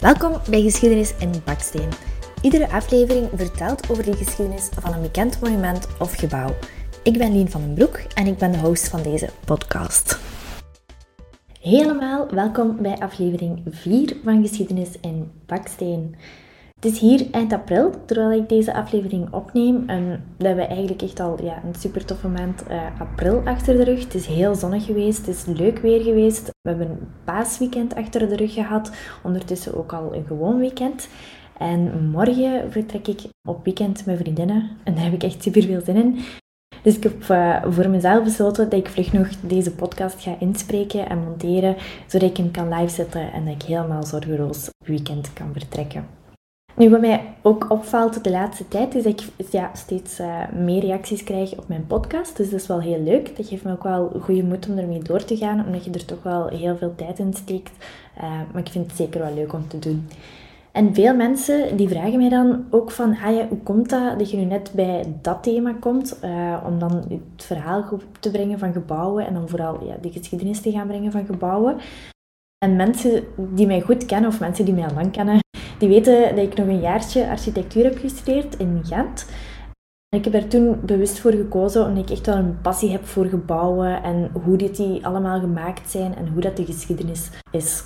Welkom 0.00 0.32
bij 0.50 0.62
Geschiedenis 0.62 1.14
in 1.18 1.32
Baksteen. 1.44 1.88
Iedere 2.42 2.68
aflevering 2.70 3.28
vertelt 3.34 3.90
over 3.90 4.04
de 4.04 4.16
geschiedenis 4.16 4.68
van 4.80 4.92
een 4.92 5.02
bekend 5.02 5.40
monument 5.40 5.86
of 5.98 6.14
gebouw. 6.14 6.54
Ik 7.02 7.18
ben 7.18 7.32
Lien 7.32 7.50
van 7.50 7.60
den 7.60 7.74
Broek 7.74 7.96
en 8.14 8.26
ik 8.26 8.38
ben 8.38 8.52
de 8.52 8.58
host 8.58 8.88
van 8.88 9.02
deze 9.02 9.28
podcast. 9.44 10.18
Helemaal 11.60 12.30
welkom 12.30 12.82
bij 12.82 12.98
aflevering 12.98 13.62
4 13.70 14.16
van 14.24 14.42
Geschiedenis 14.42 14.90
in 15.00 15.30
Baksteen. 15.46 16.16
Het 16.80 16.92
is 16.92 16.98
hier 16.98 17.26
eind 17.30 17.52
april, 17.52 17.90
terwijl 18.04 18.40
ik 18.40 18.48
deze 18.48 18.74
aflevering 18.74 19.32
opneem. 19.32 19.84
En 19.86 20.24
we 20.38 20.46
hebben 20.46 20.68
eigenlijk 20.68 21.02
echt 21.02 21.20
al 21.20 21.42
ja, 21.42 21.62
een 21.64 21.74
super 21.74 22.04
toffe 22.04 22.28
maand 22.28 22.62
uh, 22.70 23.00
april 23.00 23.42
achter 23.44 23.76
de 23.76 23.84
rug. 23.84 24.02
Het 24.02 24.14
is 24.14 24.26
heel 24.26 24.54
zonnig 24.54 24.84
geweest, 24.84 25.26
het 25.26 25.36
is 25.36 25.44
leuk 25.44 25.78
weer 25.78 26.02
geweest. 26.02 26.44
We 26.44 26.68
hebben 26.68 26.90
een 26.90 27.08
paasweekend 27.24 27.94
achter 27.94 28.28
de 28.28 28.36
rug 28.36 28.52
gehad, 28.52 28.92
ondertussen 29.22 29.76
ook 29.76 29.92
al 29.92 30.14
een 30.14 30.24
gewoon 30.26 30.58
weekend. 30.58 31.08
En 31.58 32.10
morgen 32.10 32.72
vertrek 32.72 33.08
ik 33.08 33.20
op 33.48 33.64
weekend 33.64 34.06
met 34.06 34.18
vriendinnen 34.18 34.70
en 34.84 34.94
daar 34.94 35.04
heb 35.04 35.12
ik 35.12 35.22
echt 35.22 35.42
super 35.42 35.62
veel 35.62 35.80
zin 35.84 35.96
in. 35.96 36.18
Dus 36.82 36.96
ik 36.96 37.02
heb 37.02 37.28
uh, 37.30 37.64
voor 37.68 37.88
mezelf 37.88 38.24
besloten 38.24 38.70
dat 38.70 38.78
ik 38.78 38.88
vlug 38.88 39.12
nog 39.12 39.28
deze 39.40 39.74
podcast 39.74 40.22
ga 40.22 40.36
inspreken 40.38 41.08
en 41.08 41.18
monteren, 41.18 41.76
zodat 42.06 42.30
ik 42.30 42.36
hem 42.36 42.50
kan 42.50 42.74
live 42.74 42.94
zetten 42.94 43.32
en 43.32 43.44
dat 43.44 43.54
ik 43.54 43.62
helemaal 43.62 44.04
zorgeloos 44.04 44.68
weekend 44.86 45.32
kan 45.32 45.52
vertrekken. 45.52 46.19
Nu, 46.76 46.90
wat 46.90 47.00
mij 47.00 47.34
ook 47.42 47.70
opvalt 47.70 48.24
de 48.24 48.30
laatste 48.30 48.68
tijd, 48.68 48.94
is 48.94 49.02
dat 49.02 49.20
ik 49.20 49.50
ja, 49.50 49.70
steeds 49.74 50.20
uh, 50.20 50.48
meer 50.52 50.80
reacties 50.80 51.24
krijg 51.24 51.56
op 51.56 51.68
mijn 51.68 51.86
podcast. 51.86 52.36
Dus 52.36 52.50
dat 52.50 52.60
is 52.60 52.66
wel 52.66 52.80
heel 52.80 53.02
leuk. 53.02 53.36
Dat 53.36 53.46
geeft 53.46 53.64
me 53.64 53.72
ook 53.72 53.82
wel 53.82 54.12
goede 54.20 54.42
moed 54.42 54.68
om 54.68 54.78
ermee 54.78 55.02
door 55.02 55.24
te 55.24 55.36
gaan, 55.36 55.66
omdat 55.66 55.84
je 55.84 55.90
er 55.90 56.04
toch 56.04 56.22
wel 56.22 56.48
heel 56.48 56.76
veel 56.76 56.94
tijd 56.94 57.18
in 57.18 57.34
steekt. 57.34 57.72
Uh, 58.16 58.22
maar 58.52 58.62
ik 58.62 58.68
vind 58.68 58.86
het 58.86 58.96
zeker 58.96 59.20
wel 59.20 59.34
leuk 59.34 59.52
om 59.52 59.68
te 59.68 59.78
doen. 59.78 60.08
En 60.72 60.94
veel 60.94 61.14
mensen 61.14 61.76
die 61.76 61.88
vragen 61.88 62.18
mij 62.18 62.28
dan 62.28 62.64
ook 62.70 62.90
van, 62.90 63.10
ah 63.10 63.48
hoe 63.48 63.58
komt 63.62 63.90
dat 63.90 64.18
dat 64.18 64.30
je 64.30 64.36
nu 64.36 64.44
net 64.44 64.70
bij 64.74 65.14
dat 65.22 65.42
thema 65.42 65.74
komt, 65.80 66.18
uh, 66.24 66.56
om 66.66 66.78
dan 66.78 66.92
het 66.92 67.44
verhaal 67.44 67.84
te 68.20 68.30
brengen 68.30 68.58
van 68.58 68.72
gebouwen 68.72 69.26
en 69.26 69.34
dan 69.34 69.48
vooral 69.48 69.84
ja, 69.84 69.96
de 70.00 70.12
geschiedenis 70.12 70.60
te 70.60 70.70
gaan 70.70 70.86
brengen 70.86 71.12
van 71.12 71.26
gebouwen. 71.26 71.76
En 72.58 72.76
mensen 72.76 73.24
die 73.36 73.66
mij 73.66 73.80
goed 73.80 74.06
kennen 74.06 74.30
of 74.30 74.40
mensen 74.40 74.64
die 74.64 74.74
mij 74.74 74.84
al 74.84 74.94
lang 74.94 75.12
kennen, 75.12 75.38
die 75.80 75.88
weten 75.88 76.36
dat 76.36 76.44
ik 76.44 76.54
nog 76.54 76.66
een 76.66 76.80
jaartje 76.80 77.28
architectuur 77.28 77.84
heb 77.84 77.98
gestudeerd 77.98 78.56
in 78.56 78.80
Gent. 78.84 79.26
Ik 80.16 80.24
heb 80.24 80.34
er 80.34 80.48
toen 80.48 80.80
bewust 80.84 81.18
voor 81.18 81.32
gekozen 81.32 81.86
omdat 81.86 82.02
ik 82.02 82.16
echt 82.16 82.26
wel 82.26 82.36
een 82.36 82.60
passie 82.60 82.90
heb 82.90 83.06
voor 83.06 83.26
gebouwen 83.26 84.02
en 84.02 84.30
hoe 84.44 84.56
dit 84.56 84.76
die 84.76 85.06
allemaal 85.06 85.40
gemaakt 85.40 85.90
zijn 85.90 86.16
en 86.16 86.28
hoe 86.28 86.40
dat 86.40 86.56
de 86.56 86.64
geschiedenis 86.64 87.30
is. 87.50 87.84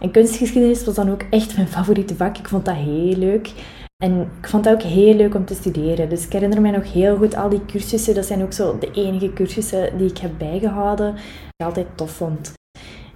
En 0.00 0.10
kunstgeschiedenis 0.10 0.84
was 0.84 0.94
dan 0.94 1.10
ook 1.10 1.22
echt 1.30 1.56
mijn 1.56 1.68
favoriete 1.68 2.16
vak. 2.16 2.38
Ik 2.38 2.48
vond 2.48 2.64
dat 2.64 2.74
heel 2.74 3.16
leuk. 3.16 3.52
En 4.02 4.20
ik 4.20 4.48
vond 4.48 4.64
het 4.64 4.74
ook 4.74 4.82
heel 4.82 5.14
leuk 5.14 5.34
om 5.34 5.44
te 5.44 5.54
studeren. 5.54 6.08
Dus 6.08 6.26
ik 6.26 6.32
herinner 6.32 6.60
mij 6.60 6.70
nog 6.70 6.92
heel 6.92 7.16
goed 7.16 7.36
al 7.36 7.48
die 7.48 7.64
cursussen. 7.66 8.14
Dat 8.14 8.26
zijn 8.26 8.42
ook 8.42 8.52
zo 8.52 8.78
de 8.78 8.90
enige 8.90 9.32
cursussen 9.32 9.98
die 9.98 10.10
ik 10.10 10.18
heb 10.18 10.30
bijgehouden. 10.38 11.14
Die 11.14 11.22
ik 11.56 11.66
altijd 11.66 11.86
tof 11.94 12.10
vond. 12.10 12.58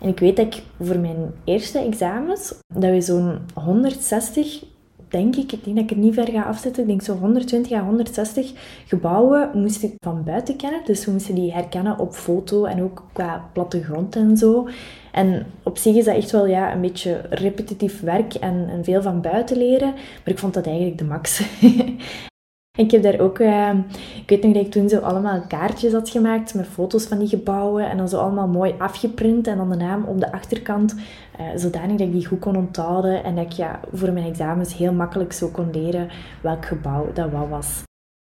En 0.04 0.10
ik 0.10 0.18
weet 0.18 0.36
dat 0.36 0.46
ik 0.46 0.62
voor 0.80 0.98
mijn 0.98 1.32
eerste 1.44 1.78
examens, 1.78 2.54
dat 2.74 2.90
we 2.90 3.00
zo'n 3.00 3.38
160, 3.54 4.64
denk 5.08 5.36
ik, 5.36 5.52
ik 5.52 5.64
denk 5.64 5.76
dat 5.76 5.84
ik 5.84 5.90
het 5.90 5.98
niet 5.98 6.14
ver 6.14 6.30
ga 6.30 6.42
afzetten, 6.42 6.82
ik 6.82 6.88
denk 6.88 7.02
zo'n 7.02 7.18
120 7.18 7.72
à 7.72 7.84
160 7.84 8.52
gebouwen 8.86 9.50
moest 9.54 9.82
ik 9.82 9.94
van 10.04 10.24
buiten 10.24 10.56
kennen. 10.56 10.80
Dus 10.84 11.04
we 11.04 11.12
moesten 11.12 11.34
die 11.34 11.52
herkennen 11.52 11.98
op 11.98 12.12
foto 12.12 12.64
en 12.64 12.82
ook 12.82 13.04
qua 13.12 13.48
plattegrond 13.52 14.16
en 14.16 14.36
zo. 14.36 14.68
En 15.12 15.46
op 15.62 15.78
zich 15.78 15.96
is 15.96 16.04
dat 16.04 16.16
echt 16.16 16.30
wel 16.30 16.46
ja, 16.46 16.72
een 16.72 16.80
beetje 16.80 17.20
repetitief 17.30 18.00
werk 18.00 18.34
en, 18.34 18.68
en 18.68 18.84
veel 18.84 19.02
van 19.02 19.20
buiten 19.20 19.56
leren. 19.56 19.92
Maar 19.92 20.34
ik 20.34 20.38
vond 20.38 20.54
dat 20.54 20.66
eigenlijk 20.66 20.98
de 20.98 21.04
max. 21.04 21.42
Ik 22.78 22.90
heb 22.90 23.02
daar 23.02 23.20
ook, 23.20 23.38
uh, 23.38 23.70
ik 24.16 24.28
weet 24.28 24.42
nog 24.42 24.52
dat 24.52 24.64
ik 24.64 24.70
toen 24.70 24.88
zo 24.88 24.98
allemaal 24.98 25.40
kaartjes 25.48 25.92
had 25.92 26.08
gemaakt 26.08 26.54
met 26.54 26.66
foto's 26.66 27.04
van 27.04 27.18
die 27.18 27.28
gebouwen 27.28 27.90
en 27.90 27.96
dan 27.96 28.08
zo 28.08 28.18
allemaal 28.18 28.48
mooi 28.48 28.74
afgeprint 28.78 29.46
en 29.46 29.56
dan 29.56 29.70
de 29.70 29.76
naam 29.76 30.04
op 30.04 30.20
de 30.20 30.32
achterkant, 30.32 30.94
uh, 30.94 31.46
zodanig 31.56 31.96
dat 31.96 32.06
ik 32.06 32.12
die 32.12 32.26
goed 32.26 32.38
kon 32.38 32.56
onthouden 32.56 33.24
en 33.24 33.34
dat 33.34 33.44
ik 33.44 33.52
ja, 33.52 33.80
voor 33.92 34.12
mijn 34.12 34.26
examens 34.26 34.76
heel 34.76 34.92
makkelijk 34.92 35.32
zo 35.32 35.48
kon 35.48 35.70
leren 35.72 36.08
welk 36.42 36.64
gebouw 36.64 37.12
dat 37.12 37.30
wat 37.30 37.48
was. 37.48 37.82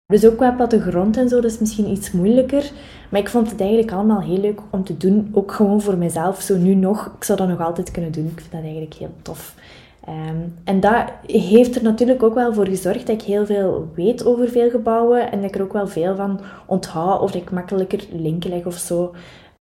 Dus 0.07 0.27
ook 0.27 0.37
qua 0.37 0.53
plattegrond 0.53 1.17
en 1.17 1.29
zo, 1.29 1.41
dat 1.41 1.51
is 1.51 1.59
misschien 1.59 1.91
iets 1.91 2.11
moeilijker. 2.11 2.71
Maar 3.11 3.21
ik 3.21 3.29
vond 3.29 3.51
het 3.51 3.61
eigenlijk 3.61 3.93
allemaal 3.93 4.21
heel 4.21 4.41
leuk 4.41 4.61
om 4.71 4.85
te 4.85 4.97
doen. 4.97 5.31
Ook 5.33 5.53
gewoon 5.53 5.81
voor 5.81 5.97
mezelf, 5.97 6.41
zo 6.41 6.57
nu 6.57 6.75
nog. 6.75 7.13
Ik 7.17 7.25
zou 7.25 7.39
dat 7.39 7.49
nog 7.49 7.61
altijd 7.61 7.91
kunnen 7.91 8.13
doen. 8.13 8.27
Ik 8.27 8.41
vind 8.41 8.53
dat 8.53 8.63
eigenlijk 8.63 8.95
heel 8.95 9.15
tof. 9.23 9.55
Ehm, 10.05 10.49
en 10.65 10.81
dat 10.81 11.13
heeft 11.27 11.77
er 11.77 11.83
natuurlijk 11.83 12.23
ook 12.23 12.35
wel 12.35 12.55
voor 12.55 12.67
gezorgd 12.67 13.07
dat 13.07 13.21
ik 13.21 13.27
heel 13.27 13.47
veel 13.47 13.89
weet 13.95 14.25
over 14.27 14.49
veel 14.49 14.71
gebouwen 14.71 15.31
en 15.31 15.41
dat 15.41 15.51
ik 15.51 15.57
er 15.57 15.63
ook 15.63 15.73
wel 15.73 15.89
veel 15.89 16.17
van 16.17 16.41
onthoud 16.67 17.21
of 17.21 17.31
dat 17.31 17.43
ik 17.43 17.51
makkelijker 17.51 18.05
linken 18.13 18.51
leg 18.51 18.67
of 18.67 18.77
zo. 18.77 19.15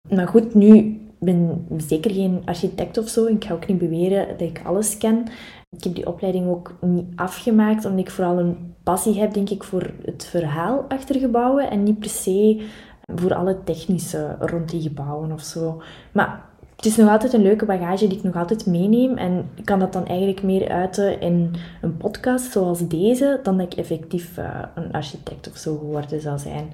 Maar 0.09 0.27
goed, 0.27 0.53
nu 0.53 0.99
ben 1.19 1.65
ik 1.69 1.81
zeker 1.81 2.11
geen 2.11 2.41
architect 2.45 2.97
of 2.97 3.07
zo. 3.07 3.25
Ik 3.25 3.43
ga 3.43 3.53
ook 3.53 3.67
niet 3.67 3.77
beweren 3.77 4.27
dat 4.27 4.41
ik 4.41 4.61
alles 4.65 4.97
ken. 4.97 5.25
Ik 5.69 5.83
heb 5.83 5.95
die 5.95 6.07
opleiding 6.07 6.47
ook 6.47 6.73
niet 6.81 7.05
afgemaakt, 7.15 7.85
omdat 7.85 8.05
ik 8.05 8.11
vooral 8.11 8.39
een 8.39 8.75
passie 8.83 9.19
heb, 9.19 9.33
denk 9.33 9.49
ik, 9.49 9.63
voor 9.63 9.91
het 10.05 10.25
verhaal 10.25 10.85
achter 10.87 11.19
gebouwen 11.19 11.69
en 11.69 11.83
niet 11.83 11.99
per 11.99 12.09
se 12.09 12.67
voor 13.15 13.33
alle 13.33 13.63
technische 13.63 14.35
rond 14.39 14.69
die 14.69 14.81
gebouwen 14.81 15.31
of 15.31 15.41
zo. 15.41 15.81
Maar 16.11 16.48
het 16.79 16.87
is 16.87 16.95
nog 16.95 17.09
altijd 17.09 17.33
een 17.33 17.41
leuke 17.41 17.65
bagage 17.65 18.07
die 18.07 18.17
ik 18.17 18.23
nog 18.23 18.35
altijd 18.35 18.65
meeneem. 18.65 19.17
En 19.17 19.49
ik 19.55 19.65
kan 19.65 19.79
dat 19.79 19.93
dan 19.93 20.07
eigenlijk 20.07 20.43
meer 20.43 20.69
uiten 20.69 21.21
in 21.21 21.55
een 21.81 21.97
podcast 21.97 22.51
zoals 22.51 22.87
deze, 22.87 23.39
dan 23.43 23.57
dat 23.57 23.71
ik 23.71 23.79
effectief 23.79 24.37
uh, 24.37 24.61
een 24.75 24.91
architect 24.91 25.49
of 25.49 25.57
zo 25.57 25.77
geworden 25.77 26.21
zou 26.21 26.39
zijn. 26.39 26.73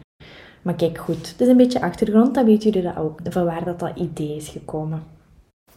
Maar 0.62 0.76
kijk 0.76 0.98
goed, 0.98 1.30
het 1.30 1.42
is 1.42 1.48
een 1.48 1.58
beetje 1.58 1.82
achtergrond, 1.82 2.36
dan 2.36 2.46
weten 2.46 2.70
jullie 2.72 2.94
dat 2.94 3.04
ook, 3.04 3.20
van 3.30 3.46
waar 3.46 3.64
dat, 3.64 3.80
dat 3.80 3.98
idee 4.00 4.36
is 4.36 4.48
gekomen. 4.48 5.04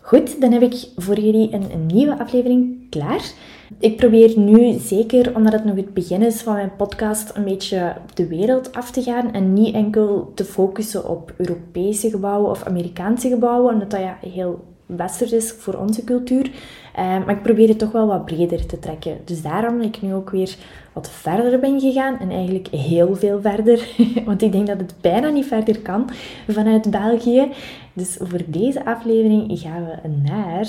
Goed, 0.01 0.41
dan 0.41 0.53
heb 0.53 0.63
ik 0.63 0.89
voor 0.97 1.19
jullie 1.19 1.53
een, 1.53 1.87
nieuwe 1.87 2.19
aflevering 2.19 2.91
klaar. 2.91 3.33
Ik 3.79 3.97
probeer 3.97 4.39
nu, 4.39 4.79
zeker 4.79 5.37
omdat 5.37 5.53
het 5.53 5.65
nog 5.65 5.77
het 5.77 5.95
begin 5.95 6.23
is 6.23 6.43
van 6.43 6.55
mijn 6.55 6.77
podcast, 6.77 7.37
een 7.37 7.45
beetje 7.45 7.97
de 8.15 8.27
wereld 8.27 8.73
af 8.73 8.91
te 8.91 9.03
gaan 9.03 9.33
en 9.33 9.53
niet 9.53 9.75
enkel 9.75 10.33
te 10.35 10.45
focussen 10.45 11.09
op 11.09 11.33
Europese 11.37 12.11
gebouwen 12.11 12.51
of 12.51 12.65
Amerikaanse 12.65 13.29
gebouwen, 13.29 13.73
omdat 13.73 13.91
dat 13.91 14.01
ja 14.01 14.19
heel 14.21 14.65
westers 14.87 15.33
is 15.33 15.53
voor 15.53 15.75
onze 15.75 16.05
cultuur. 16.05 16.45
Uh, 16.47 16.53
maar 16.95 17.31
ik 17.31 17.43
probeer 17.43 17.69
het 17.69 17.79
toch 17.79 17.93
wel 17.93 18.07
wat 18.07 18.25
breder 18.25 18.67
te 18.67 18.79
trekken. 18.79 19.19
Dus 19.25 19.43
daarom 19.43 19.77
dat 19.77 19.87
ik 19.87 20.03
nu 20.03 20.15
ook 20.15 20.31
weer 20.31 20.57
wat 20.93 21.11
verder 21.11 21.59
ben 21.59 21.81
gegaan. 21.81 22.19
En 22.19 22.31
eigenlijk 22.31 22.69
heel 22.69 23.15
veel 23.17 23.41
verder. 23.41 23.89
Want 24.27 24.43
ik 24.43 24.53
denk 24.53 24.67
dat 24.67 24.81
het 24.81 24.95
bijna 25.01 25.29
niet 25.29 25.47
verder 25.47 25.81
kan 25.81 26.11
vanuit 26.49 26.91
België. 26.91 27.49
Dus 27.93 28.17
voor 28.21 28.43
deze 28.47 28.85
aflevering 28.85 29.59
gaan 29.59 29.85
we 29.85 30.09
naar 30.09 30.69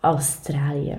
Australië. 0.00 0.98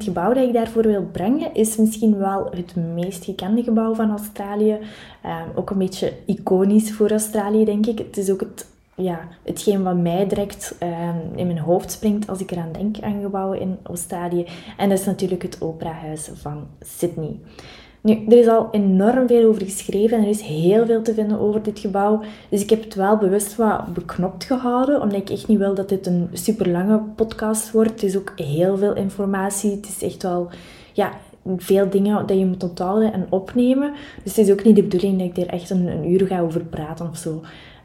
Het 0.00 0.08
gebouw 0.08 0.32
dat 0.32 0.46
ik 0.46 0.52
daarvoor 0.52 0.82
wil 0.82 1.08
brengen 1.12 1.54
is 1.54 1.76
misschien 1.76 2.18
wel 2.18 2.50
het 2.50 2.76
meest 2.76 3.24
gekende 3.24 3.62
gebouw 3.62 3.94
van 3.94 4.10
Australië. 4.10 4.72
Um, 4.72 5.54
ook 5.54 5.70
een 5.70 5.78
beetje 5.78 6.12
iconisch 6.26 6.92
voor 6.92 7.10
Australië, 7.10 7.64
denk 7.64 7.86
ik. 7.86 7.98
Het 7.98 8.16
is 8.16 8.30
ook 8.30 8.40
het, 8.40 8.66
ja, 8.94 9.28
hetgeen 9.42 9.82
wat 9.82 9.96
mij 9.96 10.26
direct 10.26 10.76
um, 10.82 11.38
in 11.38 11.46
mijn 11.46 11.58
hoofd 11.58 11.90
springt 11.90 12.28
als 12.28 12.40
ik 12.40 12.50
eraan 12.50 12.72
denk 12.72 13.00
aan 13.00 13.22
gebouwen 13.22 13.60
in 13.60 13.78
Australië. 13.82 14.46
En 14.76 14.88
dat 14.88 14.98
is 14.98 15.04
natuurlijk 15.04 15.42
het 15.42 15.60
Operahuis 15.60 16.30
van 16.34 16.66
Sydney. 16.80 17.38
Nu, 18.02 18.24
er 18.28 18.38
is 18.38 18.46
al 18.46 18.68
enorm 18.70 19.26
veel 19.26 19.48
over 19.48 19.62
geschreven 19.62 20.16
en 20.16 20.22
er 20.22 20.30
is 20.30 20.40
heel 20.40 20.86
veel 20.86 21.02
te 21.02 21.14
vinden 21.14 21.40
over 21.40 21.62
dit 21.62 21.78
gebouw. 21.78 22.20
Dus 22.48 22.62
ik 22.62 22.70
heb 22.70 22.84
het 22.84 22.94
wel 22.94 23.16
bewust 23.16 23.56
wat 23.56 23.94
beknopt 23.94 24.44
gehouden, 24.44 25.00
omdat 25.00 25.20
ik 25.20 25.30
echt 25.30 25.48
niet 25.48 25.58
wil 25.58 25.74
dat 25.74 25.88
dit 25.88 26.06
een 26.06 26.28
super 26.32 26.68
lange 26.68 27.00
podcast 27.14 27.70
wordt. 27.70 27.90
Het 27.90 28.02
is 28.02 28.16
ook 28.16 28.32
heel 28.36 28.76
veel 28.76 28.94
informatie. 28.94 29.70
Het 29.70 29.86
is 29.86 30.02
echt 30.02 30.22
wel 30.22 30.48
ja, 30.92 31.12
veel 31.56 31.90
dingen 31.90 32.26
dat 32.26 32.38
je 32.38 32.46
moet 32.46 32.62
onthouden 32.62 33.12
en 33.12 33.26
opnemen. 33.28 33.92
Dus 34.22 34.36
het 34.36 34.46
is 34.46 34.52
ook 34.52 34.64
niet 34.64 34.76
de 34.76 34.82
bedoeling 34.82 35.18
dat 35.18 35.26
ik 35.26 35.36
er 35.36 35.52
echt 35.52 35.70
een, 35.70 35.86
een 35.86 36.10
uur 36.10 36.26
ga 36.26 36.40
over 36.40 36.64
praten 36.64 37.08
of 37.08 37.16
zo. 37.16 37.42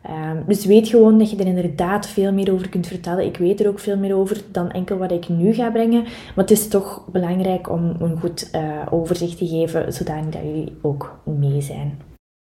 Um, 0.09 0.43
dus 0.47 0.65
weet 0.65 0.87
gewoon 0.87 1.17
dat 1.17 1.29
je 1.29 1.37
er 1.37 1.47
inderdaad 1.47 2.07
veel 2.07 2.33
meer 2.33 2.53
over 2.53 2.69
kunt 2.69 2.87
vertellen. 2.87 3.25
Ik 3.25 3.37
weet 3.37 3.59
er 3.59 3.67
ook 3.67 3.79
veel 3.79 3.97
meer 3.97 4.15
over 4.15 4.41
dan 4.51 4.71
enkel 4.71 4.97
wat 4.97 5.11
ik 5.11 5.29
nu 5.29 5.53
ga 5.53 5.69
brengen. 5.69 6.01
Maar 6.03 6.45
het 6.45 6.51
is 6.51 6.67
toch 6.67 7.05
belangrijk 7.11 7.69
om 7.69 7.95
een 7.99 8.19
goed 8.19 8.49
uh, 8.55 8.61
overzicht 8.89 9.37
te 9.37 9.47
geven, 9.47 9.93
zodat 9.93 10.15
jullie 10.43 10.77
ook 10.81 11.19
mee 11.23 11.61
zijn. 11.61 11.97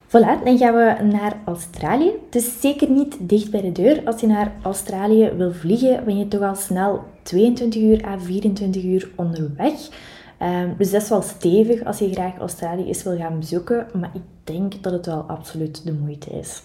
Voilà, 0.06 0.44
dan 0.44 0.58
gaan 0.58 0.74
we 0.74 0.96
naar 1.02 1.36
Australië. 1.44 2.12
Is 2.30 2.60
zeker 2.60 2.90
niet 2.90 3.16
dicht 3.20 3.50
bij 3.50 3.60
de 3.60 3.72
deur. 3.72 4.02
Als 4.04 4.20
je 4.20 4.26
naar 4.26 4.52
Australië 4.62 5.30
wil 5.36 5.52
vliegen, 5.52 6.04
ben 6.04 6.18
je 6.18 6.28
toch 6.28 6.42
al 6.42 6.54
snel 6.54 7.02
22 7.22 7.82
uur 7.82 8.04
à 8.04 8.18
24 8.18 8.84
uur 8.84 9.10
onderweg. 9.16 9.88
Ehm, 10.38 10.68
dus 10.78 10.90
dat 10.90 11.02
is 11.02 11.08
wel 11.08 11.22
stevig 11.22 11.84
als 11.84 11.98
je 11.98 12.12
graag 12.12 12.38
Australië 12.38 12.86
eens 12.86 13.02
wil 13.02 13.16
gaan 13.16 13.38
bezoeken, 13.38 13.86
maar 14.00 14.10
ik 14.14 14.22
denk 14.44 14.82
dat 14.82 14.92
het 14.92 15.06
wel 15.06 15.20
absoluut 15.20 15.84
de 15.84 15.92
moeite 15.92 16.30
is. 16.30 16.62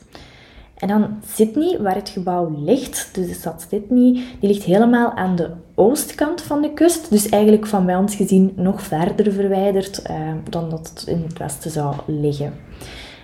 En 0.86 0.92
dan 0.92 1.20
Sydney, 1.34 1.82
waar 1.82 1.96
het 1.96 2.10
gebouw 2.10 2.56
ligt, 2.58 3.10
dus 3.14 3.28
de 3.28 3.34
stad 3.34 3.66
Sydney, 3.70 4.24
die 4.40 4.50
ligt 4.50 4.64
helemaal 4.64 5.12
aan 5.12 5.36
de 5.36 5.50
oostkant 5.76 6.42
van 6.42 6.62
de 6.62 6.74
kust. 6.74 7.10
Dus 7.10 7.30
eigenlijk 7.30 7.68
van 7.68 7.86
bij 7.86 7.96
ons 7.96 8.16
gezien 8.16 8.54
nog 8.56 8.82
verder 8.82 9.34
verwijderd 9.34 10.02
eh, 10.02 10.18
dan 10.50 10.70
dat 10.70 10.90
het 10.90 11.08
in 11.08 11.24
het 11.28 11.38
westen 11.38 11.72
zou 11.72 11.96
liggen. 12.06 12.54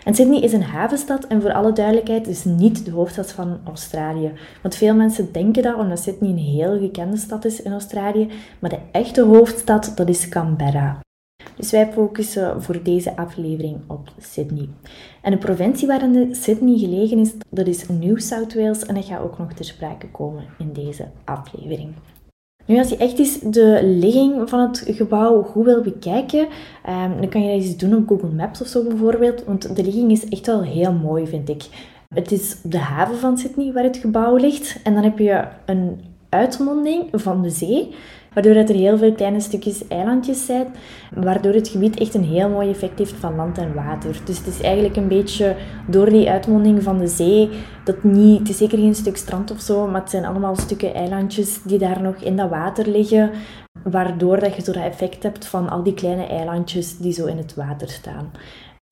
En 0.04 0.16
Sydney 0.16 0.40
is 0.40 0.54
een 0.54 0.64
havenstad 0.64 1.28
en 1.28 1.42
voor 1.42 1.54
alle 1.54 1.74
duidelijkheid 1.74 2.28
is 2.28 2.44
niet 2.44 2.86
de 2.86 2.92
hoofdstad 2.92 3.32
van 3.32 3.60
Australië. 3.66 4.32
Want 4.62 4.76
veel 4.76 4.96
mensen 4.96 5.32
denken 5.32 5.64
dat 5.64 5.76
omdat 5.76 6.00
Sydney 6.00 6.30
een 6.30 6.38
heel 6.38 6.80
gekende 6.80 7.18
stad 7.18 7.46
is 7.46 7.62
in 7.62 7.72
Australië, 7.72 8.30
maar 8.60 8.70
de 8.70 8.80
echte 8.92 9.22
hoofdstad 9.22 9.92
dat 9.96 10.10
is 10.10 10.30
Canberra. 10.30 11.00
Dus 11.56 11.72
wij 11.72 11.92
focussen 11.92 12.64
voor 12.64 12.84
deze 12.84 13.16
aflevering 13.16 13.78
op 13.88 14.10
Sydney. 14.18 14.70
En 15.22 15.32
de 15.32 15.38
provincie 15.38 15.88
waarin 15.88 16.36
Sydney 16.36 16.78
gelegen 16.78 17.18
is, 17.18 17.32
dat 17.50 17.68
is 17.68 17.88
New 17.88 18.20
South 18.20 18.54
Wales 18.54 18.86
en 18.86 18.96
dat 18.96 19.06
gaat 19.06 19.22
ook 19.22 19.38
nog 19.38 19.54
ter 19.54 19.66
sprake 19.66 20.08
komen 20.08 20.44
in 20.58 20.74
deze 20.74 21.08
aflevering. 21.26 21.94
Nu, 22.66 22.78
als 22.78 22.90
je 22.90 22.98
echt 22.98 23.20
eens 23.20 23.40
de 23.40 23.80
ligging 23.84 24.50
van 24.50 24.60
het 24.60 24.84
gebouw 24.88 25.44
goed 25.44 25.66
wil 25.66 25.82
bekijken, 25.82 26.48
um, 26.90 27.20
dan 27.20 27.30
kan 27.30 27.42
je 27.42 27.52
dat 27.52 27.66
eens 27.66 27.78
doen 27.78 27.96
op 27.96 28.08
Google 28.08 28.30
Maps 28.30 28.62
of 28.62 28.68
zo 28.68 28.84
bijvoorbeeld, 28.84 29.44
want 29.44 29.76
de 29.76 29.84
ligging 29.84 30.12
is 30.12 30.30
echt 30.30 30.46
wel 30.46 30.62
heel 30.62 30.94
mooi, 30.94 31.28
vind 31.28 31.50
ik. 31.50 31.64
Het 32.14 32.32
is 32.32 32.58
de 32.64 32.78
haven 32.78 33.18
van 33.18 33.38
Sydney 33.38 33.74
waar 33.74 33.84
het 33.84 33.98
gebouw 33.98 34.36
ligt 34.36 34.80
en 34.84 34.94
dan 34.94 35.04
heb 35.04 35.18
je 35.18 35.48
een 35.66 36.02
uitmonding 36.30 37.08
van 37.12 37.42
de 37.42 37.50
zee 37.50 37.96
waardoor 38.34 38.56
er 38.56 38.76
heel 38.76 38.98
veel 38.98 39.14
kleine 39.14 39.40
stukjes 39.40 39.88
eilandjes 39.88 40.46
zijn, 40.46 40.68
waardoor 41.16 41.54
het 41.54 41.68
gebied 41.68 42.00
echt 42.00 42.14
een 42.14 42.24
heel 42.24 42.50
mooi 42.50 42.70
effect 42.70 43.00
heeft 43.00 43.14
van 43.14 43.36
land 43.36 43.58
en 43.58 43.74
water. 43.74 44.22
Dus 44.26 44.38
het 44.38 44.48
is 44.48 44.62
eigenlijk 44.62 44.96
een 44.96 45.08
beetje 45.08 45.56
door 45.88 46.10
die 46.10 46.30
uitmonding 46.30 46.84
van 46.84 46.98
de 46.98 47.08
zee, 47.08 47.50
dat 47.84 48.04
niet, 48.04 48.40
het 48.40 48.50
is 48.50 48.58
zeker 48.58 48.78
geen 48.78 48.96
stuk 48.96 49.18
strand 49.18 49.52
of 49.52 49.60
zo, 49.60 49.88
maar 49.88 50.02
het 50.02 50.10
zijn 50.10 50.26
allemaal 50.26 50.56
stukken 50.56 50.94
eilandjes 50.94 51.62
die 51.64 51.78
daar 51.78 52.02
nog 52.02 52.16
in 52.16 52.36
dat 52.36 52.50
water 52.50 52.88
liggen, 52.88 53.32
waardoor 53.84 54.40
dat 54.40 54.56
je 54.56 54.62
zo 54.62 54.72
dat 54.72 54.84
effect 54.84 55.24
hebt 55.24 55.46
van 55.46 55.70
al 55.70 55.84
die 55.84 55.94
kleine 55.94 56.26
eilandjes 56.26 56.98
die 56.98 57.14
zo 57.14 57.26
in 57.26 57.38
het 57.38 57.56
water 57.56 57.90
staan. 57.90 58.32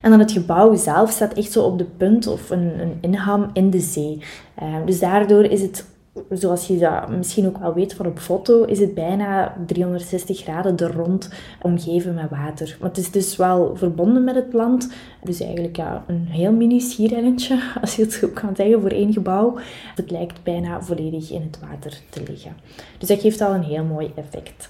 En 0.04 0.10
dan 0.10 0.18
het 0.18 0.32
gebouw 0.32 0.74
zelf 0.74 1.10
staat 1.10 1.32
echt 1.32 1.52
zo 1.52 1.64
op 1.64 1.78
de 1.78 1.84
punt 1.84 2.26
of 2.26 2.50
een, 2.50 2.80
een 2.80 2.98
inham 3.00 3.50
in 3.52 3.70
de 3.70 3.80
zee. 3.80 4.22
Uh, 4.62 4.76
dus 4.86 5.00
daardoor 5.00 5.44
is 5.44 5.62
het 5.62 5.86
zoals 6.30 6.66
je 6.66 6.78
dat 6.78 7.08
misschien 7.08 7.46
ook 7.46 7.58
wel 7.58 7.74
weet 7.74 7.94
van 7.94 8.06
op 8.06 8.18
foto, 8.18 8.64
is 8.64 8.78
het 8.78 8.94
bijna 8.94 9.56
360 9.66 10.38
graden 10.38 10.76
er 10.76 10.92
rond 10.92 11.30
omgeven 11.62 12.14
met 12.14 12.30
water. 12.30 12.76
Het 12.80 12.96
is 12.96 13.10
dus 13.10 13.36
wel 13.36 13.76
verbonden 13.76 14.24
met 14.24 14.34
het 14.34 14.52
land. 14.52 14.92
Dus 15.22 15.40
eigenlijk 15.40 15.76
ja, 15.76 16.04
een 16.06 16.26
heel 16.26 16.52
mini 16.52 16.80
schierrennetje, 16.80 17.62
als 17.80 17.96
je 17.96 18.02
het 18.02 18.12
zo 18.12 18.28
kan 18.28 18.56
zeggen, 18.56 18.80
voor 18.80 18.90
één 18.90 19.12
gebouw. 19.12 19.58
Het 19.94 20.10
lijkt 20.10 20.42
bijna 20.42 20.82
volledig 20.82 21.30
in 21.30 21.42
het 21.42 21.58
water 21.60 22.00
te 22.10 22.22
liggen. 22.28 22.56
Dus 22.98 23.08
dat 23.08 23.20
geeft 23.20 23.40
al 23.40 23.54
een 23.54 23.64
heel 23.64 23.84
mooi 23.84 24.12
effect. 24.14 24.68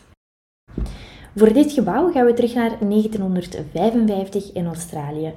Voor 1.36 1.52
dit 1.52 1.72
gebouw 1.72 2.12
gaan 2.12 2.26
we 2.26 2.34
terug 2.34 2.54
naar 2.54 2.76
1955 2.80 4.52
in 4.52 4.66
Australië. 4.66 5.32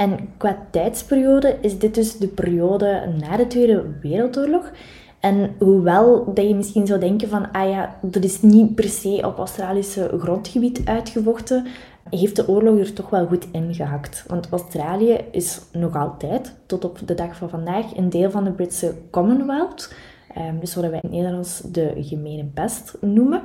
En 0.00 0.28
qua 0.36 0.66
tijdsperiode 0.70 1.58
is 1.60 1.78
dit 1.78 1.94
dus 1.94 2.16
de 2.16 2.28
periode 2.28 3.12
na 3.20 3.36
de 3.36 3.46
Tweede 3.46 3.84
Wereldoorlog. 4.02 4.70
En 5.20 5.54
hoewel 5.58 6.34
dat 6.34 6.48
je 6.48 6.54
misschien 6.54 6.86
zou 6.86 7.00
denken 7.00 7.28
van, 7.28 7.52
ah 7.52 7.70
ja, 7.70 7.96
dat 8.02 8.24
is 8.24 8.42
niet 8.42 8.74
per 8.74 8.88
se 8.88 9.22
op 9.24 9.38
Australische 9.38 10.10
grondgebied 10.18 10.80
uitgevochten, 10.84 11.66
heeft 12.10 12.36
de 12.36 12.48
oorlog 12.48 12.78
er 12.78 12.92
toch 12.92 13.10
wel 13.10 13.26
goed 13.26 13.46
ingehakt. 13.52 14.24
Want 14.26 14.48
Australië 14.50 15.18
is 15.30 15.60
nog 15.72 15.96
altijd, 15.96 16.54
tot 16.66 16.84
op 16.84 16.98
de 17.04 17.14
dag 17.14 17.36
van 17.36 17.48
vandaag, 17.48 17.96
een 17.96 18.10
deel 18.10 18.30
van 18.30 18.44
de 18.44 18.50
Britse 18.50 18.94
Commonwealth. 19.10 19.94
Ehm, 20.34 20.58
dus 20.58 20.74
wat 20.74 20.84
wij 20.84 20.92
in 20.92 21.00
het 21.02 21.10
Nederlands 21.10 21.60
de 21.60 21.92
gemene 21.96 22.44
pest 22.44 22.96
noemen. 23.00 23.42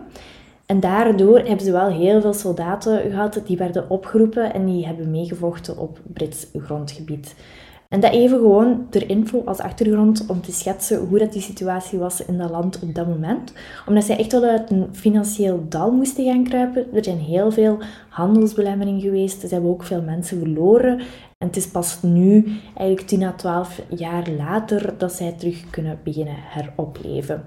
En 0.66 0.80
daardoor 0.80 1.38
hebben 1.38 1.66
ze 1.66 1.72
wel 1.72 1.90
heel 1.90 2.22
veel 2.22 2.34
soldaten 2.34 3.10
gehad 3.12 3.42
die 3.46 3.58
werden 3.58 3.90
opgeroepen 3.90 4.54
en 4.54 4.66
die 4.66 4.86
hebben 4.86 5.12
meegevochten 5.12 5.78
op 5.78 6.00
Brits 6.14 6.48
grondgebied. 6.54 7.36
En 7.90 8.00
dat 8.00 8.12
even 8.12 8.38
gewoon 8.38 8.88
ter 8.90 9.10
info 9.10 9.42
als 9.46 9.60
achtergrond 9.60 10.26
om 10.28 10.42
te 10.42 10.52
schetsen 10.52 11.00
hoe 11.00 11.20
dat 11.20 11.34
die 11.34 11.42
situatie 11.42 12.00
was 12.00 12.26
in 12.26 12.38
dat 12.38 12.50
land 12.50 12.80
op 12.80 12.96
dat 12.96 13.08
moment. 13.08 13.54
Omdat 13.88 14.04
zij 14.04 14.18
echt 14.18 14.32
wel 14.32 14.44
uit 14.44 14.72
een 14.72 14.88
financieel 14.92 15.66
dal 15.70 15.92
moesten 15.92 16.26
gaan 16.26 16.44
kruipen. 16.44 16.94
Er 16.94 17.04
zijn 17.04 17.18
heel 17.18 17.52
veel 17.52 17.78
handelsbelemmeringen 18.10 19.02
geweest. 19.02 19.40
Ze 19.42 19.48
hebben 19.48 19.72
ook 19.72 19.84
veel 19.84 20.02
mensen 20.02 20.40
verloren. 20.40 21.00
En 21.38 21.48
het 21.48 21.56
is 21.56 21.68
pas 21.68 22.02
nu, 22.02 22.60
eigenlijk 22.76 23.08
10 23.08 23.24
à 23.24 23.32
12 23.32 23.82
jaar 23.90 24.30
later, 24.38 24.94
dat 24.98 25.14
zij 25.14 25.32
terug 25.32 25.70
kunnen 25.70 26.00
beginnen 26.04 26.36
heropleven. 26.38 27.44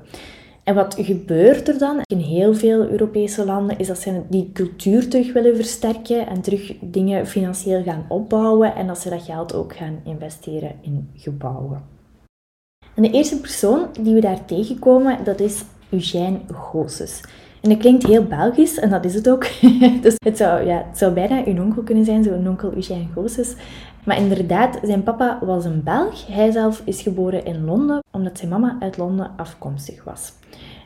En 0.69 0.75
wat 0.75 0.97
gebeurt 0.99 1.69
er 1.69 1.79
dan 1.79 2.00
in 2.05 2.19
heel 2.19 2.55
veel 2.55 2.88
Europese 2.88 3.44
landen, 3.44 3.79
is 3.79 3.87
dat 3.87 3.99
ze 3.99 4.23
die 4.29 4.50
cultuur 4.53 5.09
terug 5.09 5.32
willen 5.32 5.56
versterken 5.56 6.26
en 6.26 6.41
terug 6.41 6.75
dingen 6.81 7.26
financieel 7.26 7.82
gaan 7.82 8.05
opbouwen 8.09 8.75
en 8.75 8.87
dat 8.87 8.99
ze 8.99 9.11
dat 9.11 9.23
geld 9.23 9.55
ook 9.55 9.76
gaan 9.76 10.00
investeren 10.05 10.73
in 10.81 11.11
gebouwen. 11.15 11.82
En 12.94 13.03
de 13.03 13.11
eerste 13.11 13.41
persoon 13.41 13.87
die 14.00 14.15
we 14.15 14.20
daar 14.20 14.44
tegenkomen, 14.44 15.25
dat 15.25 15.41
is 15.41 15.65
Eugène 15.91 16.38
Goossens. 16.53 17.21
En 17.61 17.69
dat 17.69 17.79
klinkt 17.79 18.06
heel 18.06 18.25
Belgisch, 18.25 18.79
en 18.79 18.91
dat 18.91 19.05
is 19.05 19.14
het 19.14 19.31
ook. 19.31 19.47
dus 20.03 20.14
het 20.25 20.37
zou, 20.37 20.67
ja, 20.67 20.85
het 20.88 20.99
zou 20.99 21.12
bijna 21.12 21.44
uw 21.44 21.62
onkel 21.62 21.82
kunnen 21.82 22.05
zijn, 22.05 22.25
zo'n 22.25 22.49
onkel 22.49 22.73
Eugène 22.73 23.06
Goossens. 23.14 23.55
Maar 24.05 24.19
inderdaad, 24.19 24.79
zijn 24.83 25.03
papa 25.03 25.39
was 25.43 25.65
een 25.65 25.83
Belg. 25.83 26.27
Hij 26.27 26.50
zelf 26.50 26.83
is 26.85 27.03
geboren 27.03 27.45
in 27.45 27.65
Londen, 27.65 28.03
omdat 28.11 28.39
zijn 28.39 28.50
mama 28.50 28.77
uit 28.81 28.97
Londen 28.97 29.31
afkomstig 29.37 30.05
was. 30.05 30.33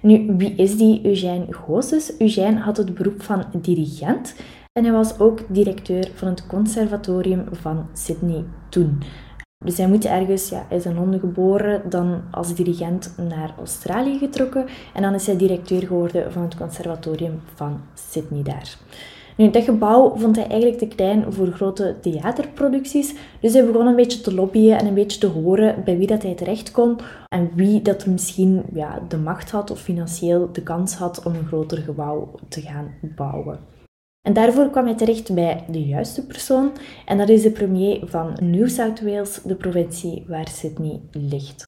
Nu, 0.03 0.35
wie 0.37 0.55
is 0.55 0.77
die 0.77 1.01
Eugène 1.07 1.47
Goossens? 1.51 2.19
Eugène 2.19 2.61
had 2.61 2.77
het 2.77 2.95
beroep 2.95 3.23
van 3.23 3.45
dirigent 3.61 4.35
en 4.73 4.85
hij 4.85 4.93
was 4.93 5.19
ook 5.19 5.41
directeur 5.49 6.11
van 6.15 6.29
het 6.29 6.47
conservatorium 6.47 7.45
van 7.51 7.87
Sydney 7.93 8.45
toen. 8.69 9.03
Dus 9.65 9.77
hij 9.77 9.89
moet 9.89 10.05
ergens, 10.05 10.49
ja, 10.49 10.65
hij 10.69 10.77
is 10.77 10.85
in 10.85 10.95
Londen 10.95 11.21
geboren, 11.21 11.91
dan 11.91 12.23
als 12.31 12.55
dirigent 12.55 13.15
naar 13.29 13.55
Australië 13.59 14.19
getrokken 14.19 14.67
en 14.95 15.03
dan 15.03 15.15
is 15.15 15.27
hij 15.27 15.37
directeur 15.37 15.87
geworden 15.87 16.33
van 16.33 16.43
het 16.43 16.57
conservatorium 16.57 17.41
van 17.55 17.81
Sydney 17.95 18.43
daar. 18.43 18.77
Nu, 19.37 19.51
dat 19.51 19.65
gebouw 19.65 20.17
vond 20.17 20.37
hij 20.37 20.47
eigenlijk 20.47 20.79
te 20.79 20.87
klein 20.87 21.33
voor 21.33 21.47
grote 21.47 21.97
theaterproducties. 22.01 23.15
Dus 23.41 23.53
hij 23.53 23.67
begon 23.67 23.87
een 23.87 23.97
beetje 23.97 24.21
te 24.21 24.35
lobbyen 24.35 24.79
en 24.79 24.87
een 24.87 24.95
beetje 24.95 25.19
te 25.19 25.27
horen 25.27 25.85
bij 25.85 25.99
wie 25.99 26.07
dat 26.07 26.23
hij 26.23 26.35
terecht 26.35 26.71
kon. 26.71 26.99
En 27.29 27.51
wie 27.55 27.83
dat 27.83 28.07
misschien 28.07 28.63
ja, 28.75 29.03
de 29.09 29.17
macht 29.17 29.51
had 29.51 29.71
of 29.71 29.81
financieel 29.81 30.53
de 30.53 30.63
kans 30.63 30.95
had 30.95 31.23
om 31.25 31.35
een 31.35 31.47
groter 31.47 31.79
gebouw 31.79 32.31
te 32.49 32.61
gaan 32.61 32.95
bouwen. 33.17 33.59
En 34.23 34.33
daarvoor 34.33 34.71
kwam 34.71 34.85
hij 34.85 34.95
terecht 34.95 35.35
bij 35.35 35.65
de 35.69 35.85
juiste 35.87 36.27
persoon. 36.27 36.73
En 37.07 37.19
dat 37.19 37.29
is 37.29 37.43
de 37.43 37.51
premier 37.51 38.01
van 38.05 38.37
New 38.41 38.69
South 38.69 39.03
Wales, 39.03 39.41
de 39.45 39.55
provincie 39.55 40.25
waar 40.29 40.49
Sydney 40.49 41.01
ligt. 41.11 41.65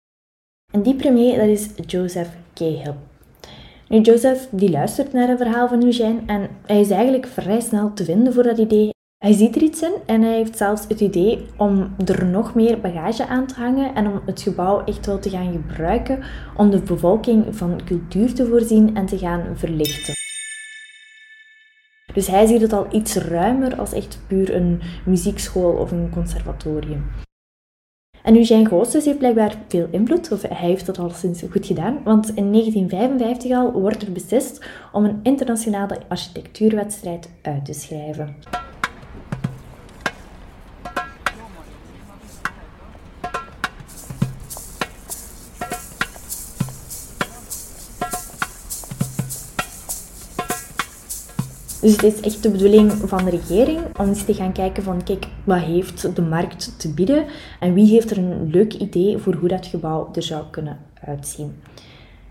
En 0.72 0.82
die 0.82 0.94
premier, 0.94 1.38
dat 1.38 1.48
is 1.48 1.68
Joseph 1.86 2.30
Cahill. 2.54 2.94
Nu, 3.88 4.00
Joseph 4.00 4.48
die 4.50 4.70
luistert 4.70 5.12
naar 5.12 5.28
het 5.28 5.38
verhaal 5.38 5.68
van 5.68 5.84
Eugène 5.84 6.20
en 6.26 6.48
hij 6.66 6.80
is 6.80 6.90
eigenlijk 6.90 7.26
vrij 7.26 7.60
snel 7.60 7.92
te 7.92 8.04
vinden 8.04 8.32
voor 8.32 8.42
dat 8.42 8.58
idee. 8.58 8.92
Hij 9.18 9.32
ziet 9.32 9.56
er 9.56 9.62
iets 9.62 9.82
in 9.82 9.92
en 10.06 10.22
hij 10.22 10.34
heeft 10.34 10.56
zelfs 10.56 10.84
het 10.88 11.00
idee 11.00 11.46
om 11.56 11.94
er 12.04 12.26
nog 12.26 12.54
meer 12.54 12.80
bagage 12.80 13.26
aan 13.26 13.46
te 13.46 13.54
hangen 13.54 13.94
en 13.94 14.06
om 14.06 14.20
het 14.26 14.42
gebouw 14.42 14.84
echt 14.84 15.06
wel 15.06 15.18
te 15.18 15.30
gaan 15.30 15.52
gebruiken 15.52 16.22
om 16.56 16.70
de 16.70 16.82
bevolking 16.82 17.56
van 17.56 17.80
cultuur 17.84 18.34
te 18.34 18.46
voorzien 18.46 18.96
en 18.96 19.06
te 19.06 19.18
gaan 19.18 19.42
verlichten. 19.54 20.14
Dus 22.14 22.26
hij 22.26 22.46
ziet 22.46 22.60
het 22.60 22.72
al 22.72 22.86
iets 22.90 23.16
ruimer 23.16 23.76
als 23.78 23.92
echt 23.92 24.18
puur 24.26 24.54
een 24.54 24.80
muziekschool 25.04 25.72
of 25.72 25.90
een 25.90 26.10
conservatorium. 26.10 27.04
En 28.24 28.36
Eugène 28.36 28.68
Goossens 28.68 29.04
heeft 29.04 29.18
blijkbaar 29.18 29.56
veel 29.68 29.88
invloed, 29.90 30.32
of 30.32 30.42
hij 30.42 30.68
heeft 30.68 30.86
dat 30.86 30.98
al 30.98 31.10
sinds 31.10 31.42
goed 31.50 31.66
gedaan, 31.66 32.00
want 32.04 32.28
in 32.28 32.52
1955 32.52 33.50
al 33.50 33.72
wordt 33.72 34.02
er 34.02 34.12
beslist 34.12 34.64
om 34.92 35.04
een 35.04 35.20
internationale 35.22 35.98
architectuurwedstrijd 36.08 37.30
uit 37.42 37.64
te 37.64 37.72
schrijven. 37.72 38.36
Dus 51.84 51.92
het 51.92 52.02
is 52.02 52.20
echt 52.20 52.42
de 52.42 52.50
bedoeling 52.50 52.92
van 52.92 53.24
de 53.24 53.30
regering 53.30 53.80
om 53.98 54.08
eens 54.08 54.24
te 54.24 54.34
gaan 54.34 54.52
kijken 54.52 54.82
van 54.82 55.02
kijk, 55.02 55.26
wat 55.44 55.58
heeft 55.58 56.16
de 56.16 56.22
markt 56.22 56.78
te 56.78 56.94
bieden 56.94 57.24
en 57.60 57.74
wie 57.74 57.86
heeft 57.86 58.10
er 58.10 58.18
een 58.18 58.50
leuk 58.50 58.74
idee 58.74 59.18
voor 59.18 59.34
hoe 59.34 59.48
dat 59.48 59.66
gebouw 59.66 60.08
er 60.12 60.22
zou 60.22 60.44
kunnen 60.50 60.78
uitzien. 61.06 61.54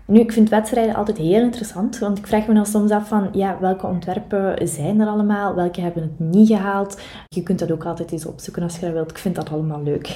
Nu, 0.06 0.20
ik 0.20 0.32
vind 0.32 0.48
wedstrijden 0.48 0.94
altijd 0.94 1.18
heel 1.18 1.42
interessant, 1.42 1.98
want 1.98 2.18
ik 2.18 2.26
vraag 2.26 2.46
me 2.46 2.54
dan 2.54 2.66
soms 2.66 2.90
af 2.90 3.08
van, 3.08 3.28
ja, 3.32 3.58
welke 3.60 3.86
ontwerpen 3.86 4.68
zijn 4.68 5.00
er 5.00 5.06
allemaal? 5.06 5.54
Welke 5.54 5.80
hebben 5.80 6.02
het 6.02 6.18
niet 6.18 6.48
gehaald? 6.48 7.00
Je 7.28 7.42
kunt 7.42 7.58
dat 7.58 7.72
ook 7.72 7.84
altijd 7.84 8.12
eens 8.12 8.26
opzoeken 8.26 8.62
als 8.62 8.74
je 8.74 8.80
dat 8.80 8.92
wilt. 8.92 9.10
Ik 9.10 9.18
vind 9.18 9.34
dat 9.34 9.50
allemaal 9.50 9.82
leuk. 9.82 10.08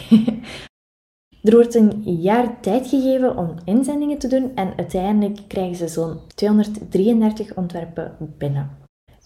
er 1.43 1.55
wordt 1.55 1.75
een 1.75 2.03
jaar 2.03 2.61
tijd 2.61 2.87
gegeven 2.87 3.37
om 3.37 3.55
inzendingen 3.65 4.19
te 4.19 4.29
doen 4.29 4.53
en 4.55 4.73
uiteindelijk 4.77 5.41
krijgen 5.49 5.77
ze 5.77 5.89
zo'n 5.89 6.19
233 6.35 7.55
ontwerpen 7.55 8.17
binnen. 8.39 8.78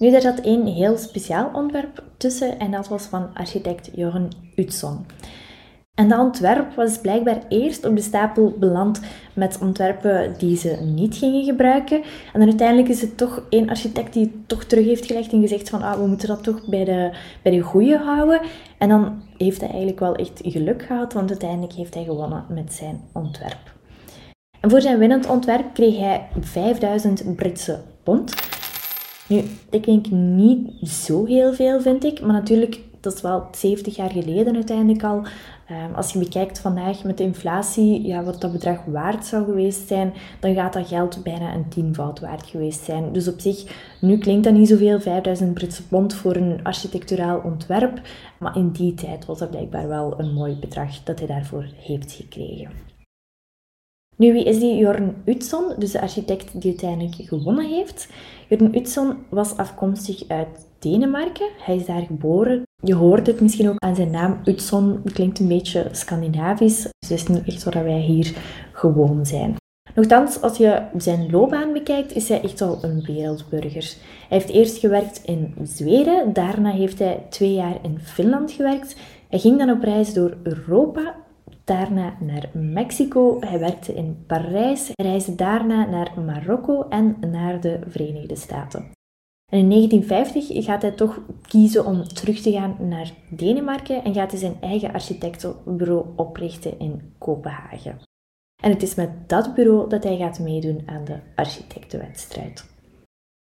Nu, 0.03 0.11
daar 0.11 0.21
zat 0.21 0.41
één 0.41 0.67
heel 0.67 0.99
speciaal 0.99 1.51
ontwerp 1.53 2.03
tussen 2.17 2.59
en 2.59 2.71
dat 2.71 2.89
was 2.89 3.03
van 3.03 3.35
architect 3.35 3.91
Joren 3.95 4.29
Utzon. 4.57 5.07
En 5.95 6.09
dat 6.09 6.19
ontwerp 6.19 6.75
was 6.75 7.01
blijkbaar 7.01 7.43
eerst 7.49 7.85
op 7.85 7.97
de 7.97 8.03
stapel 8.03 8.55
beland 8.59 9.01
met 9.33 9.59
ontwerpen 9.61 10.35
die 10.39 10.57
ze 10.57 10.79
niet 10.95 11.17
gingen 11.17 11.45
gebruiken. 11.45 12.03
En 12.33 12.41
dan 12.41 12.49
uiteindelijk 12.49 12.89
is 12.89 13.01
het 13.01 13.17
toch 13.17 13.43
één 13.49 13.69
architect 13.69 14.13
die 14.13 14.23
het 14.23 14.49
toch 14.49 14.65
terug 14.65 14.85
heeft 14.85 15.07
gelegd 15.07 15.33
en 15.33 15.41
gezegd 15.41 15.71
van 15.71 15.83
ah, 15.83 15.99
we 16.01 16.07
moeten 16.07 16.29
dat 16.29 16.43
toch 16.43 16.67
bij 16.67 16.85
de, 16.85 17.11
bij 17.43 17.53
de 17.53 17.61
goede 17.61 17.99
houden. 17.99 18.41
En 18.79 18.89
dan 18.89 19.23
heeft 19.37 19.61
hij 19.61 19.69
eigenlijk 19.69 20.01
wel 20.01 20.15
echt 20.15 20.41
geluk 20.45 20.83
gehad, 20.83 21.13
want 21.13 21.31
uiteindelijk 21.31 21.73
heeft 21.73 21.95
hij 21.95 22.05
gewonnen 22.05 22.45
met 22.49 22.73
zijn 22.73 23.01
ontwerp. 23.13 23.75
En 24.61 24.71
voor 24.71 24.81
zijn 24.81 24.99
winnend 24.99 25.27
ontwerp 25.27 25.75
kreeg 25.75 25.99
hij 25.99 26.29
5000 26.41 27.37
Britse 27.37 27.81
pond. 28.03 28.35
Nu, 29.33 29.81
klinkt 29.81 30.11
niet 30.11 30.89
zo 30.89 31.25
heel 31.25 31.53
veel, 31.53 31.81
vind 31.81 32.05
ik. 32.05 32.21
Maar 32.21 32.33
natuurlijk, 32.33 32.81
dat 33.01 33.15
is 33.15 33.21
wel 33.21 33.47
70 33.53 33.97
jaar 33.97 34.11
geleden 34.11 34.55
uiteindelijk 34.55 35.05
al. 35.05 35.23
Ehm, 35.69 35.95
als 35.95 36.13
je 36.13 36.19
bekijkt 36.19 36.59
vandaag 36.59 37.05
met 37.05 37.19
de 37.19 37.25
inflatie, 37.25 38.07
ja, 38.07 38.23
wat 38.23 38.41
dat 38.41 38.53
bedrag 38.53 38.85
waard 38.85 39.25
zou 39.27 39.45
geweest 39.45 39.89
zijn, 39.89 40.13
dan 40.41 40.55
gaat 40.55 40.73
dat 40.73 40.89
geld 40.89 41.23
bijna 41.23 41.55
een 41.55 41.69
tienvoud 41.69 42.21
waard 42.21 42.47
geweest 42.47 42.85
zijn. 42.85 43.13
Dus 43.13 43.29
op 43.29 43.41
zich, 43.41 43.65
nu 44.01 44.19
klinkt 44.19 44.45
dat 44.45 44.55
niet 44.55 44.69
zoveel, 44.69 45.01
5000 45.01 45.55
Britse 45.55 45.87
pond 45.87 46.15
voor 46.15 46.37
een 46.37 46.61
architecturaal 46.63 47.41
ontwerp. 47.45 48.01
Maar 48.39 48.57
in 48.57 48.71
die 48.71 48.95
tijd 48.95 49.25
was 49.27 49.39
dat 49.39 49.51
blijkbaar 49.51 49.89
wel 49.89 50.15
een 50.19 50.33
mooi 50.33 50.57
bedrag 50.61 51.03
dat 51.03 51.19
hij 51.19 51.29
daarvoor 51.29 51.67
heeft 51.77 52.13
gekregen. 52.13 52.92
Nu, 54.23 54.33
wie 54.33 54.45
is 54.45 54.59
die 54.59 54.77
Jorn 54.77 55.15
Utzon, 55.25 55.75
dus 55.79 55.91
de 55.91 56.01
architect 56.01 56.61
die 56.61 56.71
uiteindelijk 56.71 57.29
gewonnen 57.29 57.67
heeft? 57.67 58.09
Jorn 58.49 58.77
Utzon 58.77 59.17
was 59.29 59.57
afkomstig 59.57 60.29
uit 60.29 60.69
Denemarken. 60.79 61.49
Hij 61.59 61.77
is 61.77 61.87
daar 61.87 62.03
geboren. 62.03 62.63
Je 62.83 62.95
hoort 62.95 63.27
het 63.27 63.41
misschien 63.41 63.69
ook 63.69 63.79
aan 63.79 63.95
zijn 63.95 64.11
naam. 64.11 64.41
Utzon 64.45 65.03
klinkt 65.13 65.39
een 65.39 65.49
beetje 65.49 65.89
Scandinavisch. 65.93 66.83
Dus 66.83 67.09
het 67.09 67.19
is 67.19 67.27
niet 67.27 67.47
echt 67.47 67.65
waar 67.65 67.85
wij 67.85 68.01
hier 68.01 68.37
gewoon 68.73 69.27
zijn. 69.27 69.57
Nochtans, 69.95 70.41
als 70.41 70.57
je 70.57 70.83
zijn 70.97 71.31
loopbaan 71.31 71.73
bekijkt, 71.73 72.15
is 72.15 72.29
hij 72.29 72.43
echt 72.43 72.61
al 72.61 72.79
een 72.81 73.03
wereldburger. 73.03 73.95
Hij 74.29 74.39
heeft 74.39 74.49
eerst 74.49 74.79
gewerkt 74.79 75.23
in 75.25 75.55
Zweden, 75.63 76.33
daarna 76.33 76.71
heeft 76.71 76.99
hij 76.99 77.27
twee 77.29 77.55
jaar 77.55 77.79
in 77.83 77.99
Finland 78.01 78.53
gewerkt. 78.53 78.97
Hij 79.29 79.39
ging 79.39 79.59
dan 79.59 79.71
op 79.71 79.83
reis 79.83 80.15
door 80.15 80.37
Europa 80.43 81.15
daarna 81.73 82.17
naar 82.21 82.51
Mexico. 82.53 83.41
Hij 83.41 83.59
werkte 83.59 83.95
in 83.95 84.25
Parijs, 84.27 84.91
reisde 84.95 85.35
daarna 85.35 85.87
naar 85.87 86.21
Marokko 86.25 86.89
en 86.89 87.17
naar 87.31 87.61
de 87.61 87.79
Verenigde 87.87 88.37
Staten. 88.37 88.91
En 89.53 89.59
in 89.59 89.69
1950 89.69 90.65
gaat 90.65 90.83
hij 90.83 90.91
toch 90.91 91.21
kiezen 91.43 91.87
om 91.87 92.05
terug 92.05 92.41
te 92.41 92.53
gaan 92.53 92.77
naar 92.89 93.13
Denemarken 93.31 94.05
en 94.05 94.15
gaat 94.15 94.31
hij 94.31 94.41
zijn 94.41 94.57
eigen 94.61 94.93
architectenbureau 94.93 96.07
oprichten 96.17 96.79
in 96.79 97.15
Kopenhagen. 97.19 97.99
En 98.63 98.71
het 98.71 98.83
is 98.83 98.95
met 98.95 99.29
dat 99.29 99.55
bureau 99.55 99.89
dat 99.89 100.05
hij 100.05 100.17
gaat 100.17 100.39
meedoen 100.39 100.83
aan 100.87 101.05
de 101.05 101.19
architectenwedstrijd. 101.35 102.72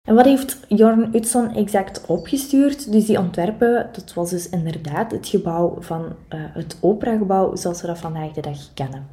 En 0.09 0.15
wat 0.15 0.25
heeft 0.25 0.59
Jorn 0.69 1.15
Utzon 1.15 1.55
exact 1.55 2.07
opgestuurd? 2.07 2.93
Dus 2.93 3.07
die 3.07 3.19
ontwerpen, 3.19 3.89
dat 3.93 4.15
was 4.15 4.31
dus 4.31 4.49
inderdaad 4.49 5.11
het 5.11 5.29
gebouw 5.29 5.77
van 5.79 6.03
uh, 6.03 6.11
het 6.31 6.77
operagebouw 6.81 7.57
zoals 7.57 7.81
we 7.81 7.87
dat 7.87 7.99
vandaag 7.99 8.33
de 8.33 8.41
dag 8.41 8.75
kennen. 8.75 9.07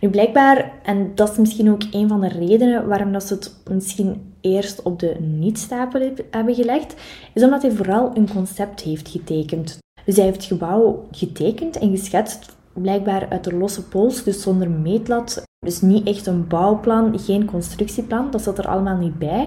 Nu 0.00 0.08
blijkbaar, 0.08 0.72
en 0.82 1.14
dat 1.14 1.30
is 1.30 1.36
misschien 1.36 1.70
ook 1.70 1.82
een 1.90 2.08
van 2.08 2.20
de 2.20 2.28
redenen 2.28 2.88
waarom 2.88 3.12
dat 3.12 3.24
ze 3.24 3.34
het 3.34 3.56
misschien 3.70 4.34
eerst 4.40 4.82
op 4.82 4.98
de 4.98 5.16
niet-stapel 5.20 6.12
hebben 6.30 6.54
gelegd, 6.54 6.94
is 7.34 7.42
omdat 7.42 7.62
hij 7.62 7.70
vooral 7.70 8.16
een 8.16 8.30
concept 8.32 8.80
heeft 8.80 9.08
getekend. 9.08 9.78
Dus 10.04 10.16
hij 10.16 10.24
heeft 10.24 10.36
het 10.36 10.46
gebouw 10.46 11.06
getekend 11.10 11.78
en 11.78 11.90
geschetst, 11.90 12.56
blijkbaar 12.72 13.28
uit 13.28 13.44
de 13.44 13.54
losse 13.54 13.88
pols, 13.88 14.22
dus 14.22 14.42
zonder 14.42 14.70
meetlat. 14.70 15.42
Dus 15.66 15.80
niet 15.80 16.06
echt 16.06 16.26
een 16.26 16.46
bouwplan, 16.46 17.18
geen 17.18 17.44
constructieplan, 17.44 18.30
dat 18.30 18.42
zat 18.42 18.58
er 18.58 18.68
allemaal 18.68 18.96
niet 18.96 19.18
bij. 19.18 19.44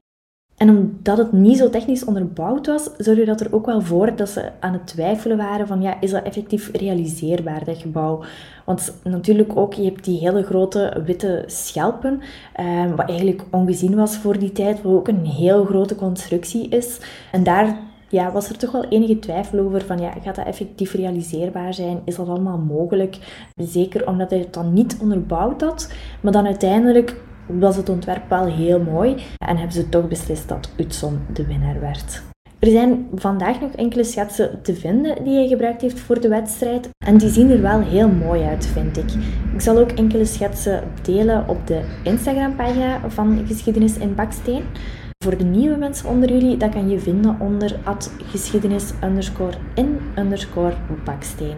En 0.59 0.69
omdat 0.69 1.17
het 1.17 1.31
niet 1.31 1.57
zo 1.57 1.69
technisch 1.69 2.05
onderbouwd 2.05 2.67
was, 2.67 2.89
zorgde 2.97 3.25
dat 3.25 3.41
er 3.41 3.53
ook 3.53 3.65
wel 3.65 3.81
voor 3.81 4.15
dat 4.15 4.29
ze 4.29 4.49
aan 4.59 4.73
het 4.73 4.87
twijfelen 4.87 5.37
waren 5.37 5.67
van 5.67 5.81
ja, 5.81 6.01
is 6.01 6.11
dat 6.11 6.23
effectief 6.23 6.71
realiseerbaar, 6.71 7.63
dat 7.63 7.77
gebouw? 7.77 8.23
Want 8.65 8.93
natuurlijk 9.03 9.57
ook, 9.57 9.73
je 9.73 9.83
hebt 9.83 10.03
die 10.03 10.19
hele 10.19 10.43
grote 10.43 11.01
witte 11.05 11.43
schelpen, 11.47 12.21
eh, 12.53 12.91
wat 12.95 13.09
eigenlijk 13.09 13.43
ongezien 13.51 13.95
was 13.95 14.17
voor 14.17 14.39
die 14.39 14.51
tijd, 14.51 14.81
wat 14.81 14.93
ook 14.93 15.07
een 15.07 15.25
heel 15.25 15.65
grote 15.65 15.95
constructie 15.95 16.69
is. 16.69 16.99
En 17.31 17.43
daar 17.43 17.77
ja, 18.09 18.31
was 18.31 18.49
er 18.49 18.57
toch 18.57 18.71
wel 18.71 18.85
enige 18.85 19.19
twijfel 19.19 19.59
over 19.59 19.81
van 19.81 19.99
ja, 19.99 20.13
gaat 20.23 20.35
dat 20.35 20.45
effectief 20.45 20.93
realiseerbaar 20.93 21.73
zijn? 21.73 22.01
Is 22.03 22.15
dat 22.15 22.27
allemaal 22.27 22.57
mogelijk? 22.57 23.17
Zeker 23.55 24.07
omdat 24.07 24.29
hij 24.29 24.39
het 24.39 24.53
dan 24.53 24.73
niet 24.73 24.97
onderbouwd 25.01 25.61
had, 25.61 25.93
maar 26.21 26.31
dan 26.31 26.45
uiteindelijk 26.45 27.15
was 27.59 27.75
het 27.75 27.89
ontwerp 27.89 28.29
wel 28.29 28.45
heel 28.45 28.79
mooi 28.79 29.15
en 29.37 29.57
hebben 29.57 29.75
ze 29.75 29.89
toch 29.89 30.07
beslist 30.07 30.47
dat 30.47 30.69
Utzon 30.77 31.19
de 31.33 31.45
winnaar 31.45 31.79
werd. 31.79 32.21
Er 32.59 32.71
zijn 32.71 33.07
vandaag 33.15 33.61
nog 33.61 33.71
enkele 33.71 34.03
schetsen 34.03 34.61
te 34.61 34.75
vinden 34.75 35.23
die 35.23 35.35
hij 35.35 35.47
gebruikt 35.47 35.81
heeft 35.81 35.99
voor 35.99 36.21
de 36.21 36.27
wedstrijd. 36.27 36.89
En 37.05 37.17
die 37.17 37.29
zien 37.29 37.49
er 37.49 37.61
wel 37.61 37.79
heel 37.81 38.09
mooi 38.09 38.43
uit, 38.43 38.65
vind 38.65 38.97
ik. 38.97 39.11
Ik 39.53 39.61
zal 39.61 39.77
ook 39.77 39.91
enkele 39.91 40.25
schetsen 40.25 40.83
delen 41.01 41.47
op 41.47 41.67
de 41.67 41.81
Instagram-pagina 42.03 43.09
van 43.09 43.43
Geschiedenis 43.47 43.97
in 43.97 44.15
Baksteen. 44.15 44.63
Voor 45.23 45.37
de 45.37 45.43
nieuwe 45.43 45.77
mensen 45.77 46.09
onder 46.09 46.29
jullie, 46.29 46.57
dat 46.57 46.69
kan 46.69 46.89
je 46.89 46.99
vinden 46.99 47.39
onder 47.39 47.79
geschiedenis 48.25 48.93
in 49.73 49.99
baksteen. 51.05 51.57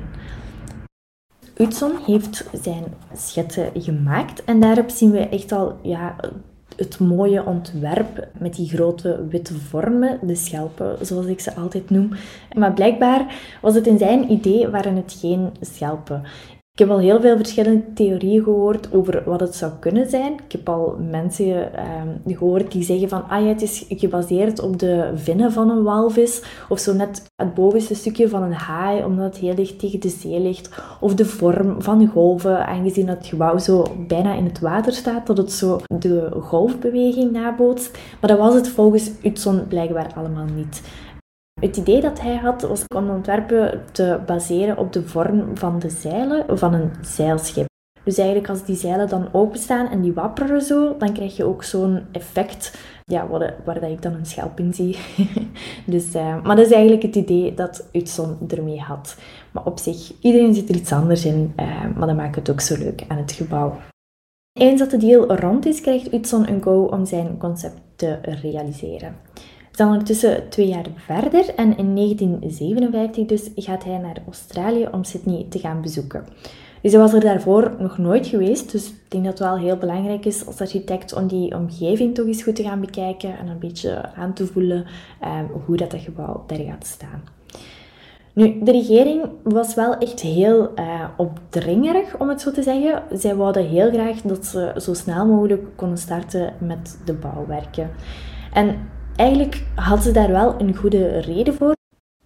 Utzon 1.57 1.91
heeft 2.05 2.45
zijn 2.61 2.83
schetsen 3.13 3.71
gemaakt 3.73 4.43
en 4.43 4.59
daarop 4.59 4.89
zien 4.89 5.11
we 5.11 5.19
echt 5.19 5.51
al 5.51 5.77
ja, 5.81 6.15
het 6.75 6.99
mooie 6.99 7.45
ontwerp 7.45 8.27
met 8.39 8.55
die 8.55 8.67
grote 8.67 9.27
witte 9.29 9.53
vormen, 9.53 10.19
de 10.21 10.35
schelpen 10.35 11.05
zoals 11.05 11.25
ik 11.25 11.39
ze 11.39 11.55
altijd 11.55 11.89
noem. 11.89 12.11
Maar 12.53 12.73
blijkbaar 12.73 13.35
was 13.61 13.75
het 13.75 13.87
in 13.87 13.97
zijn 13.97 14.31
idee 14.31 14.67
waren 14.67 14.95
het 14.95 15.17
geen 15.19 15.49
schelpen. 15.59 16.23
Ik 16.73 16.79
heb 16.79 16.89
al 16.89 16.99
heel 16.99 17.21
veel 17.21 17.37
verschillende 17.37 17.93
theorieën 17.93 18.43
gehoord 18.43 18.93
over 18.93 19.23
wat 19.25 19.39
het 19.39 19.55
zou 19.55 19.71
kunnen 19.79 20.09
zijn. 20.09 20.33
Ik 20.33 20.51
heb 20.51 20.69
al 20.69 20.97
mensen 21.09 21.73
ehm, 21.73 22.07
gehoord 22.25 22.71
die 22.71 22.83
zeggen 22.83 23.09
van 23.09 23.29
ah 23.29 23.47
het 23.47 23.61
is 23.61 23.85
gebaseerd 23.89 24.59
op 24.59 24.79
de 24.79 25.11
vinnen 25.15 25.51
van 25.51 25.69
een 25.69 25.83
walvis 25.83 26.43
of 26.69 26.79
zo 26.79 26.93
net 26.93 27.31
het 27.35 27.53
bovenste 27.53 27.95
stukje 27.95 28.29
van 28.29 28.43
een 28.43 28.53
haai 28.53 29.03
omdat 29.03 29.25
het 29.25 29.37
heel 29.37 29.55
dicht 29.55 29.79
tegen 29.79 29.99
de 29.99 30.09
zee 30.09 30.39
ligt 30.39 30.69
of 30.99 31.15
de 31.15 31.25
vorm 31.25 31.81
van 31.81 32.07
golven 32.07 32.67
aangezien 32.67 33.07
het 33.07 33.25
gebouw 33.25 33.57
zo 33.57 33.85
bijna 34.07 34.33
in 34.33 34.45
het 34.45 34.59
water 34.59 34.93
staat 34.93 35.27
dat 35.27 35.37
het 35.37 35.51
zo 35.51 35.79
de 35.99 36.29
golfbeweging 36.39 37.31
nabootst. 37.31 37.97
Maar 38.19 38.29
dat 38.29 38.39
was 38.39 38.53
het 38.53 38.67
volgens 38.67 39.11
Utzon 39.23 39.67
blijkbaar 39.67 40.11
allemaal 40.15 40.47
niet. 40.55 40.81
Het 41.61 41.77
idee 41.77 42.01
dat 42.01 42.21
hij 42.21 42.35
had 42.35 42.61
was 42.61 42.83
om 42.95 43.09
ontwerpen 43.09 43.81
te 43.91 44.19
baseren 44.25 44.77
op 44.77 44.93
de 44.93 45.07
vorm 45.07 45.57
van 45.57 45.79
de 45.79 45.89
zeilen 45.89 46.57
van 46.57 46.73
een 46.73 46.91
zeilschip. 47.01 47.65
Dus 48.03 48.17
eigenlijk 48.17 48.49
als 48.49 48.65
die 48.65 48.75
zeilen 48.75 49.09
dan 49.09 49.33
openstaan 49.33 49.87
en 49.87 50.01
die 50.01 50.13
wapperen 50.13 50.61
zo, 50.61 50.97
dan 50.97 51.13
krijg 51.13 51.37
je 51.37 51.43
ook 51.43 51.63
zo'n 51.63 52.05
effect 52.11 52.77
ja, 53.05 53.27
waar, 53.27 53.55
waar 53.65 53.79
dat 53.79 53.89
ik 53.89 54.01
dan 54.01 54.13
een 54.13 54.25
schelp 54.25 54.59
in 54.59 54.73
zie. 54.73 54.97
dus, 55.93 56.15
uh, 56.15 56.43
maar 56.43 56.55
dat 56.55 56.65
is 56.65 56.71
eigenlijk 56.71 57.03
het 57.03 57.15
idee 57.15 57.53
dat 57.53 57.89
Utzon 57.91 58.37
ermee 58.47 58.79
had. 58.79 59.17
Maar 59.51 59.65
op 59.65 59.79
zich, 59.79 60.13
iedereen 60.21 60.53
zit 60.53 60.69
er 60.69 60.75
iets 60.75 60.91
anders 60.91 61.25
in, 61.25 61.53
uh, 61.59 61.95
maar 61.95 62.07
dat 62.07 62.15
maakt 62.15 62.35
het 62.35 62.51
ook 62.51 62.61
zo 62.61 62.77
leuk 62.77 63.03
aan 63.07 63.17
het 63.17 63.31
gebouw. 63.31 63.79
Eens 64.59 64.79
dat 64.79 64.89
de 64.91 64.97
deal 64.97 65.35
rond 65.35 65.65
is, 65.65 65.81
krijgt 65.81 66.13
Utzon 66.13 66.49
een 66.49 66.63
go 66.63 66.83
om 66.83 67.05
zijn 67.05 67.37
concept 67.37 67.81
te 67.95 68.19
realiseren 68.21 69.15
is 69.71 69.77
dan 69.77 69.87
ondertussen 69.87 70.49
twee 70.49 70.67
jaar 70.67 70.85
verder 70.95 71.55
en 71.55 71.77
in 71.77 71.95
1957 71.95 73.25
dus 73.25 73.49
gaat 73.55 73.83
hij 73.83 73.97
naar 73.97 74.17
Australië 74.25 74.87
om 74.91 75.03
Sydney 75.03 75.45
te 75.49 75.59
gaan 75.59 75.81
bezoeken. 75.81 76.25
Dus 76.81 76.91
hij 76.91 77.01
was 77.01 77.13
er 77.13 77.19
daarvoor 77.19 77.75
nog 77.79 77.97
nooit 77.97 78.27
geweest, 78.27 78.71
dus 78.71 78.87
ik 78.87 78.95
denk 79.07 79.23
dat 79.23 79.39
het 79.39 79.47
wel 79.47 79.57
heel 79.57 79.77
belangrijk 79.77 80.25
is 80.25 80.45
als 80.45 80.61
architect 80.61 81.13
om 81.13 81.27
die 81.27 81.55
omgeving 81.55 82.15
toch 82.15 82.25
eens 82.25 82.43
goed 82.43 82.55
te 82.55 82.63
gaan 82.63 82.79
bekijken 82.79 83.37
en 83.37 83.47
een 83.47 83.59
beetje 83.59 84.13
aan 84.15 84.33
te 84.33 84.45
voelen 84.45 84.85
eh, 85.19 85.39
hoe 85.65 85.77
dat, 85.77 85.91
dat 85.91 86.01
gebouw 86.01 86.43
daar 86.47 86.59
gaat 86.59 86.85
staan. 86.85 87.23
Nu, 88.33 88.63
de 88.63 88.71
regering 88.71 89.29
was 89.43 89.75
wel 89.75 89.97
echt 89.97 90.19
heel 90.19 90.71
uh, 90.75 91.03
opdringerig, 91.17 92.19
om 92.19 92.29
het 92.29 92.41
zo 92.41 92.51
te 92.51 92.63
zeggen. 92.63 93.03
Zij 93.19 93.35
wouden 93.35 93.67
heel 93.67 93.91
graag 93.91 94.21
dat 94.21 94.45
ze 94.45 94.73
zo 94.77 94.93
snel 94.93 95.25
mogelijk 95.25 95.63
konden 95.75 95.97
starten 95.97 96.53
met 96.59 96.99
de 97.05 97.13
bouwwerken. 97.13 97.89
En 98.53 98.89
eigenlijk 99.15 99.63
hadden 99.75 100.03
ze 100.03 100.11
daar 100.11 100.31
wel 100.31 100.55
een 100.57 100.75
goede 100.75 101.19
reden 101.19 101.53
voor. 101.53 101.73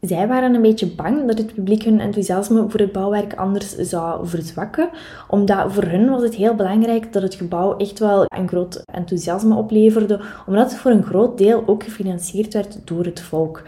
Zij 0.01 0.27
waren 0.27 0.53
een 0.53 0.61
beetje 0.61 0.87
bang 0.87 1.27
dat 1.27 1.37
het 1.37 1.53
publiek 1.53 1.83
hun 1.83 1.99
enthousiasme 1.99 2.69
voor 2.69 2.79
het 2.79 2.91
bouwwerk 2.91 3.33
anders 3.33 3.75
zou 3.75 4.27
verzwakken, 4.27 4.89
omdat 5.27 5.73
voor 5.73 5.83
hun 5.83 6.09
was 6.09 6.21
het 6.21 6.35
heel 6.35 6.55
belangrijk 6.55 7.13
dat 7.13 7.21
het 7.21 7.35
gebouw 7.35 7.77
echt 7.77 7.99
wel 7.99 8.25
een 8.27 8.47
groot 8.47 8.81
enthousiasme 8.85 9.55
opleverde, 9.55 10.21
omdat 10.45 10.71
het 10.71 10.79
voor 10.79 10.91
een 10.91 11.03
groot 11.03 11.37
deel 11.37 11.63
ook 11.65 11.83
gefinancierd 11.83 12.53
werd 12.53 12.87
door 12.87 13.05
het 13.05 13.21
volk. 13.21 13.63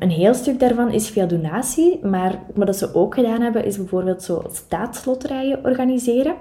Een 0.00 0.10
heel 0.10 0.34
stuk 0.34 0.60
daarvan 0.60 0.90
is 0.90 1.08
via 1.08 1.26
donatie, 1.26 2.04
maar 2.04 2.42
wat 2.54 2.76
ze 2.76 2.94
ook 2.94 3.14
gedaan 3.14 3.40
hebben 3.40 3.64
is 3.64 3.76
bijvoorbeeld 3.76 4.22
zo 4.22 4.42
staatsloterijen 4.52 5.64
organiseren. 5.64 6.34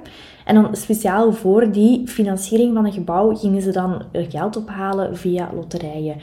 En 0.45 0.55
dan 0.55 0.75
speciaal 0.75 1.33
voor 1.33 1.71
die 1.71 2.07
financiering 2.07 2.73
van 2.73 2.85
een 2.85 2.91
gebouw 2.91 3.35
gingen 3.35 3.61
ze 3.61 3.71
dan 3.71 4.03
geld 4.11 4.57
ophalen 4.57 5.17
via 5.17 5.49
loterijen. 5.53 6.15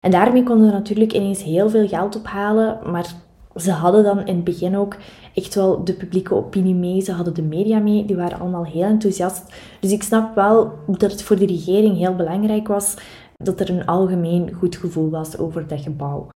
En 0.00 0.10
daarmee 0.10 0.42
konden 0.42 0.66
ze 0.66 0.72
natuurlijk 0.72 1.12
ineens 1.12 1.42
heel 1.42 1.70
veel 1.70 1.88
geld 1.88 2.16
ophalen, 2.16 2.78
maar 2.90 3.14
ze 3.56 3.70
hadden 3.70 4.04
dan 4.04 4.18
in 4.26 4.34
het 4.34 4.44
begin 4.44 4.76
ook 4.76 4.96
echt 5.34 5.54
wel 5.54 5.84
de 5.84 5.94
publieke 5.94 6.34
opinie 6.34 6.74
mee. 6.74 7.00
Ze 7.00 7.12
hadden 7.12 7.34
de 7.34 7.42
media 7.42 7.78
mee, 7.78 8.04
die 8.04 8.16
waren 8.16 8.40
allemaal 8.40 8.64
heel 8.64 8.82
enthousiast. 8.82 9.54
Dus 9.80 9.92
ik 9.92 10.02
snap 10.02 10.34
wel 10.34 10.72
dat 10.86 11.10
het 11.10 11.22
voor 11.22 11.36
de 11.36 11.46
regering 11.46 11.96
heel 11.96 12.14
belangrijk 12.14 12.68
was 12.68 12.94
dat 13.36 13.60
er 13.60 13.70
een 13.70 13.86
algemeen 13.86 14.52
goed 14.52 14.76
gevoel 14.76 15.10
was 15.10 15.38
over 15.38 15.66
dat 15.68 15.80
gebouw. 15.80 16.28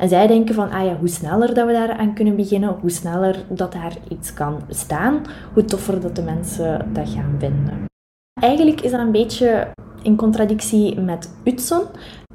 En 0.00 0.08
zij 0.08 0.26
denken 0.26 0.54
van, 0.54 0.70
ah 0.70 0.84
ja, 0.84 0.96
hoe 0.96 1.08
sneller 1.08 1.54
dat 1.54 1.66
we 1.66 1.72
daar 1.72 1.92
aan 1.92 2.14
kunnen 2.14 2.36
beginnen, 2.36 2.76
hoe 2.80 2.90
sneller 2.90 3.44
dat 3.48 3.72
daar 3.72 3.96
iets 4.08 4.32
kan 4.32 4.60
staan, 4.68 5.22
hoe 5.52 5.64
toffer 5.64 6.00
dat 6.00 6.16
de 6.16 6.22
mensen 6.22 6.92
dat 6.92 7.08
gaan 7.08 7.36
vinden. 7.38 7.84
Eigenlijk 8.40 8.80
is 8.80 8.90
dat 8.90 9.00
een 9.00 9.12
beetje 9.12 9.66
in 10.02 10.16
contradictie 10.16 11.00
met 11.00 11.30
Utson. 11.44 11.82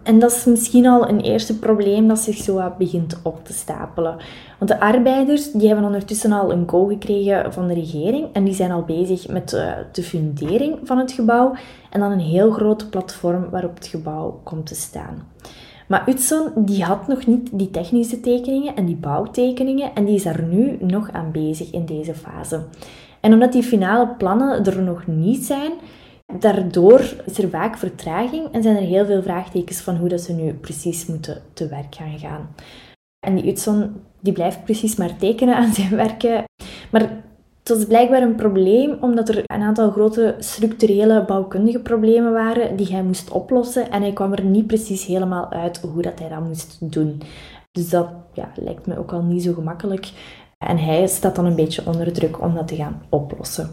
En 0.03 0.19
dat 0.19 0.31
is 0.31 0.45
misschien 0.45 0.85
al 0.85 1.09
een 1.09 1.19
eerste 1.19 1.59
probleem 1.59 2.07
dat 2.07 2.19
zich 2.19 2.37
zo 2.37 2.73
begint 2.77 3.19
op 3.23 3.45
te 3.45 3.53
stapelen. 3.53 4.17
Want 4.59 4.71
de 4.71 4.79
arbeiders 4.79 5.51
die 5.51 5.67
hebben 5.67 5.85
ondertussen 5.85 6.31
al 6.31 6.51
een 6.51 6.69
go 6.69 6.85
gekregen 6.85 7.53
van 7.53 7.67
de 7.67 7.73
regering 7.73 8.33
en 8.33 8.43
die 8.43 8.53
zijn 8.53 8.71
al 8.71 8.83
bezig 8.83 9.27
met 9.27 9.53
eh, 9.53 9.71
de 9.91 10.03
fundering 10.03 10.79
van 10.83 10.97
het 10.97 11.11
gebouw 11.11 11.55
en 11.89 11.99
dan 11.99 12.11
een 12.11 12.19
heel 12.19 12.51
groot 12.51 12.89
platform 12.89 13.49
waarop 13.49 13.75
het 13.75 13.87
gebouw 13.87 14.39
komt 14.43 14.65
te 14.65 14.75
staan. 14.75 15.27
Maar 15.87 16.09
Utson 16.09 16.51
die 16.55 16.83
had 16.83 17.07
nog 17.07 17.25
niet 17.25 17.49
die 17.51 17.71
technische 17.71 18.19
tekeningen 18.19 18.75
en 18.75 18.85
die 18.85 18.95
bouwtekeningen 18.95 19.93
en 19.93 20.05
die 20.05 20.15
is 20.15 20.23
daar 20.23 20.43
nu 20.43 20.77
nog 20.79 21.11
aan 21.11 21.31
bezig 21.31 21.71
in 21.71 21.85
deze 21.85 22.15
fase. 22.15 22.63
En 23.19 23.33
omdat 23.33 23.51
die 23.51 23.63
finale 23.63 24.07
plannen 24.07 24.65
er 24.65 24.81
nog 24.81 25.07
niet 25.07 25.45
zijn, 25.45 25.71
daardoor 26.39 26.99
is 27.25 27.37
er 27.37 27.49
vaak 27.49 27.77
vertraging 27.77 28.51
en 28.51 28.63
zijn 28.63 28.75
er 28.75 28.81
heel 28.81 29.05
veel 29.05 29.21
vraagtekens 29.21 29.79
van 29.81 29.95
hoe 29.95 30.09
dat 30.09 30.21
ze 30.21 30.33
nu 30.33 30.53
precies 30.53 31.05
moeten 31.05 31.41
te 31.53 31.67
werk 31.67 31.95
gaan 31.95 32.19
gaan. 32.19 32.49
En 33.19 33.35
die 33.35 33.47
Utson 33.47 33.95
die 34.19 34.33
blijft 34.33 34.63
precies 34.63 34.95
maar 34.95 35.17
tekenen 35.17 35.55
aan 35.55 35.73
zijn 35.73 35.95
werken. 35.95 36.43
Maar 36.91 37.23
het 37.65 37.77
was 37.77 37.85
blijkbaar 37.85 38.21
een 38.21 38.35
probleem 38.35 38.97
omdat 39.01 39.29
er 39.29 39.43
een 39.45 39.61
aantal 39.61 39.91
grote 39.91 40.35
structurele 40.39 41.25
bouwkundige 41.25 41.79
problemen 41.79 42.33
waren 42.33 42.75
die 42.75 42.87
hij 42.87 43.03
moest 43.03 43.31
oplossen 43.31 43.91
en 43.91 44.01
hij 44.01 44.13
kwam 44.13 44.33
er 44.33 44.43
niet 44.43 44.67
precies 44.67 45.05
helemaal 45.05 45.51
uit 45.51 45.77
hoe 45.77 46.01
dat 46.01 46.19
hij 46.19 46.29
dat 46.29 46.47
moest 46.47 46.77
doen. 46.79 47.21
Dus 47.71 47.89
dat 47.89 48.07
ja, 48.33 48.51
lijkt 48.55 48.87
me 48.87 48.97
ook 48.97 49.13
al 49.13 49.21
niet 49.21 49.43
zo 49.43 49.53
gemakkelijk. 49.53 50.11
En 50.57 50.77
hij 50.77 51.07
staat 51.07 51.35
dan 51.35 51.45
een 51.45 51.55
beetje 51.55 51.85
onder 51.85 52.13
druk 52.13 52.41
om 52.41 52.55
dat 52.55 52.67
te 52.67 52.75
gaan 52.75 53.01
oplossen. 53.09 53.69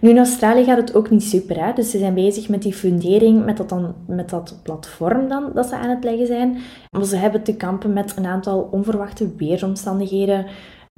Nu 0.00 0.10
in 0.10 0.18
Australië 0.18 0.64
gaat 0.64 0.76
het 0.76 0.94
ook 0.94 1.10
niet 1.10 1.22
super, 1.22 1.64
hè? 1.64 1.72
dus 1.72 1.90
ze 1.90 1.98
zijn 1.98 2.14
bezig 2.14 2.48
met 2.48 2.62
die 2.62 2.72
fundering, 2.72 3.44
met 3.44 3.56
dat, 3.56 3.68
dan, 3.68 3.94
met 4.06 4.30
dat 4.30 4.60
platform 4.62 5.28
dan 5.28 5.50
dat 5.54 5.66
ze 5.66 5.76
aan 5.76 5.90
het 5.90 6.04
leggen 6.04 6.26
zijn. 6.26 6.58
Maar 6.90 7.04
ze 7.04 7.16
hebben 7.16 7.42
te 7.42 7.56
kampen 7.56 7.92
met 7.92 8.16
een 8.16 8.26
aantal 8.26 8.68
onverwachte 8.70 9.34
weersomstandigheden, 9.36 10.46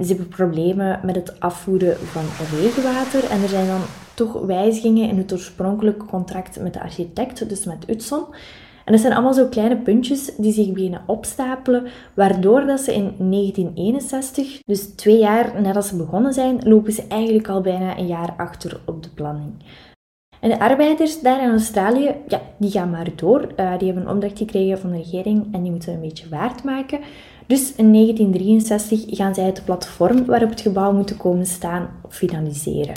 ze 0.00 0.06
hebben 0.06 0.28
problemen 0.28 1.00
met 1.02 1.16
het 1.16 1.40
afvoeren 1.40 1.96
van 1.96 2.22
regenwater. 2.58 3.30
En 3.30 3.42
er 3.42 3.48
zijn 3.48 3.66
dan 3.66 3.80
toch 4.14 4.32
wijzigingen 4.32 5.08
in 5.08 5.16
het 5.16 5.32
oorspronkelijke 5.32 6.04
contract 6.04 6.60
met 6.60 6.72
de 6.72 6.80
architect, 6.80 7.48
dus 7.48 7.64
met 7.64 7.88
Utson. 7.88 8.24
En 8.84 8.92
dat 8.92 9.00
zijn 9.00 9.12
allemaal 9.12 9.34
zo 9.34 9.46
kleine 9.46 9.76
puntjes 9.76 10.36
die 10.36 10.52
zich 10.52 10.72
beginnen 10.72 11.02
opstapelen, 11.06 11.86
waardoor 12.14 12.66
dat 12.66 12.80
ze 12.80 12.94
in 12.94 13.14
1961, 13.18 14.62
dus 14.66 14.80
twee 14.80 15.18
jaar 15.18 15.62
nadat 15.62 15.86
ze 15.86 15.96
begonnen 15.96 16.32
zijn, 16.32 16.68
lopen 16.68 16.92
ze 16.92 17.04
eigenlijk 17.08 17.48
al 17.48 17.60
bijna 17.60 17.98
een 17.98 18.06
jaar 18.06 18.34
achter 18.36 18.80
op 18.84 19.02
de 19.02 19.10
planning. 19.10 19.52
En 20.40 20.48
de 20.48 20.58
arbeiders 20.58 21.20
daar 21.20 21.42
in 21.42 21.50
Australië, 21.50 22.14
ja, 22.26 22.40
die 22.56 22.70
gaan 22.70 22.90
maar 22.90 23.08
door. 23.16 23.40
Uh, 23.40 23.78
die 23.78 23.86
hebben 23.86 24.06
een 24.06 24.14
opdracht 24.14 24.38
gekregen 24.38 24.78
van 24.78 24.90
de 24.90 24.96
regering 24.96 25.54
en 25.54 25.62
die 25.62 25.70
moeten 25.70 25.92
een 25.92 26.00
beetje 26.00 26.28
waard 26.28 26.64
maken. 26.64 27.00
Dus 27.50 27.74
in 27.74 27.92
1963 27.92 29.16
gaan 29.16 29.34
zij 29.34 29.44
het 29.44 29.64
platform 29.64 30.24
waarop 30.24 30.50
het 30.50 30.60
gebouw 30.60 30.92
moet 30.92 31.16
komen 31.16 31.46
staan 31.46 31.88
finaliseren. 32.08 32.94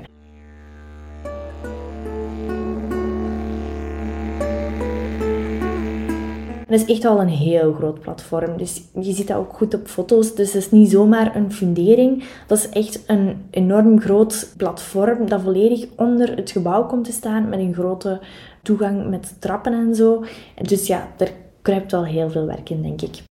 Dat 6.68 6.80
is 6.80 6.86
echt 6.86 7.04
wel 7.04 7.22
een 7.22 7.28
heel 7.28 7.74
groot 7.74 8.00
platform. 8.00 8.58
Dus 8.58 8.82
je 9.00 9.14
ziet 9.14 9.28
dat 9.28 9.38
ook 9.38 9.54
goed 9.54 9.74
op 9.74 9.88
foto's. 9.88 10.36
Dus 10.36 10.54
het 10.54 10.64
is 10.64 10.72
niet 10.72 10.90
zomaar 10.92 11.36
een 11.36 11.52
fundering. 11.52 12.24
Dat 12.48 12.58
is 12.58 12.70
echt 12.70 13.04
een 13.08 13.46
enorm 13.50 14.02
groot 14.02 14.54
platform 14.58 15.30
dat 15.30 15.42
volledig 15.42 15.86
onder 15.96 16.36
het 16.36 16.52
gebouw 16.52 16.86
komt 16.86 17.06
te 17.06 17.12
staan 17.12 17.50
met 17.50 17.60
een 17.60 17.74
grote 17.74 18.22
toegang 18.64 19.10
met 19.10 19.36
trappen 19.40 19.74
en 19.74 19.96
zo. 19.96 20.24
Dus 20.62 20.88
ja, 20.88 21.08
er 21.18 21.32
kruipt 21.62 21.92
wel 21.92 22.06
heel 22.06 22.30
veel 22.30 22.46
werk 22.46 22.70
in, 22.70 22.82
denk 22.82 23.02
ik. 23.02 23.24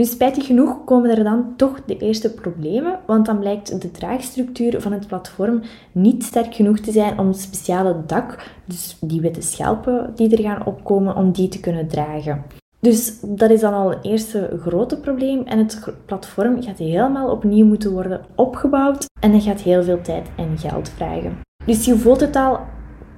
Nu, 0.00 0.06
spijtig 0.06 0.46
genoeg 0.46 0.84
komen 0.84 1.10
er 1.10 1.24
dan 1.24 1.52
toch 1.56 1.80
de 1.86 1.96
eerste 1.96 2.34
problemen, 2.34 2.98
want 3.06 3.26
dan 3.26 3.38
blijkt 3.38 3.80
de 3.80 3.90
draagstructuur 3.90 4.80
van 4.80 4.92
het 4.92 5.06
platform 5.06 5.62
niet 5.92 6.24
sterk 6.24 6.54
genoeg 6.54 6.78
te 6.78 6.92
zijn 6.92 7.18
om 7.18 7.26
het 7.26 7.40
speciale 7.40 7.96
dak, 8.06 8.50
dus 8.64 8.96
die 9.00 9.20
witte 9.20 9.40
schelpen 9.42 10.12
die 10.14 10.36
er 10.36 10.42
gaan 10.42 10.66
opkomen, 10.66 11.16
om 11.16 11.32
die 11.32 11.48
te 11.48 11.60
kunnen 11.60 11.88
dragen. 11.88 12.44
Dus 12.78 13.20
dat 13.20 13.50
is 13.50 13.60
dan 13.60 13.74
al 13.74 13.92
een 13.92 14.02
eerste 14.02 14.58
grote 14.60 15.00
probleem 15.00 15.42
en 15.42 15.58
het 15.58 15.92
platform 16.06 16.62
gaat 16.62 16.78
helemaal 16.78 17.30
opnieuw 17.30 17.66
moeten 17.66 17.92
worden 17.92 18.20
opgebouwd 18.34 19.04
en 19.20 19.32
dat 19.32 19.42
gaat 19.42 19.60
heel 19.60 19.82
veel 19.82 20.00
tijd 20.00 20.28
en 20.36 20.58
geld 20.58 20.88
vragen. 20.88 21.40
Dus 21.64 21.84
je 21.84 21.96
voelt 21.96 22.20
het 22.20 22.36
al, 22.36 22.60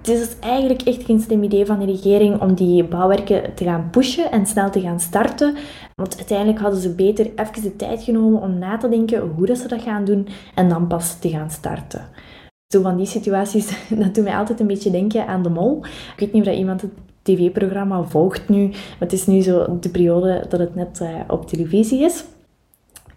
het 0.03 0.21
is 0.21 0.38
eigenlijk 0.38 0.83
echt 0.83 1.05
geen 1.05 1.21
slim 1.21 1.43
idee 1.43 1.67
van 1.67 1.79
de 1.79 1.85
regering 1.85 2.41
om 2.41 2.55
die 2.55 2.85
bouwwerken 2.85 3.55
te 3.55 3.65
gaan 3.65 3.88
pushen 3.91 4.31
en 4.31 4.47
snel 4.47 4.71
te 4.71 4.81
gaan 4.81 5.01
starten. 5.01 5.55
Want 5.95 6.17
uiteindelijk 6.17 6.59
hadden 6.59 6.81
ze 6.81 6.95
beter 6.95 7.27
even 7.27 7.62
de 7.62 7.77
tijd 7.77 8.03
genomen 8.03 8.41
om 8.41 8.59
na 8.59 8.77
te 8.77 8.88
denken 8.88 9.21
hoe 9.21 9.47
dat 9.47 9.59
ze 9.59 9.69
dat 9.69 9.83
gaan 9.83 10.05
doen 10.05 10.29
en 10.55 10.69
dan 10.69 10.87
pas 10.87 11.19
te 11.19 11.29
gaan 11.29 11.51
starten. 11.51 12.09
Zo 12.67 12.83
van 12.83 12.97
die 12.97 13.07
situaties, 13.07 13.67
dat 14.03 14.15
doet 14.15 14.25
mij 14.25 14.37
altijd 14.37 14.61
een 14.61 14.67
beetje 14.67 14.91
denken 14.91 15.27
aan 15.27 15.43
de 15.43 15.51
mol. 15.51 15.85
Ik 15.85 16.19
weet 16.19 16.33
niet 16.33 16.47
of 16.47 16.55
iemand 16.55 16.81
het 16.81 16.93
tv-programma 17.23 18.03
volgt 18.03 18.49
nu, 18.49 18.69
maar 18.69 18.99
het 18.99 19.12
is 19.12 19.27
nu 19.27 19.41
zo 19.41 19.79
de 19.81 19.91
periode 19.91 20.47
dat 20.49 20.61
het 20.61 20.75
net 20.75 21.01
uh, 21.03 21.09
op 21.29 21.49
televisie 21.49 22.01
is. 22.01 22.25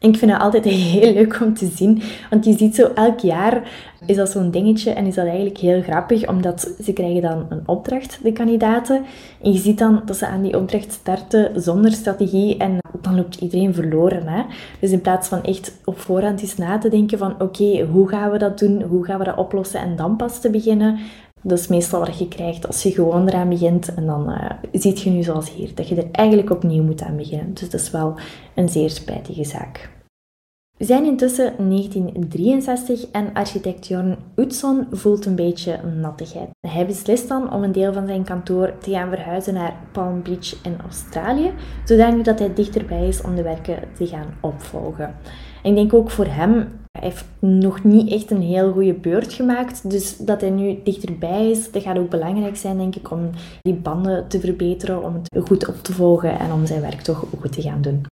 En 0.05 0.11
ik 0.11 0.17
vind 0.17 0.31
het 0.31 0.41
altijd 0.41 0.65
heel 0.93 1.13
leuk 1.13 1.39
om 1.41 1.53
te 1.53 1.67
zien, 1.75 2.01
want 2.29 2.45
je 2.45 2.57
ziet 2.57 2.75
zo 2.75 2.91
elk 2.95 3.19
jaar 3.19 3.69
is 4.05 4.15
dat 4.15 4.29
zo'n 4.29 4.51
dingetje 4.51 4.91
en 4.91 5.05
is 5.05 5.15
dat 5.15 5.25
eigenlijk 5.25 5.57
heel 5.57 5.81
grappig, 5.81 6.27
omdat 6.27 6.75
ze 6.83 6.93
krijgen 6.93 7.21
dan 7.21 7.45
een 7.49 7.61
opdracht, 7.65 8.19
de 8.23 8.31
kandidaten. 8.31 9.05
En 9.41 9.51
je 9.51 9.57
ziet 9.57 9.77
dan 9.77 10.01
dat 10.05 10.17
ze 10.17 10.27
aan 10.27 10.41
die 10.41 10.57
opdracht 10.57 10.91
starten 10.91 11.61
zonder 11.61 11.91
strategie 11.91 12.57
en 12.57 12.77
dan 13.01 13.15
loopt 13.15 13.35
iedereen 13.35 13.73
verloren. 13.73 14.27
Hè? 14.27 14.41
Dus 14.79 14.91
in 14.91 15.01
plaats 15.01 15.27
van 15.27 15.43
echt 15.43 15.75
op 15.85 15.99
voorhand 15.99 16.41
eens 16.41 16.57
na 16.57 16.77
te 16.77 16.89
denken 16.89 17.17
van 17.17 17.41
oké, 17.41 17.81
hoe 17.91 18.09
gaan 18.09 18.31
we 18.31 18.37
dat 18.37 18.59
doen, 18.59 18.81
hoe 18.81 19.05
gaan 19.05 19.19
we 19.19 19.25
dat 19.25 19.37
oplossen 19.37 19.79
en 19.79 19.95
dan 19.95 20.15
pas 20.15 20.41
te 20.41 20.49
beginnen, 20.49 20.99
dat 21.41 21.59
is 21.59 21.67
meestal 21.67 21.99
wat 21.99 22.19
je 22.19 22.27
krijgt 22.27 22.67
als 22.67 22.83
je 22.83 22.91
gewoon 22.91 23.27
eraan 23.27 23.49
begint. 23.49 23.93
En 23.93 24.05
dan 24.05 24.29
uh, 24.29 24.51
ziet 24.71 25.01
je 25.01 25.09
nu 25.09 25.23
zoals 25.23 25.53
hier, 25.53 25.71
dat 25.75 25.87
je 25.87 25.95
er 25.95 26.07
eigenlijk 26.11 26.49
opnieuw 26.49 26.83
moet 26.83 27.01
aan 27.01 27.17
beginnen. 27.17 27.53
Dus 27.53 27.69
dat 27.69 27.81
is 27.81 27.91
wel 27.91 28.15
een 28.55 28.69
zeer 28.69 28.89
spijtige 28.89 29.43
zaak. 29.43 29.94
We 30.77 30.85
zijn 30.85 31.05
intussen 31.05 31.53
1963 31.57 33.11
en 33.11 33.33
architect 33.33 33.87
Jorn 33.87 34.17
Utzon 34.35 34.87
voelt 34.91 35.25
een 35.25 35.35
beetje 35.35 35.79
nattigheid. 36.01 36.49
Hij 36.67 36.85
beslist 36.85 37.27
dan 37.27 37.53
om 37.53 37.63
een 37.63 37.71
deel 37.71 37.93
van 37.93 38.07
zijn 38.07 38.23
kantoor 38.23 38.77
te 38.77 38.91
gaan 38.91 39.09
verhuizen 39.09 39.53
naar 39.53 39.75
Palm 39.91 40.23
Beach 40.23 40.63
in 40.63 40.77
Australië, 40.81 41.53
zodat 41.85 42.39
hij 42.39 42.53
dichterbij 42.53 43.07
is 43.07 43.21
om 43.21 43.35
de 43.35 43.43
werken 43.43 43.79
te 43.97 44.07
gaan 44.07 44.33
opvolgen. 44.41 45.15
ik 45.63 45.75
denk 45.75 45.93
ook 45.93 46.09
voor 46.09 46.27
hem, 46.27 46.53
hij 46.91 47.09
heeft 47.09 47.25
nog 47.39 47.83
niet 47.83 48.11
echt 48.11 48.31
een 48.31 48.41
heel 48.41 48.71
goede 48.71 48.93
beurt 48.93 49.33
gemaakt, 49.33 49.89
dus 49.89 50.17
dat 50.17 50.41
hij 50.41 50.49
nu 50.49 50.79
dichterbij 50.83 51.49
is, 51.49 51.71
dat 51.71 51.83
gaat 51.83 51.97
ook 51.97 52.09
belangrijk 52.09 52.55
zijn, 52.55 52.77
denk 52.77 52.95
ik, 52.95 53.11
om 53.11 53.29
die 53.61 53.75
banden 53.75 54.27
te 54.27 54.39
verbeteren, 54.39 55.03
om 55.03 55.13
het 55.13 55.45
goed 55.47 55.67
op 55.67 55.75
te 55.75 55.93
volgen 55.93 56.39
en 56.39 56.51
om 56.51 56.65
zijn 56.65 56.81
werk 56.81 57.01
toch 57.01 57.25
goed 57.41 57.51
te 57.51 57.61
gaan 57.61 57.81
doen. 57.81 58.05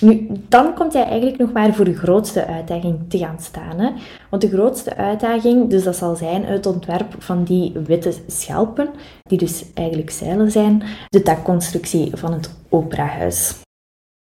Nu, 0.00 0.26
dan 0.48 0.74
komt 0.74 0.92
hij 0.92 1.04
eigenlijk 1.04 1.38
nog 1.38 1.52
maar 1.52 1.74
voor 1.74 1.84
de 1.84 1.96
grootste 1.96 2.46
uitdaging 2.46 2.98
te 3.08 3.18
gaan 3.18 3.40
staan. 3.40 3.78
Hè? 3.78 3.90
Want 4.30 4.42
de 4.42 4.48
grootste 4.48 4.96
uitdaging, 4.96 5.70
dus 5.70 5.84
dat 5.84 5.96
zal 5.96 6.16
zijn 6.16 6.44
het 6.44 6.66
ontwerp 6.66 7.14
van 7.18 7.44
die 7.44 7.72
witte 7.86 8.12
schelpen, 8.26 8.88
die 9.22 9.38
dus 9.38 9.64
eigenlijk 9.74 10.10
zeilen 10.10 10.50
zijn, 10.50 10.82
de 11.08 11.22
dakconstructie 11.22 12.10
van 12.14 12.32
het 12.32 12.54
operahuis. 12.68 13.63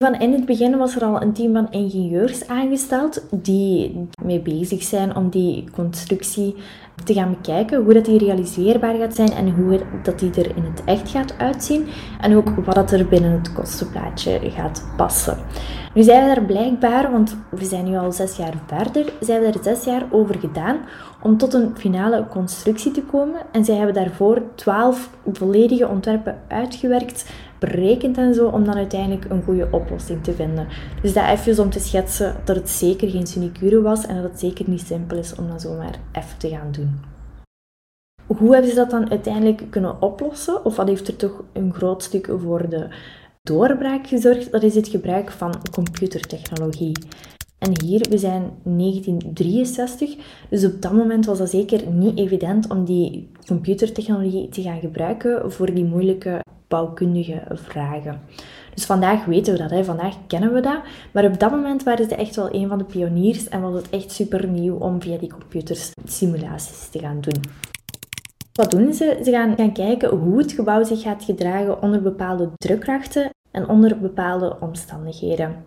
Van 0.03 0.15
in 0.15 0.33
het 0.33 0.45
begin 0.45 0.77
was 0.77 0.97
er 0.97 1.05
al 1.05 1.23
een 1.23 1.33
team 1.33 1.53
van 1.53 1.71
ingenieurs 1.71 2.47
aangesteld 2.47 3.25
die 3.31 4.09
mee 4.23 4.41
bezig 4.41 4.83
zijn 4.83 5.17
om 5.17 5.31
die 5.31 5.65
constructie 5.71 6.55
te 7.05 7.15
gaan 7.15 7.31
bekijken, 7.31 7.83
hoe 7.83 7.95
dat 7.95 8.05
die 8.05 8.19
realiseerbaar 8.19 8.95
gaat 8.95 9.15
zijn 9.15 9.31
en 9.33 9.51
hoe 9.51 9.81
dat 10.03 10.19
die 10.19 10.31
er 10.31 10.57
in 10.57 10.65
het 10.65 10.85
echt 10.85 11.11
gaat 11.11 11.35
uitzien 11.39 11.87
en 12.21 12.37
ook 12.37 12.49
wat 12.65 12.75
dat 12.75 12.91
er 12.91 13.09
binnen 13.09 13.33
het 13.33 13.53
kostenplaatje 13.53 14.41
gaat 14.43 14.85
passen. 14.97 15.39
Nu 15.95 16.03
zijn 16.03 16.29
we 16.29 16.35
daar 16.35 16.45
blijkbaar, 16.45 17.11
want 17.11 17.37
we 17.51 17.65
zijn 17.65 17.85
nu 17.85 17.97
al 17.97 18.13
zes 18.13 18.37
jaar 18.37 18.55
verder, 18.67 19.13
zijn 19.21 19.41
we 19.41 19.47
er 19.47 19.63
zes 19.63 19.85
jaar 19.85 20.07
over 20.11 20.39
gedaan 20.39 20.77
om 21.23 21.37
tot 21.37 21.55
een 21.55 21.77
finale 21.77 22.27
constructie 22.29 22.93
te 22.93 23.03
komen. 23.03 23.41
En 23.53 23.65
zij 23.65 23.75
hebben 23.75 23.95
daarvoor 23.95 24.43
twaalf 24.55 25.11
volledige 25.33 25.89
ontwerpen 25.89 26.39
uitgewerkt, 26.49 27.25
berekend 27.67 28.17
en 28.19 28.35
zo, 28.35 28.49
om 28.49 28.65
dan 28.65 28.75
uiteindelijk 28.75 29.25
een 29.29 29.43
goede 29.43 29.69
oplossing 29.71 30.25
te 30.25 30.33
vinden. 30.33 30.67
Dus 31.03 31.13
dat 31.13 31.29
even 31.29 31.65
om 31.65 31.71
te 31.71 31.81
schetsen 31.81 32.37
dat 32.45 32.57
het 32.57 32.71
zeker 32.71 33.11
geen 33.11 33.27
sinecure 33.27 33.81
was 33.81 34.07
en 34.07 34.15
dat 34.15 34.31
het 34.31 34.41
zeker 34.41 34.69
niet 34.69 34.87
simpel 34.87 35.19
is 35.19 35.35
om 35.35 35.49
dat 35.49 35.63
zomaar 35.63 35.99
even 36.13 36.39
te 36.39 36.49
gaan 36.49 36.73
doen. 36.73 37.01
Hoe 38.27 38.53
hebben 38.53 38.71
ze 38.71 38.77
dat 38.77 38.91
dan 38.91 39.11
uiteindelijk 39.11 39.63
kunnen 39.71 40.03
oplossen? 40.03 40.65
Of 40.65 40.77
wat 40.77 40.89
heeft 40.89 41.09
er 41.09 41.17
toch 41.17 41.45
een 41.53 41.75
groot 41.75 42.03
stuk 42.03 42.29
voor 42.39 42.69
de 42.69 42.89
doorbraak 43.43 44.07
gezorgd? 44.07 44.53
Dat 44.53 44.63
is 44.63 44.75
het 44.75 44.89
gebruik 44.89 45.31
van 45.31 45.55
computertechnologie. 45.73 46.93
En 47.59 47.83
hier, 47.85 48.07
we 48.11 48.19
zijn 48.19 48.43
1963, 48.65 50.17
dus 50.51 50.65
op 50.65 50.83
dat 50.83 50.93
moment 50.93 51.27
was 51.27 51.39
dat 51.39 51.51
zeker 51.51 51.91
niet 51.91 52.19
evident 52.19 52.71
om 52.71 52.85
die 52.85 53.31
computertechnologie 53.47 54.49
te 54.49 54.63
gaan 54.63 54.81
gebruiken 54.81 55.53
voor 55.53 55.75
die 55.75 55.85
moeilijke 55.85 56.42
bouwkundige 56.73 57.43
vragen. 57.53 58.21
Dus 58.75 58.85
vandaag 58.85 59.25
weten 59.25 59.53
we 59.53 59.59
dat, 59.59 59.71
hè. 59.71 59.85
vandaag 59.85 60.15
kennen 60.27 60.53
we 60.53 60.61
dat. 60.61 60.81
Maar 61.13 61.25
op 61.25 61.39
dat 61.39 61.51
moment 61.51 61.83
waren 61.83 62.09
ze 62.09 62.15
echt 62.15 62.37
wel 62.37 62.55
een 62.55 62.69
van 62.69 62.79
de 62.79 62.85
pioniers 62.85 63.49
en 63.49 63.61
was 63.61 63.75
het 63.75 63.91
echt 63.91 64.13
super 64.13 64.49
nieuw 64.49 64.77
om 64.77 65.03
via 65.03 65.19
die 65.19 65.31
computers 65.31 65.91
simulaties 66.05 66.89
te 66.89 66.99
gaan 66.99 67.21
doen. 67.21 67.41
Wat 68.53 68.71
doen 68.71 68.93
ze? 68.93 69.21
Ze 69.25 69.31
gaan 69.31 69.57
gaan 69.57 69.73
kijken 69.73 70.09
hoe 70.09 70.39
het 70.39 70.53
gebouw 70.53 70.85
zich 70.85 71.03
gaat 71.03 71.25
gedragen 71.25 71.83
onder 71.83 72.03
bepaalde 72.03 72.51
drukkrachten 72.57 73.31
en 73.51 73.69
onder 73.69 73.99
bepaalde 73.99 74.57
omstandigheden. 74.61 75.65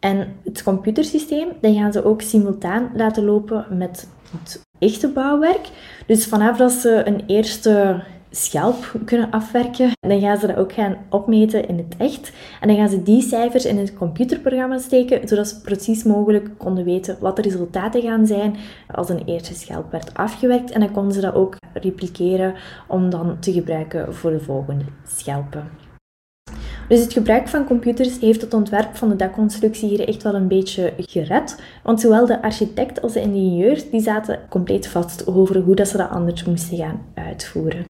En 0.00 0.36
het 0.44 0.62
computersysteem 0.62 1.48
dat 1.60 1.74
gaan 1.74 1.92
ze 1.92 2.04
ook 2.04 2.22
simultaan 2.22 2.90
laten 2.94 3.24
lopen 3.24 3.66
met 3.70 4.08
het 4.30 4.62
echte 4.78 5.08
bouwwerk. 5.08 5.68
Dus 6.06 6.26
vanaf 6.26 6.56
dat 6.56 6.72
ze 6.72 7.02
een 7.04 7.22
eerste 7.26 8.02
schelp 8.34 8.92
kunnen 9.04 9.30
afwerken, 9.30 9.90
dan 10.00 10.20
gaan 10.20 10.38
ze 10.38 10.46
dat 10.46 10.56
ook 10.56 10.72
gaan 10.72 10.96
opmeten 11.10 11.68
in 11.68 11.76
het 11.76 11.94
echt. 11.98 12.32
En 12.60 12.68
dan 12.68 12.76
gaan 12.76 12.88
ze 12.88 13.02
die 13.02 13.22
cijfers 13.22 13.64
in 13.64 13.78
het 13.78 13.94
computerprogramma 13.94 14.78
steken, 14.78 15.28
zodat 15.28 15.48
ze 15.48 15.60
precies 15.60 16.02
mogelijk 16.02 16.48
konden 16.58 16.84
weten 16.84 17.16
wat 17.20 17.36
de 17.36 17.42
resultaten 17.42 18.02
gaan 18.02 18.26
zijn 18.26 18.56
als 18.90 19.08
een 19.08 19.22
eerste 19.24 19.54
schelp 19.54 19.90
werd 19.90 20.14
afgewerkt. 20.14 20.70
En 20.70 20.80
dan 20.80 20.92
konden 20.92 21.12
ze 21.12 21.20
dat 21.20 21.34
ook 21.34 21.56
repliceren 21.72 22.54
om 22.88 23.10
dan 23.10 23.36
te 23.40 23.52
gebruiken 23.52 24.14
voor 24.14 24.30
de 24.30 24.40
volgende 24.40 24.84
schelpen. 25.06 25.68
Dus 26.88 27.00
het 27.00 27.12
gebruik 27.12 27.48
van 27.48 27.66
computers 27.66 28.20
heeft 28.20 28.40
het 28.40 28.54
ontwerp 28.54 28.96
van 28.96 29.08
de 29.08 29.16
dakconstructie 29.16 29.88
hier 29.88 30.08
echt 30.08 30.22
wel 30.22 30.34
een 30.34 30.48
beetje 30.48 30.92
gered. 30.96 31.62
Want 31.82 32.00
zowel 32.00 32.26
de 32.26 32.42
architect 32.42 33.02
als 33.02 33.12
de 33.12 33.20
ingenieurs 33.20 33.90
die 33.90 34.00
zaten 34.00 34.40
compleet 34.48 34.88
vast 34.88 35.26
over 35.26 35.60
hoe 35.60 35.74
dat 35.74 35.88
ze 35.88 35.96
dat 35.96 36.10
anders 36.10 36.44
moesten 36.44 36.76
gaan 36.76 37.02
uitvoeren. 37.14 37.84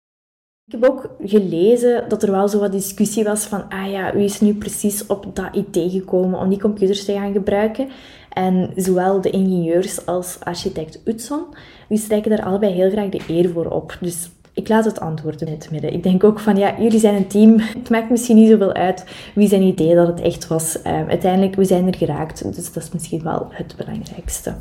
Ik 0.67 0.73
heb 0.81 0.91
ook 0.91 1.17
gelezen 1.25 2.09
dat 2.09 2.23
er 2.23 2.31
wel 2.31 2.49
zo 2.49 2.59
wat 2.59 2.73
discussie 2.73 3.25
was 3.25 3.45
van, 3.45 3.69
ah 3.69 3.91
ja, 3.91 4.15
wie 4.15 4.25
is 4.25 4.41
nu 4.41 4.55
precies 4.55 5.07
op 5.07 5.37
dat 5.37 5.55
idee 5.55 5.91
gekomen 5.91 6.39
om 6.39 6.49
die 6.49 6.61
computers 6.61 7.05
te 7.05 7.13
gaan 7.13 7.33
gebruiken? 7.33 7.89
En 8.33 8.71
zowel 8.77 9.21
de 9.21 9.31
ingenieurs 9.31 10.07
als 10.07 10.37
architect 10.41 11.01
Utzon, 11.05 11.45
die 11.89 11.99
strijken 11.99 12.31
daar 12.31 12.45
allebei 12.45 12.73
heel 12.73 12.91
graag 12.91 13.09
de 13.09 13.21
eer 13.29 13.51
voor 13.51 13.67
op. 13.67 13.97
Dus 14.01 14.31
ik 14.53 14.69
laat 14.69 14.85
het 14.85 15.01
antwoord 15.01 15.41
in 15.41 15.53
het 15.53 15.71
midden. 15.71 15.93
Ik 15.93 16.03
denk 16.03 16.25
ook 16.25 16.41
van, 16.41 16.57
ja, 16.57 16.75
jullie 16.81 16.99
zijn 16.99 17.17
een 17.17 17.27
team. 17.27 17.59
Het 17.59 17.91
maakt 17.91 18.11
misschien 18.11 18.37
niet 18.37 18.51
zoveel 18.51 18.73
uit 18.73 19.05
wie 19.35 19.49
zijn 19.49 19.63
idee 19.63 19.95
dat 19.95 20.07
het 20.07 20.21
echt 20.21 20.47
was. 20.47 20.77
Uh, 20.77 21.09
uiteindelijk, 21.09 21.55
we 21.55 21.65
zijn 21.65 21.87
er 21.87 21.97
geraakt. 21.97 22.55
Dus 22.55 22.73
dat 22.73 22.83
is 22.83 22.91
misschien 22.93 23.23
wel 23.23 23.47
het 23.51 23.75
belangrijkste. 23.77 24.55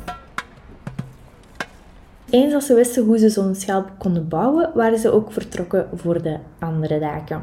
Eens 2.34 2.54
als 2.54 2.66
ze 2.66 2.74
wisten 2.74 3.04
hoe 3.04 3.18
ze 3.18 3.28
zo'n 3.28 3.54
schelp 3.54 3.90
konden 3.98 4.28
bouwen, 4.28 4.70
waren 4.74 4.98
ze 4.98 5.10
ook 5.10 5.32
vertrokken 5.32 5.88
voor 5.94 6.22
de 6.22 6.38
andere 6.58 6.98
daken. 6.98 7.42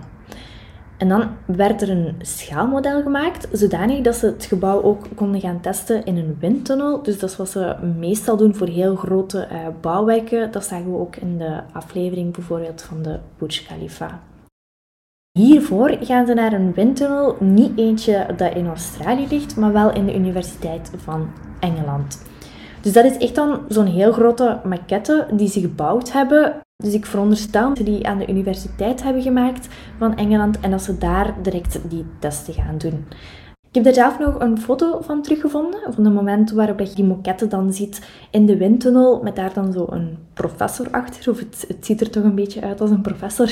En 0.97 1.09
dan 1.09 1.29
werd 1.45 1.81
er 1.81 1.89
een 1.89 2.15
schaalmodel 2.21 3.01
gemaakt, 3.01 3.47
zodanig 3.51 4.01
dat 4.01 4.15
ze 4.15 4.25
het 4.25 4.45
gebouw 4.45 4.81
ook 4.81 5.05
konden 5.15 5.41
gaan 5.41 5.61
testen 5.61 6.05
in 6.05 6.17
een 6.17 6.37
windtunnel. 6.39 7.03
Dus 7.03 7.19
dat 7.19 7.29
is 7.29 7.37
wat 7.37 7.49
ze 7.49 7.75
meestal 7.97 8.37
doen 8.37 8.55
voor 8.55 8.67
heel 8.67 8.95
grote 8.95 9.47
uh, 9.51 9.67
bouwwerken. 9.81 10.51
Dat 10.51 10.65
zagen 10.65 10.91
we 10.91 10.97
ook 10.97 11.15
in 11.15 11.37
de 11.37 11.61
aflevering 11.73 12.33
bijvoorbeeld 12.33 12.81
van 12.81 13.01
de 13.01 13.19
Burj 13.37 13.63
Khalifa. 13.67 14.19
Hiervoor 15.39 15.97
gaan 16.01 16.25
ze 16.25 16.33
naar 16.33 16.53
een 16.53 16.73
windtunnel, 16.73 17.35
niet 17.39 17.77
eentje 17.77 18.25
dat 18.37 18.55
in 18.55 18.67
Australië 18.67 19.27
ligt, 19.29 19.57
maar 19.57 19.73
wel 19.73 19.93
in 19.93 20.05
de 20.05 20.15
Universiteit 20.15 20.91
van 20.97 21.29
Engeland. 21.59 22.30
Dus 22.81 22.93
dat 22.93 23.05
is 23.05 23.17
echt 23.17 23.35
dan 23.35 23.59
zo'n 23.67 23.85
heel 23.85 24.11
grote 24.11 24.59
maquette 24.63 25.27
die 25.33 25.47
ze 25.47 25.59
gebouwd 25.59 26.11
hebben. 26.11 26.61
Dus 26.83 26.93
ik 26.93 27.05
veronderstel 27.05 27.67
dat 27.67 27.77
ze 27.77 27.83
die 27.83 28.07
aan 28.07 28.17
de 28.17 28.29
universiteit 28.29 29.03
hebben 29.03 29.21
gemaakt 29.21 29.67
van 29.97 30.15
Engeland 30.15 30.59
en 30.59 30.71
dat 30.71 30.81
ze 30.81 30.97
daar 30.97 31.35
direct 31.41 31.79
die 31.89 32.05
testen 32.19 32.53
gaan 32.53 32.77
doen. 32.77 33.05
Ik 33.71 33.77
heb 33.77 33.85
er 33.85 33.93
zelf 33.93 34.19
nog 34.19 34.39
een 34.39 34.59
foto 34.59 35.01
van 35.01 35.21
teruggevonden, 35.21 35.79
van 35.93 36.05
het 36.05 36.13
moment 36.13 36.51
waarop 36.51 36.79
je 36.79 36.93
die 36.95 37.05
moquette 37.05 37.47
dan 37.47 37.73
ziet 37.73 38.01
in 38.31 38.45
de 38.45 38.57
windtunnel, 38.57 39.21
met 39.23 39.35
daar 39.35 39.53
dan 39.53 39.71
zo 39.71 39.85
een 39.89 40.17
professor 40.33 40.87
achter, 40.91 41.31
of 41.31 41.39
het, 41.39 41.65
het 41.67 41.85
ziet 41.85 42.01
er 42.01 42.09
toch 42.09 42.23
een 42.23 42.35
beetje 42.35 42.61
uit 42.61 42.81
als 42.81 42.89
een 42.89 43.01
professor. 43.01 43.45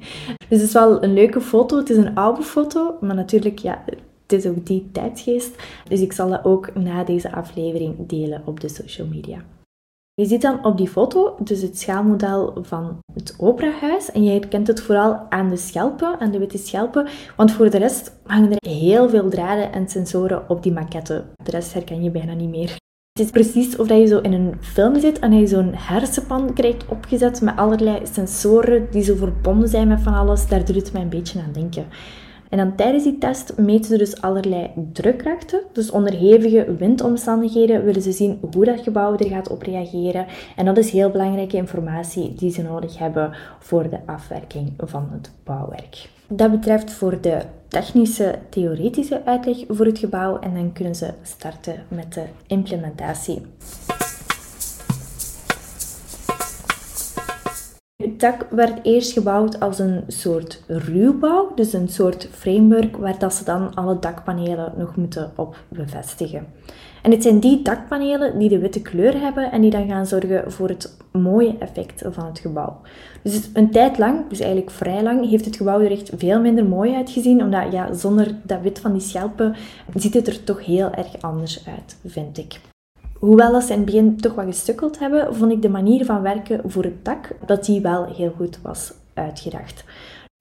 dus 0.48 0.60
het 0.60 0.60
is 0.60 0.72
wel 0.72 1.02
een 1.02 1.12
leuke 1.12 1.40
foto, 1.40 1.76
het 1.76 1.90
is 1.90 1.96
een 1.96 2.14
oude 2.14 2.42
foto, 2.42 2.96
maar 3.00 3.14
natuurlijk, 3.14 3.58
ja, 3.58 3.84
het 4.26 4.44
is 4.44 4.46
ook 4.46 4.66
die 4.66 4.88
tijdsgeest. 4.92 5.56
Dus 5.88 6.00
ik 6.00 6.12
zal 6.12 6.28
dat 6.28 6.44
ook 6.44 6.74
na 6.74 7.04
deze 7.04 7.32
aflevering 7.32 8.06
delen 8.06 8.42
op 8.44 8.60
de 8.60 8.68
social 8.68 9.06
media. 9.06 9.44
Je 10.14 10.26
ziet 10.26 10.42
dan 10.42 10.64
op 10.64 10.76
die 10.76 10.88
foto 10.88 11.36
dus 11.42 11.62
het 11.62 11.78
schaalmodel 11.78 12.58
van 12.62 12.98
het 13.14 13.34
operahuis 13.38 14.10
en 14.10 14.24
je 14.24 14.30
herkent 14.30 14.66
het 14.66 14.80
vooral 14.80 15.26
aan 15.28 15.48
de 15.48 15.56
schelpen, 15.56 16.20
aan 16.20 16.30
de 16.30 16.38
witte 16.38 16.58
schelpen, 16.58 17.08
want 17.36 17.52
voor 17.52 17.70
de 17.70 17.78
rest 17.78 18.12
hangen 18.22 18.50
er 18.50 18.70
heel 18.70 19.08
veel 19.08 19.28
draden 19.28 19.72
en 19.72 19.88
sensoren 19.88 20.48
op 20.48 20.62
die 20.62 20.72
maquette. 20.72 21.24
De 21.44 21.50
rest 21.50 21.72
herken 21.72 22.02
je 22.02 22.10
bijna 22.10 22.34
niet 22.34 22.48
meer. 22.48 22.76
Het 23.12 23.24
is 23.24 23.30
precies 23.30 23.76
of 23.76 23.88
je 23.88 24.06
zo 24.06 24.18
in 24.18 24.32
een 24.32 24.54
film 24.60 25.00
zit 25.00 25.18
en 25.18 25.32
je 25.32 25.46
zo'n 25.46 25.74
hersenpan 25.74 26.52
krijgt 26.52 26.88
opgezet 26.88 27.40
met 27.40 27.56
allerlei 27.56 28.00
sensoren 28.12 28.90
die 28.90 29.02
zo 29.02 29.14
verbonden 29.14 29.68
zijn 29.68 29.88
met 29.88 30.00
van 30.00 30.14
alles. 30.14 30.48
Daar 30.48 30.64
doet 30.64 30.76
het 30.76 30.92
mij 30.92 31.02
een 31.02 31.08
beetje 31.08 31.40
aan 31.40 31.52
denken. 31.52 31.86
En 32.56 32.66
dan 32.66 32.76
tijdens 32.76 33.04
die 33.04 33.18
test 33.18 33.56
meten 33.56 33.84
ze 33.84 33.96
dus 33.96 34.20
allerlei 34.20 34.70
drukkrachten. 34.92 35.60
Dus 35.72 35.90
onder 35.90 36.12
hevige 36.12 36.74
windomstandigheden 36.78 37.84
willen 37.84 38.02
ze 38.02 38.12
zien 38.12 38.38
hoe 38.52 38.64
dat 38.64 38.80
gebouw 38.80 39.16
er 39.16 39.26
gaat 39.26 39.48
op 39.48 39.62
reageren. 39.62 40.26
En 40.56 40.64
dat 40.64 40.76
is 40.76 40.90
heel 40.90 41.10
belangrijke 41.10 41.56
informatie 41.56 42.34
die 42.34 42.50
ze 42.50 42.62
nodig 42.62 42.98
hebben 42.98 43.32
voor 43.58 43.90
de 43.90 43.98
afwerking 44.06 44.72
van 44.76 45.08
het 45.12 45.30
bouwwerk. 45.44 46.08
Dat 46.28 46.50
betreft 46.50 46.90
voor 46.92 47.20
de 47.20 47.42
technische, 47.68 48.38
theoretische 48.48 49.24
uitleg 49.24 49.56
voor 49.68 49.86
het 49.86 49.98
gebouw 49.98 50.38
en 50.38 50.54
dan 50.54 50.72
kunnen 50.72 50.94
ze 50.94 51.10
starten 51.22 51.74
met 51.88 52.14
de 52.14 52.24
implementatie. 52.46 53.42
Het 57.96 58.20
dak 58.20 58.46
werd 58.50 58.84
eerst 58.84 59.12
gebouwd 59.12 59.60
als 59.60 59.78
een 59.78 60.04
soort 60.06 60.62
ruwbouw, 60.66 61.52
dus 61.54 61.72
een 61.72 61.88
soort 61.88 62.28
framework 62.32 62.96
waar 62.96 63.18
dat 63.18 63.34
ze 63.34 63.44
dan 63.44 63.74
alle 63.74 63.98
dakpanelen 63.98 64.72
nog 64.76 64.96
moeten 64.96 65.32
op 65.36 65.56
bevestigen. 65.68 66.46
En 67.02 67.10
het 67.10 67.22
zijn 67.22 67.40
die 67.40 67.62
dakpanelen 67.62 68.38
die 68.38 68.48
de 68.48 68.58
witte 68.58 68.82
kleur 68.82 69.20
hebben 69.20 69.52
en 69.52 69.60
die 69.60 69.70
dan 69.70 69.88
gaan 69.88 70.06
zorgen 70.06 70.52
voor 70.52 70.68
het 70.68 70.96
mooie 71.12 71.56
effect 71.58 72.02
van 72.10 72.26
het 72.26 72.38
gebouw. 72.38 72.80
Dus 73.22 73.50
een 73.52 73.70
tijd 73.70 73.98
lang, 73.98 74.28
dus 74.28 74.40
eigenlijk 74.40 74.70
vrij 74.70 75.02
lang, 75.02 75.28
heeft 75.28 75.44
het 75.44 75.56
gebouw 75.56 75.80
er 75.80 75.90
echt 75.90 76.10
veel 76.16 76.40
minder 76.40 76.64
mooi 76.64 76.94
uitgezien, 76.94 77.42
omdat 77.42 77.72
ja, 77.72 77.92
zonder 77.92 78.34
dat 78.42 78.60
wit 78.60 78.78
van 78.78 78.92
die 78.92 79.02
schelpen 79.02 79.54
ziet 79.94 80.14
het 80.14 80.26
er 80.26 80.44
toch 80.44 80.64
heel 80.64 80.90
erg 80.90 81.20
anders 81.20 81.66
uit, 81.66 81.96
vind 82.04 82.38
ik. 82.38 82.60
Hoewel 83.18 83.60
ze 83.60 83.72
in 83.72 83.76
het 83.76 83.84
begin 83.84 84.16
toch 84.16 84.34
wat 84.34 84.44
gestukkeld 84.44 84.98
hebben, 84.98 85.34
vond 85.34 85.52
ik 85.52 85.62
de 85.62 85.68
manier 85.68 86.04
van 86.04 86.22
werken 86.22 86.60
voor 86.70 86.82
het 86.82 87.04
dak, 87.04 87.36
dat 87.46 87.64
die 87.64 87.80
wel 87.80 88.04
heel 88.04 88.32
goed 88.36 88.58
was 88.62 88.92
uitgedacht. 89.14 89.84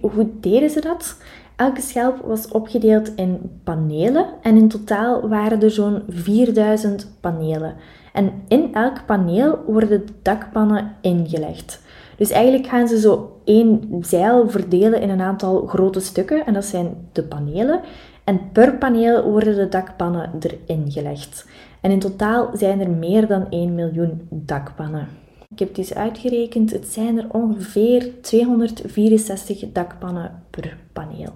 Hoe 0.01 0.29
deden 0.39 0.69
ze 0.69 0.81
dat? 0.81 1.17
Elke 1.55 1.81
schelp 1.81 2.21
was 2.25 2.47
opgedeeld 2.47 3.15
in 3.15 3.59
panelen 3.63 4.25
en 4.41 4.57
in 4.57 4.67
totaal 4.67 5.29
waren 5.29 5.61
er 5.61 5.71
zo'n 5.71 6.03
4000 6.07 7.11
panelen. 7.19 7.75
En 8.13 8.31
in 8.47 8.73
elk 8.73 9.05
paneel 9.05 9.63
worden 9.67 9.89
de 9.89 10.03
dakpannen 10.21 10.95
ingelegd. 11.01 11.81
Dus 12.17 12.29
eigenlijk 12.29 12.67
gaan 12.67 12.87
ze 12.87 12.99
zo 12.99 13.39
één 13.43 13.97
zeil 14.01 14.49
verdelen 14.49 15.01
in 15.01 15.09
een 15.09 15.21
aantal 15.21 15.67
grote 15.67 15.99
stukken 15.99 16.45
en 16.45 16.53
dat 16.53 16.65
zijn 16.65 17.07
de 17.11 17.23
panelen. 17.23 17.81
En 18.23 18.39
per 18.51 18.73
paneel 18.73 19.23
worden 19.23 19.55
de 19.55 19.69
dakpannen 19.69 20.31
erin 20.39 20.91
gelegd. 20.91 21.45
En 21.85 21.91
in 21.91 21.99
totaal 21.99 22.49
zijn 22.53 22.79
er 22.79 22.89
meer 22.89 23.27
dan 23.27 23.49
1 23.49 23.75
miljoen 23.75 24.27
dakpannen. 24.29 25.07
Ik 25.49 25.59
heb 25.59 25.67
het 25.67 25.77
eens 25.77 25.93
uitgerekend, 25.93 26.71
het 26.71 26.87
zijn 26.87 27.17
er 27.17 27.25
ongeveer 27.31 28.21
264 28.21 29.71
dakpannen 29.71 30.43
per 30.49 30.77
paneel. 30.93 31.33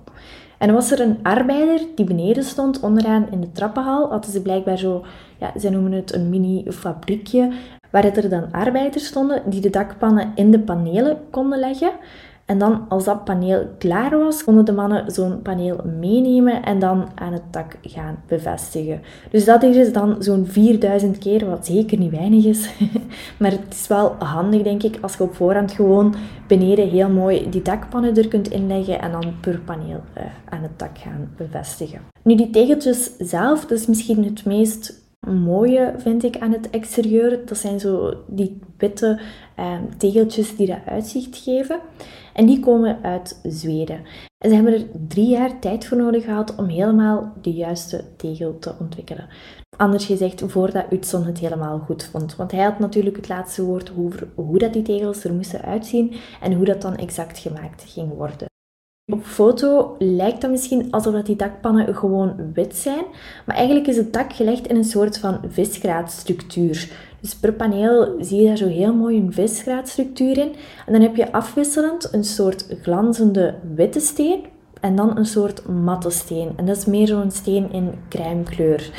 En 0.58 0.74
was 0.74 0.92
er 0.92 1.00
een 1.00 1.20
arbeider 1.24 1.80
die 1.96 2.06
beneden 2.06 2.44
stond, 2.44 2.80
onderaan 2.80 3.28
in 3.32 3.42
de 3.42 3.52
trappenhal, 3.52 4.10
hadden 4.10 4.32
ze 4.32 4.42
blijkbaar 4.42 4.78
zo, 4.78 5.06
ja, 5.40 5.60
ze 5.60 5.70
noemen 5.70 5.92
het 5.92 6.14
een 6.14 6.30
mini-fabriekje, 6.30 7.52
waar 7.90 8.06
er 8.06 8.30
dan 8.30 8.52
arbeiders 8.52 9.06
stonden 9.06 9.42
die 9.46 9.62
de 9.62 9.70
dakpannen 9.70 10.32
in 10.36 10.52
de 10.52 10.60
panelen 10.60 11.18
konden 11.30 11.60
leggen. 11.60 11.92
En 12.50 12.58
dan, 12.58 12.86
als 12.88 13.04
dat 13.04 13.24
paneel 13.24 13.68
klaar 13.78 14.18
was, 14.18 14.44
konden 14.44 14.66
de 14.66 14.72
mannen 14.72 15.12
zo'n 15.12 15.42
paneel 15.42 15.80
meenemen 16.00 16.64
en 16.64 16.80
dan 16.80 17.08
aan 17.16 17.34
het 17.34 17.42
dak 17.52 17.78
gaan 17.82 18.24
bevestigen. 18.28 19.02
Dus 19.32 19.46
dat 19.46 19.64
is 19.64 19.94
dan 19.94 20.16
zo'n 20.20 20.46
4000 20.46 21.18
keer, 21.18 21.50
wat 21.50 21.66
zeker 21.66 21.98
niet 21.98 22.12
weinig 22.12 22.46
is. 22.46 22.70
maar 23.40 23.52
het 23.52 23.74
is 23.74 23.88
wel 23.88 24.16
handig, 24.20 24.62
denk 24.62 24.84
ik, 24.84 24.98
als 25.02 25.16
je 25.16 25.24
op 25.24 25.36
voorhand 25.36 25.72
gewoon 25.72 26.16
beneden 26.48 26.90
heel 26.90 27.10
mooi 27.10 27.50
die 27.50 27.62
dakpannen 27.62 28.16
er 28.16 28.28
kunt 28.28 28.52
inleggen 28.52 29.02
en 29.02 29.12
dan 29.12 29.34
per 29.42 29.60
paneel 29.60 30.02
uh, 30.18 30.24
aan 30.50 30.62
het 30.62 30.80
dak 30.80 30.98
gaan 30.98 31.32
bevestigen. 31.38 32.02
Nu, 32.24 32.36
die 32.36 32.50
tegeltjes 32.50 33.12
zelf, 33.18 33.66
dat 33.66 33.80
is 33.80 33.88
misschien 33.88 34.24
het 34.24 34.46
meest 34.46 35.08
mooie 35.28 35.94
vind 35.98 36.24
ik 36.24 36.38
aan 36.38 36.52
het 36.52 36.70
exterieur. 36.70 37.40
Dat 37.46 37.58
zijn 37.58 37.80
zo 37.80 38.14
die 38.28 38.60
witte 38.78 39.20
eh, 39.56 39.74
tegeltjes 39.98 40.56
die 40.56 40.68
dat 40.68 40.80
uitzicht 40.86 41.38
geven. 41.38 41.80
En 42.40 42.46
die 42.46 42.60
komen 42.60 43.00
uit 43.02 43.40
Zweden. 43.44 44.02
En 44.38 44.50
ze 44.50 44.56
hebben 44.56 44.74
er 44.74 44.86
drie 45.08 45.28
jaar 45.28 45.60
tijd 45.60 45.86
voor 45.86 45.98
nodig 45.98 46.24
gehad 46.24 46.56
om 46.56 46.66
helemaal 46.66 47.34
de 47.42 47.52
juiste 47.52 48.04
tegel 48.18 48.60
te 48.60 48.76
ontwikkelen. 48.80 49.28
Anders 49.78 50.06
gezegd, 50.06 50.44
voordat 50.48 50.92
Utzon 50.92 51.24
het 51.24 51.40
helemaal 51.40 51.80
goed 51.80 52.04
vond. 52.04 52.36
Want 52.36 52.52
hij 52.52 52.64
had 52.64 52.80
natuurlijk 52.80 53.16
het 53.16 53.30
laatste 53.30 53.64
woord 53.64 53.92
over 53.98 54.28
hoe 54.36 54.58
dat 54.58 54.74
die 54.74 54.82
tegels 54.82 55.24
er 55.24 55.34
moesten 55.34 55.62
uitzien 55.62 56.16
en 56.42 56.54
hoe 56.54 56.66
dat 56.66 56.82
dan 56.82 56.96
exact 56.96 57.38
gemaakt 57.38 57.84
ging 57.88 58.14
worden. 58.14 58.48
Op 59.12 59.24
foto 59.24 59.96
lijkt 59.98 60.42
dat 60.42 60.52
misschien 60.52 60.92
alsof 60.92 61.22
die 61.22 61.36
dakpannen 61.36 61.96
gewoon 61.96 62.52
wit 62.54 62.76
zijn, 62.76 63.06
maar 63.46 63.56
eigenlijk 63.56 63.88
is 63.88 63.98
het 63.98 64.14
dak 64.14 64.34
gelegd 64.34 64.68
in 64.68 64.76
een 64.76 64.84
soort 64.84 65.18
van 65.18 65.40
visgraatstructuur. 65.48 66.92
Dus 67.22 67.36
per 67.36 67.54
paneel 67.54 68.16
zie 68.20 68.42
je 68.42 68.48
daar 68.48 68.58
zo 68.58 68.68
heel 68.68 68.94
mooi 68.94 69.18
een 69.18 69.34
visgraatstructuur 69.34 70.38
in. 70.38 70.52
En 70.86 70.94
dan 70.94 71.02
heb 71.02 71.16
je 71.16 71.32
afwisselend 71.32 72.14
een 72.14 72.24
soort 72.24 72.66
glanzende 72.82 73.56
witte 73.76 74.00
steen 74.00 74.40
en 74.82 74.96
dan 74.96 75.18
een 75.18 75.26
soort 75.26 75.68
matte 75.68 76.10
steen. 76.10 76.52
En 76.56 76.66
dat 76.66 76.78
is 76.78 76.86
meer 76.86 77.08
zo'n 77.08 77.32
steen 77.32 77.72
in 77.72 77.94
crèmekleur. 78.10 78.92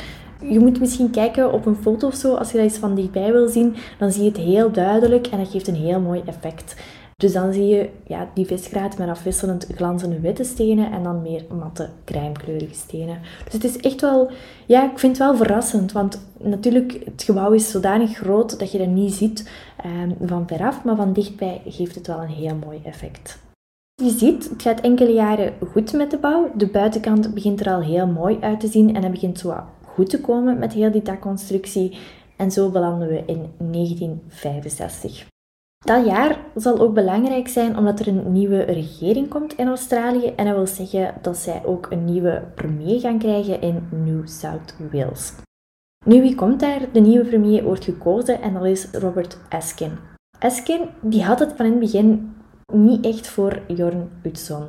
Je 0.49 0.59
moet 0.59 0.79
misschien 0.79 1.09
kijken 1.09 1.53
op 1.53 1.65
een 1.65 1.75
foto 1.75 2.07
of 2.07 2.15
zo, 2.15 2.33
als 2.33 2.51
je 2.51 2.57
dat 2.57 2.65
eens 2.65 2.77
van 2.77 2.95
dichtbij 2.95 3.31
wil 3.31 3.47
zien, 3.47 3.75
dan 3.99 4.11
zie 4.11 4.23
je 4.23 4.29
het 4.29 4.37
heel 4.37 4.71
duidelijk 4.71 5.27
en 5.27 5.37
dat 5.37 5.51
geeft 5.51 5.67
een 5.67 5.75
heel 5.75 5.99
mooi 5.99 6.21
effect. 6.25 6.75
Dus 7.21 7.33
dan 7.33 7.53
zie 7.53 7.65
je 7.65 7.89
ja, 8.07 8.29
die 8.33 8.45
visgraat 8.45 8.97
met 8.97 9.09
afwisselend 9.09 9.67
glanzende 9.75 10.19
witte 10.19 10.43
stenen 10.43 10.91
en 10.91 11.03
dan 11.03 11.21
meer 11.21 11.43
matte 11.59 11.89
crèmekleurige 12.05 12.73
stenen. 12.73 13.19
Dus 13.43 13.53
het 13.53 13.63
is 13.63 13.77
echt 13.77 14.01
wel, 14.01 14.31
ja, 14.65 14.91
ik 14.91 14.99
vind 14.99 15.17
het 15.17 15.27
wel 15.27 15.35
verrassend. 15.35 15.91
Want 15.91 16.25
natuurlijk, 16.37 17.01
het 17.05 17.23
gebouw 17.23 17.51
is 17.51 17.71
zodanig 17.71 18.17
groot 18.17 18.59
dat 18.59 18.71
je 18.71 18.77
dat 18.77 18.87
niet 18.87 19.13
ziet 19.13 19.51
um, 19.85 20.27
van 20.27 20.47
veraf, 20.47 20.83
maar 20.83 20.95
van 20.95 21.13
dichtbij 21.13 21.61
geeft 21.65 21.95
het 21.95 22.07
wel 22.07 22.21
een 22.21 22.27
heel 22.27 22.55
mooi 22.65 22.79
effect. 22.83 23.39
Je 24.03 24.09
ziet, 24.09 24.49
het 24.49 24.61
gaat 24.61 24.81
enkele 24.81 25.13
jaren 25.13 25.53
goed 25.71 25.93
met 25.93 26.11
de 26.11 26.17
bouw. 26.17 26.51
De 26.55 26.67
buitenkant 26.67 27.33
begint 27.33 27.59
er 27.59 27.73
al 27.73 27.81
heel 27.81 28.07
mooi 28.07 28.37
uit 28.39 28.59
te 28.59 28.67
zien 28.67 28.95
en 28.95 29.03
het 29.03 29.11
begint 29.11 29.39
zo 29.39 29.55
goed 29.85 30.09
te 30.09 30.21
komen 30.21 30.59
met 30.59 30.73
heel 30.73 30.91
die 30.91 31.01
dakconstructie. 31.01 31.97
En 32.35 32.51
zo 32.51 32.69
belanden 32.69 33.07
we 33.07 33.23
in 33.25 33.49
1965. 33.57 35.29
Dat 35.85 36.05
jaar 36.05 36.39
zal 36.55 36.79
ook 36.79 36.93
belangrijk 36.93 37.47
zijn 37.47 37.77
omdat 37.77 37.99
er 37.99 38.07
een 38.07 38.31
nieuwe 38.31 38.61
regering 38.61 39.27
komt 39.27 39.53
in 39.53 39.67
Australië. 39.67 40.33
En 40.35 40.45
dat 40.45 40.55
wil 40.55 40.67
zeggen 40.67 41.13
dat 41.21 41.37
zij 41.37 41.61
ook 41.65 41.87
een 41.89 42.05
nieuwe 42.05 42.43
premier 42.55 42.99
gaan 42.99 43.19
krijgen 43.19 43.61
in 43.61 43.87
New 43.91 44.27
South 44.27 44.75
Wales. 44.91 45.33
Nu, 46.05 46.21
wie 46.21 46.35
komt 46.35 46.59
daar? 46.59 46.91
De 46.91 46.99
nieuwe 46.99 47.25
premier 47.25 47.63
wordt 47.63 47.83
gekozen 47.83 48.41
en 48.41 48.53
dat 48.53 48.65
is 48.65 48.91
Robert 48.91 49.37
Eskin. 49.49 49.91
Eskin 50.39 50.89
die 51.01 51.23
had 51.23 51.39
het 51.39 51.53
van 51.55 51.65
in 51.65 51.71
het 51.71 51.79
begin 51.79 52.35
niet 52.73 53.05
echt 53.05 53.27
voor 53.27 53.61
Jorn 53.67 54.09
Utzon. 54.23 54.65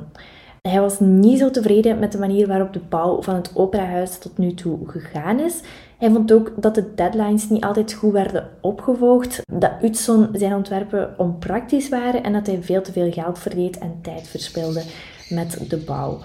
Hij 0.61 0.79
was 0.79 0.99
niet 0.99 1.39
zo 1.39 1.49
tevreden 1.49 1.99
met 1.99 2.11
de 2.11 2.17
manier 2.17 2.47
waarop 2.47 2.73
de 2.73 2.81
bouw 2.89 3.21
van 3.21 3.35
het 3.35 3.51
operahuis 3.55 4.17
tot 4.17 4.37
nu 4.37 4.53
toe 4.53 4.79
gegaan 4.89 5.39
is. 5.39 5.61
Hij 6.03 6.11
vond 6.11 6.31
ook 6.31 6.51
dat 6.55 6.75
de 6.75 6.93
deadlines 6.95 7.49
niet 7.49 7.63
altijd 7.63 7.93
goed 7.93 8.11
werden 8.11 8.49
opgevolgd, 8.61 9.41
dat 9.51 9.71
Utzon 9.81 10.29
zijn 10.33 10.53
ontwerpen 10.53 11.13
onpraktisch 11.17 11.89
waren 11.89 12.23
en 12.23 12.33
dat 12.33 12.47
hij 12.47 12.63
veel 12.63 12.81
te 12.81 12.91
veel 12.91 13.11
geld 13.11 13.39
verdeed 13.39 13.77
en 13.77 13.99
tijd 14.01 14.27
verspilde 14.27 14.83
met 15.29 15.65
de 15.69 15.77
bouw. 15.77 16.19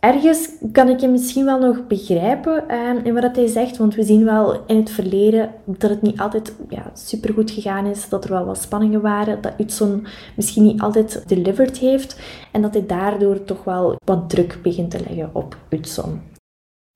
Ergens 0.00 0.48
kan 0.72 0.88
ik 0.88 1.00
hem 1.00 1.10
misschien 1.10 1.44
wel 1.44 1.58
nog 1.58 1.86
begrijpen 1.86 2.64
uh, 2.70 3.04
in 3.04 3.14
wat 3.14 3.36
hij 3.36 3.46
zegt, 3.46 3.76
want 3.76 3.94
we 3.94 4.02
zien 4.02 4.24
wel 4.24 4.64
in 4.66 4.76
het 4.76 4.90
verleden 4.90 5.50
dat 5.64 5.90
het 5.90 6.02
niet 6.02 6.20
altijd 6.20 6.54
ja, 6.68 6.90
supergoed 6.94 7.50
gegaan 7.50 7.86
is, 7.86 8.08
dat 8.08 8.24
er 8.24 8.30
wel 8.30 8.44
wat 8.44 8.58
spanningen 8.58 9.00
waren, 9.00 9.40
dat 9.40 9.52
Utzon 9.58 10.06
misschien 10.36 10.64
niet 10.64 10.80
altijd 10.80 11.24
delivered 11.26 11.78
heeft 11.78 12.20
en 12.52 12.62
dat 12.62 12.74
hij 12.74 12.86
daardoor 12.86 13.44
toch 13.44 13.64
wel 13.64 13.96
wat 14.04 14.30
druk 14.30 14.58
begint 14.62 14.90
te 14.90 15.00
leggen 15.00 15.30
op 15.32 15.56
Utzon. 15.68 16.31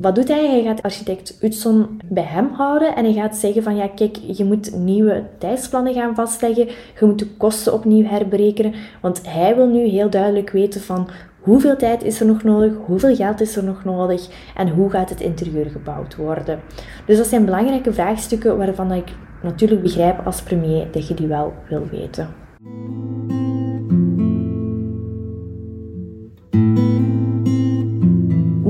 Wat 0.03 0.15
doet 0.15 0.29
hij? 0.29 0.51
Hij 0.51 0.63
gaat 0.63 0.83
architect 0.83 1.39
Utzon 1.43 2.01
bij 2.05 2.23
hem 2.23 2.49
houden 2.53 2.97
en 2.97 3.05
hij 3.05 3.13
gaat 3.13 3.37
zeggen 3.37 3.63
van 3.63 3.77
ja 3.77 3.89
kijk, 3.89 4.17
je 4.17 4.45
moet 4.45 4.77
nieuwe 4.77 5.25
tijdsplannen 5.39 5.95
gaan 5.95 6.15
vastleggen, 6.15 6.67
je 7.01 7.07
moet 7.07 7.19
de 7.19 7.27
kosten 7.27 7.73
opnieuw 7.73 8.05
herberekenen, 8.05 8.75
want 9.01 9.21
hij 9.29 9.55
wil 9.57 9.67
nu 9.67 9.87
heel 9.87 10.11
duidelijk 10.11 10.51
weten 10.51 10.81
van 10.81 11.09
hoeveel 11.41 11.77
tijd 11.77 12.03
is 12.03 12.21
er 12.21 12.27
nog 12.27 12.43
nodig, 12.43 12.73
hoeveel 12.87 13.15
geld 13.15 13.41
is 13.41 13.57
er 13.57 13.65
nog 13.65 13.85
nodig 13.85 14.29
en 14.55 14.69
hoe 14.69 14.91
gaat 14.91 15.11
het 15.11 15.21
interieur 15.21 15.67
gebouwd 15.67 16.17
worden. 16.17 16.61
Dus 17.07 17.17
dat 17.17 17.27
zijn 17.27 17.45
belangrijke 17.45 17.93
vraagstukken 17.93 18.59
waarvan 18.59 18.93
ik 18.93 19.09
natuurlijk 19.43 19.83
begrijp 19.83 20.27
als 20.27 20.43
premier 20.43 20.87
dat 20.93 21.09
je 21.09 21.15
die 21.15 21.27
wel 21.27 21.53
wil 21.69 21.87
weten. 21.91 22.29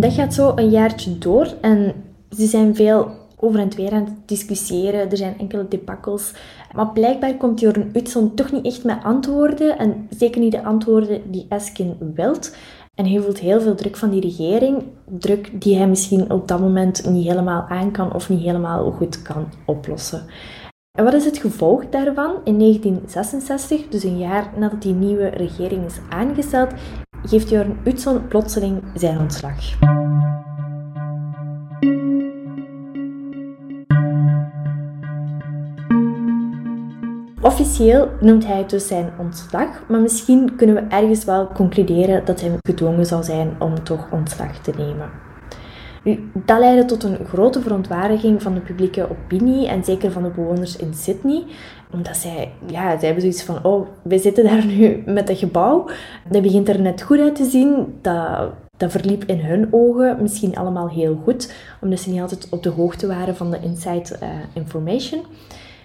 Dat 0.07 0.14
gaat 0.14 0.35
zo 0.35 0.53
een 0.55 0.71
jaartje 0.71 1.19
door 1.19 1.55
en 1.61 1.95
ze 2.31 2.47
zijn 2.47 2.75
veel 2.75 3.11
over 3.37 3.61
en 3.61 3.77
weer 3.77 3.92
aan 3.92 4.05
het 4.05 4.29
discussiëren. 4.29 5.11
Er 5.11 5.16
zijn 5.16 5.38
enkele 5.38 5.69
debakkels. 5.69 6.33
Maar 6.73 6.92
blijkbaar 6.92 7.37
komt 7.37 7.61
Jorn 7.61 7.90
Utzon 7.92 8.35
toch 8.35 8.53
niet 8.53 8.64
echt 8.64 8.85
met 8.85 8.99
antwoorden. 9.03 9.79
En 9.79 10.09
zeker 10.11 10.40
niet 10.40 10.53
de 10.53 10.64
antwoorden 10.64 11.31
die 11.31 11.47
Eskin 11.49 11.97
wilt. 12.14 12.57
En 12.95 13.07
hij 13.07 13.21
voelt 13.21 13.38
heel 13.38 13.61
veel 13.61 13.75
druk 13.75 13.97
van 13.97 14.11
die 14.11 14.21
regering. 14.21 14.83
Druk 15.05 15.61
die 15.61 15.77
hij 15.77 15.88
misschien 15.88 16.31
op 16.31 16.49
dat 16.49 16.61
moment 16.61 17.11
niet 17.11 17.27
helemaal 17.27 17.66
aan 17.69 17.90
kan 17.90 18.14
of 18.14 18.29
niet 18.29 18.42
helemaal 18.42 18.90
goed 18.90 19.23
kan 19.23 19.49
oplossen. 19.64 20.25
En 20.99 21.05
wat 21.05 21.14
is 21.14 21.25
het 21.25 21.38
gevolg 21.38 21.88
daarvan? 21.88 22.35
In 22.45 22.59
1966, 22.59 23.88
dus 23.88 24.03
een 24.03 24.19
jaar 24.19 24.53
nadat 24.57 24.83
die 24.83 24.95
nieuwe 24.95 25.29
regering 25.29 25.85
is 25.85 25.99
aangesteld, 26.09 26.71
geeft 27.26 27.48
Jorn 27.48 27.78
Utzon 27.84 28.28
plotseling 28.28 28.82
zijn 28.94 29.18
ontslag. 29.18 29.54
Officieel 37.40 38.10
noemt 38.20 38.46
hij 38.46 38.66
dus 38.66 38.86
zijn 38.86 39.12
ontslag, 39.18 39.88
maar 39.88 40.00
misschien 40.00 40.56
kunnen 40.56 40.76
we 40.76 40.96
ergens 40.96 41.24
wel 41.24 41.48
concluderen 41.52 42.24
dat 42.24 42.40
hij 42.40 42.58
gedwongen 42.66 43.06
zal 43.06 43.22
zijn 43.22 43.56
om 43.58 43.84
toch 43.84 44.10
ontslag 44.10 44.58
te 44.58 44.72
nemen. 44.76 45.25
Dat 46.45 46.59
leidde 46.59 46.85
tot 46.85 47.03
een 47.03 47.25
grote 47.25 47.61
verontwaardiging 47.61 48.42
van 48.42 48.55
de 48.55 48.61
publieke 48.61 49.11
opinie 49.11 49.69
en 49.69 49.85
zeker 49.85 50.12
van 50.12 50.23
de 50.23 50.29
bewoners 50.29 50.77
in 50.77 50.95
Sydney. 50.95 51.45
Omdat 51.92 52.16
zij, 52.16 52.53
ja, 52.66 52.88
zij 52.99 53.07
hebben 53.07 53.21
zoiets 53.21 53.42
van, 53.42 53.64
oh, 53.64 53.88
we 54.03 54.19
zitten 54.19 54.45
daar 54.45 54.64
nu 54.64 55.03
met 55.07 55.27
dat 55.27 55.38
gebouw. 55.38 55.88
Dat 56.29 56.42
begint 56.42 56.69
er 56.69 56.81
net 56.81 57.03
goed 57.03 57.19
uit 57.19 57.35
te 57.35 57.45
zien. 57.45 57.99
Dat, 58.01 58.53
dat 58.77 58.90
verliep 58.90 59.25
in 59.25 59.40
hun 59.40 59.69
ogen 59.71 60.23
misschien 60.23 60.57
allemaal 60.57 60.88
heel 60.88 61.21
goed, 61.25 61.55
omdat 61.81 62.01
ze 62.01 62.11
niet 62.11 62.21
altijd 62.21 62.49
op 62.51 62.62
de 62.62 62.71
hoogte 62.71 63.07
waren 63.07 63.37
van 63.37 63.51
de 63.51 63.59
inside 63.61 64.16
uh, 64.23 64.29
information. 64.53 65.21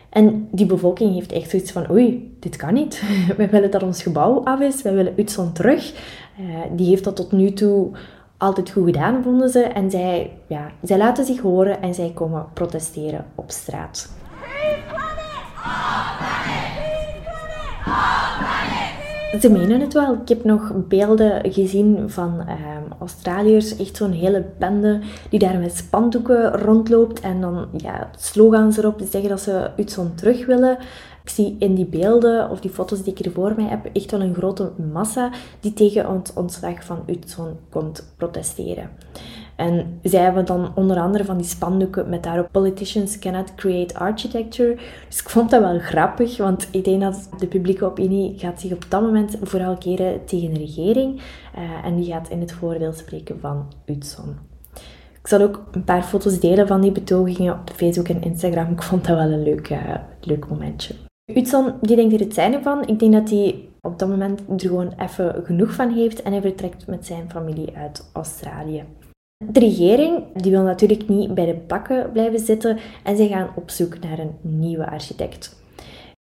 En 0.09 0.47
die 0.51 0.65
bevolking 0.65 1.13
heeft 1.13 1.31
echt 1.31 1.49
zoiets 1.49 1.71
van, 1.71 1.91
oei, 1.91 2.35
dit 2.39 2.55
kan 2.55 2.73
niet. 2.73 3.01
We 3.37 3.47
willen 3.47 3.71
dat 3.71 3.83
ons 3.83 4.03
gebouw 4.03 4.43
af 4.43 4.59
is, 4.59 4.81
wij 4.81 4.93
willen 4.93 5.19
Utzon 5.19 5.53
terug. 5.53 5.93
Uh, 6.39 6.45
die 6.75 6.87
heeft 6.87 7.03
dat 7.03 7.15
tot 7.15 7.31
nu 7.31 7.51
toe 7.51 7.91
altijd 8.41 8.69
goed 8.69 8.85
gedaan, 8.85 9.23
vonden 9.23 9.49
ze. 9.49 9.59
En 9.59 9.91
zij, 9.91 10.31
ja, 10.47 10.71
zij 10.83 10.97
laten 10.97 11.25
zich 11.25 11.39
horen 11.39 11.81
en 11.81 11.93
zij 11.93 12.11
komen 12.13 12.45
protesteren 12.53 13.25
op 13.35 13.51
straat. 13.51 14.09
Ze 19.39 19.51
menen 19.51 19.81
het 19.81 19.93
wel. 19.93 20.13
Ik 20.13 20.29
heb 20.29 20.43
nog 20.43 20.71
beelden 20.87 21.51
gezien 21.51 22.09
van 22.09 22.39
um, 22.39 22.93
Australiërs, 22.99 23.77
echt 23.77 23.95
zo'n 23.95 24.11
hele 24.11 24.45
bende 24.57 24.99
die 25.29 25.39
daar 25.39 25.59
met 25.59 25.75
spandoeken 25.75 26.51
rondloopt 26.51 27.19
en 27.19 27.41
dan 27.41 27.67
ja, 27.77 28.09
slogans 28.17 28.77
erop 28.77 28.99
die 28.99 29.07
zeggen 29.07 29.29
dat 29.29 29.41
ze 29.41 29.69
Utzon 29.77 30.15
terug 30.15 30.45
willen. 30.45 30.77
Ik 31.23 31.29
zie 31.29 31.55
in 31.59 31.75
die 31.75 31.85
beelden 31.85 32.49
of 32.49 32.59
die 32.59 32.71
foto's 32.71 33.03
die 33.03 33.13
ik 33.13 33.25
hier 33.25 33.33
voor 33.33 33.53
mij 33.55 33.65
heb 33.65 33.89
echt 33.93 34.11
wel 34.11 34.21
een 34.21 34.35
grote 34.35 34.71
massa 34.91 35.31
die 35.59 35.73
tegen 35.73 36.13
het 36.13 36.33
ontslag 36.35 36.83
van 36.83 37.03
Utzon 37.07 37.57
komt 37.69 38.13
protesteren. 38.17 38.89
En 39.55 39.99
zij 40.03 40.21
hebben 40.21 40.45
dan 40.45 40.71
onder 40.75 40.99
andere 40.99 41.25
van 41.25 41.37
die 41.37 41.45
spandoeken 41.45 42.09
met 42.09 42.23
daarop 42.23 42.47
Politicians 42.51 43.19
cannot 43.19 43.55
create 43.55 43.95
architecture. 43.95 44.77
Dus 45.07 45.19
ik 45.19 45.29
vond 45.29 45.49
dat 45.49 45.61
wel 45.61 45.79
grappig, 45.79 46.37
want 46.37 46.67
ik 46.71 46.83
denk 46.83 47.01
dat 47.01 47.29
de 47.39 47.47
publieke 47.47 47.85
opinie 47.85 48.39
gaat 48.39 48.61
zich 48.61 48.71
op 48.71 48.85
dat 48.89 49.01
moment 49.01 49.37
vooral 49.41 49.77
keren 49.77 50.25
tegen 50.25 50.53
de 50.53 50.59
regering. 50.59 51.21
Uh, 51.57 51.85
en 51.85 51.95
die 51.95 52.11
gaat 52.11 52.29
in 52.29 52.39
het 52.39 52.51
voordeel 52.51 52.93
spreken 52.93 53.39
van 53.39 53.65
Utzon. 53.85 54.35
Ik 55.19 55.27
zal 55.27 55.41
ook 55.41 55.63
een 55.71 55.83
paar 55.83 56.03
foto's 56.03 56.39
delen 56.39 56.67
van 56.67 56.81
die 56.81 56.91
betogingen 56.91 57.53
op 57.53 57.69
Facebook 57.75 58.07
en 58.07 58.21
Instagram. 58.21 58.71
Ik 58.71 58.81
vond 58.81 59.07
dat 59.07 59.17
wel 59.17 59.31
een 59.31 59.43
leuk, 59.43 59.69
uh, 59.69 59.95
leuk 60.21 60.47
momentje. 60.49 60.95
Utzon 61.35 61.73
die 61.81 61.95
denkt 61.95 62.13
er 62.13 62.19
het 62.19 62.33
zijne 62.33 62.61
van. 62.61 62.87
Ik 62.87 62.99
denk 62.99 63.13
dat 63.13 63.29
hij 63.29 63.69
op 63.81 63.99
dat 63.99 64.09
moment 64.09 64.41
er 64.49 64.59
gewoon 64.59 64.93
even 64.97 65.41
genoeg 65.43 65.73
van 65.73 65.89
heeft 65.89 66.21
en 66.21 66.31
hij 66.31 66.41
vertrekt 66.41 66.87
met 66.87 67.05
zijn 67.05 67.29
familie 67.29 67.75
uit 67.75 68.09
Australië. 68.13 68.83
De 69.45 69.59
regering 69.59 70.23
die 70.35 70.51
wil 70.51 70.63
natuurlijk 70.63 71.07
niet 71.07 71.33
bij 71.33 71.45
de 71.45 71.59
bakken 71.67 72.11
blijven 72.11 72.39
zitten 72.39 72.77
en 73.03 73.17
ze 73.17 73.27
gaan 73.27 73.49
op 73.55 73.69
zoek 73.69 73.99
naar 73.99 74.19
een 74.19 74.35
nieuwe 74.41 74.89
architect. 74.89 75.59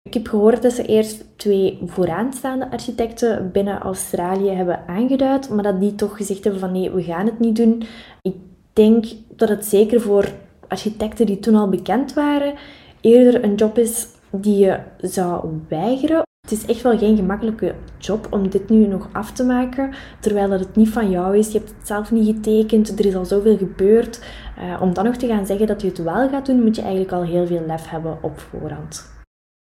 Ik 0.02 0.14
heb 0.14 0.28
gehoord 0.28 0.62
dat 0.62 0.74
ze 0.74 0.86
eerst 0.86 1.26
twee 1.36 1.80
vooraanstaande 1.86 2.72
architecten 2.72 3.52
binnen 3.52 3.80
Australië 3.80 4.50
hebben 4.50 4.88
aangeduid, 4.88 5.50
maar 5.50 5.64
dat 5.64 5.80
die 5.80 5.96
toch 5.96 6.18
gezegd 6.18 6.44
hebben 6.44 6.62
van 6.62 6.72
nee, 6.72 6.92
we 6.92 7.04
gaan 7.04 7.26
het 7.26 7.40
niet 7.40 7.56
doen. 7.56 7.84
Ik 8.22 8.36
denk 8.74 9.06
dat 9.30 9.50
het 9.50 9.66
zeker 9.66 10.02
voor 10.02 10.32
architecten 10.68 11.26
die 11.26 11.40
toen 11.40 11.56
al 11.56 11.70
bekend 11.70 12.14
waren, 12.14 12.54
eerder 13.02 13.44
een 13.44 13.56
job 13.56 13.78
is 13.78 14.08
die 14.42 14.58
je 14.58 14.80
zou 14.98 15.50
weigeren 15.68 16.24
het 16.46 16.54
is 16.54 16.66
echt 16.66 16.82
wel 16.82 16.98
geen 16.98 17.16
gemakkelijke 17.16 17.76
job 17.98 18.28
om 18.30 18.50
dit 18.50 18.70
nu 18.70 18.88
nog 18.88 19.10
af 19.12 19.32
te 19.32 19.44
maken, 19.44 19.94
terwijl 20.20 20.50
dat 20.50 20.60
het 20.60 20.76
niet 20.76 20.90
van 20.90 21.10
jou 21.10 21.38
is. 21.38 21.52
Je 21.52 21.58
hebt 21.58 21.70
het 21.70 21.88
zelf 21.88 22.12
niet 22.12 22.36
getekend, 22.36 23.00
er 23.00 23.06
is 23.06 23.16
al 23.16 23.26
zoveel 23.26 23.58
gebeurd. 23.58 24.24
Uh, 24.60 24.82
om 24.82 24.94
dan 24.94 25.06
nog 25.06 25.16
te 25.16 25.28
gaan 25.28 25.46
zeggen 25.46 25.68
dat 25.68 25.82
je 25.82 25.88
het 25.88 25.98
wel 25.98 26.30
gaat 26.30 26.46
doen, 26.46 26.64
moet 26.64 26.76
je 26.76 26.82
eigenlijk 26.82 27.12
al 27.12 27.24
heel 27.24 27.48
veel 27.48 27.66
lef 27.66 27.90
hebben 27.90 28.18
op 28.24 28.40
voorhand. 28.40 29.14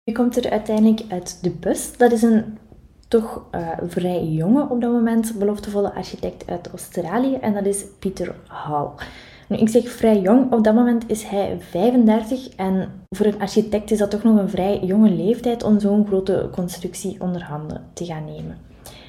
Je 0.02 0.12
komt 0.12 0.44
er 0.44 0.50
uiteindelijk 0.50 1.02
uit 1.08 1.42
de 1.42 1.50
bus. 1.50 1.96
Dat 1.96 2.12
is 2.12 2.22
een 2.22 2.58
toch 3.08 3.44
uh, 3.52 3.68
vrij 3.86 4.24
jonge 4.24 4.68
op 4.68 4.80
dat 4.80 4.92
moment 4.92 5.38
beloftevolle 5.38 5.94
architect 5.94 6.50
uit 6.50 6.68
Australië 6.68 7.34
en 7.34 7.54
dat 7.54 7.66
is 7.66 7.84
Peter 7.98 8.34
Hall. 8.48 8.88
Nu, 9.48 9.56
ik 9.56 9.68
zeg 9.68 9.88
vrij 9.88 10.20
jong, 10.20 10.52
op 10.52 10.64
dat 10.64 10.74
moment 10.74 11.04
is 11.06 11.22
hij 11.22 11.56
35 11.60 12.48
en 12.48 12.88
voor 13.10 13.26
een 13.26 13.40
architect 13.40 13.90
is 13.90 13.98
dat 13.98 14.10
toch 14.10 14.22
nog 14.22 14.38
een 14.38 14.50
vrij 14.50 14.80
jonge 14.82 15.10
leeftijd 15.10 15.62
om 15.62 15.80
zo'n 15.80 16.06
grote 16.06 16.48
constructie 16.52 17.20
onder 17.20 17.42
handen 17.42 17.84
te 17.92 18.04
gaan 18.04 18.24
nemen. 18.24 18.56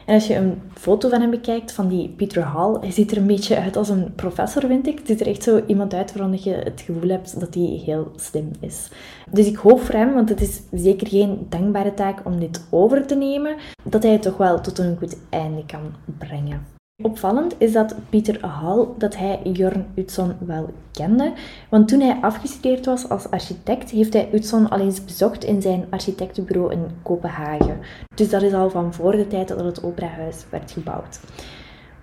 En 0.05 0.13
als 0.13 0.27
je 0.27 0.35
een 0.35 0.61
foto 0.73 1.09
van 1.09 1.21
hem 1.21 1.29
bekijkt, 1.29 1.71
van 1.71 1.87
die 1.87 2.09
Peter 2.09 2.41
Hall, 2.41 2.77
hij 2.79 2.91
ziet 2.91 3.11
er 3.11 3.17
een 3.17 3.27
beetje 3.27 3.59
uit 3.59 3.77
als 3.77 3.89
een 3.89 4.13
professor, 4.15 4.65
vind 4.67 4.87
ik. 4.87 4.97
Het 4.97 5.07
ziet 5.07 5.21
er 5.21 5.27
echt 5.27 5.43
zo 5.43 5.61
iemand 5.67 5.93
uit 5.93 6.13
waarvan 6.13 6.39
je 6.43 6.53
het 6.53 6.81
gevoel 6.81 7.09
hebt 7.09 7.39
dat 7.39 7.53
hij 7.53 7.81
heel 7.85 8.11
slim 8.15 8.51
is. 8.59 8.89
Dus 9.31 9.47
ik 9.47 9.55
hoop 9.55 9.81
voor 9.81 9.95
hem, 9.95 10.13
want 10.13 10.29
het 10.29 10.41
is 10.41 10.61
zeker 10.71 11.07
geen 11.07 11.45
dankbare 11.49 11.93
taak 11.93 12.25
om 12.25 12.39
dit 12.39 12.65
over 12.69 13.05
te 13.05 13.15
nemen, 13.15 13.55
dat 13.83 14.03
hij 14.03 14.11
het 14.11 14.21
toch 14.21 14.37
wel 14.37 14.61
tot 14.61 14.77
een 14.77 14.97
goed 14.97 15.17
einde 15.29 15.65
kan 15.65 15.93
brengen. 16.17 16.74
Opvallend 17.03 17.55
is 17.57 17.71
dat 17.71 17.95
Pieter 18.09 18.45
Hall, 18.45 18.87
dat 18.97 19.15
hij 19.15 19.39
Jorn 19.43 19.85
Utzon 19.95 20.33
wel 20.39 20.69
kende, 20.91 21.33
want 21.69 21.87
toen 21.87 21.99
hij 21.99 22.17
afgestudeerd 22.21 22.85
was 22.85 23.09
als 23.09 23.29
architect, 23.29 23.89
heeft 23.89 24.13
hij 24.13 24.29
Utzon 24.33 24.69
al 24.69 24.79
eens 24.79 25.05
bezocht 25.05 25.43
in 25.43 25.61
zijn 25.61 25.85
architectenbureau 25.89 26.71
in 26.71 26.85
Kopenhagen. 27.03 27.79
Dus 28.15 28.29
dat 28.29 28.41
is 28.41 28.53
al 28.53 28.69
van 28.69 28.93
voor 28.93 29.11
de 29.11 29.27
tijd 29.27 29.47
dat 29.47 29.59
het 29.59 29.83
operahuis 29.83 30.45
werd 30.49 30.71
gebouwd. 30.71 31.19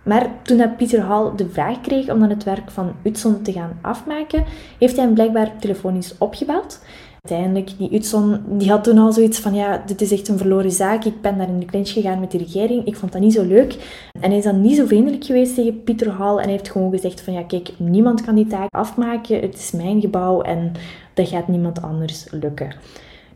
Maar 0.02 0.30
toen 0.42 0.76
Pieter 0.76 1.00
Hall 1.00 1.30
de 1.36 1.48
vraag 1.48 1.80
kreeg 1.80 2.10
om 2.10 2.20
dan 2.20 2.30
het 2.30 2.44
werk 2.44 2.70
van 2.70 2.92
Utzon 3.02 3.42
te 3.42 3.52
gaan 3.52 3.78
afmaken, 3.82 4.44
heeft 4.78 4.96
hij 4.96 5.04
hem 5.04 5.14
blijkbaar 5.14 5.56
telefonisch 5.58 6.18
opgebeld 6.18 6.80
Uiteindelijk, 7.28 7.78
die 7.78 7.94
Utzon, 7.94 8.42
die 8.48 8.70
had 8.70 8.84
toen 8.84 8.98
al 8.98 9.12
zoiets 9.12 9.38
van, 9.38 9.54
ja, 9.54 9.82
dit 9.86 10.00
is 10.00 10.12
echt 10.12 10.28
een 10.28 10.38
verloren 10.38 10.70
zaak. 10.70 11.04
Ik 11.04 11.20
ben 11.20 11.38
daar 11.38 11.48
in 11.48 11.58
de 11.58 11.66
clinch 11.66 11.92
gegaan 11.92 12.20
met 12.20 12.30
de 12.30 12.38
regering. 12.38 12.86
Ik 12.86 12.96
vond 12.96 13.12
dat 13.12 13.20
niet 13.20 13.32
zo 13.32 13.44
leuk. 13.44 13.76
En 14.20 14.28
hij 14.28 14.38
is 14.38 14.44
dan 14.44 14.60
niet 14.60 14.76
zo 14.76 14.86
vriendelijk 14.86 15.24
geweest 15.24 15.54
tegen 15.54 15.82
Pieter 15.82 16.10
Hall. 16.10 16.36
En 16.36 16.42
hij 16.42 16.52
heeft 16.52 16.70
gewoon 16.70 16.90
gezegd 16.90 17.20
van, 17.20 17.32
ja, 17.32 17.42
kijk, 17.42 17.70
niemand 17.78 18.24
kan 18.24 18.34
die 18.34 18.46
taak 18.46 18.74
afmaken. 18.74 19.40
Het 19.40 19.54
is 19.54 19.70
mijn 19.70 20.00
gebouw 20.00 20.40
en 20.40 20.72
dat 21.14 21.28
gaat 21.28 21.48
niemand 21.48 21.82
anders 21.82 22.26
lukken. 22.30 22.74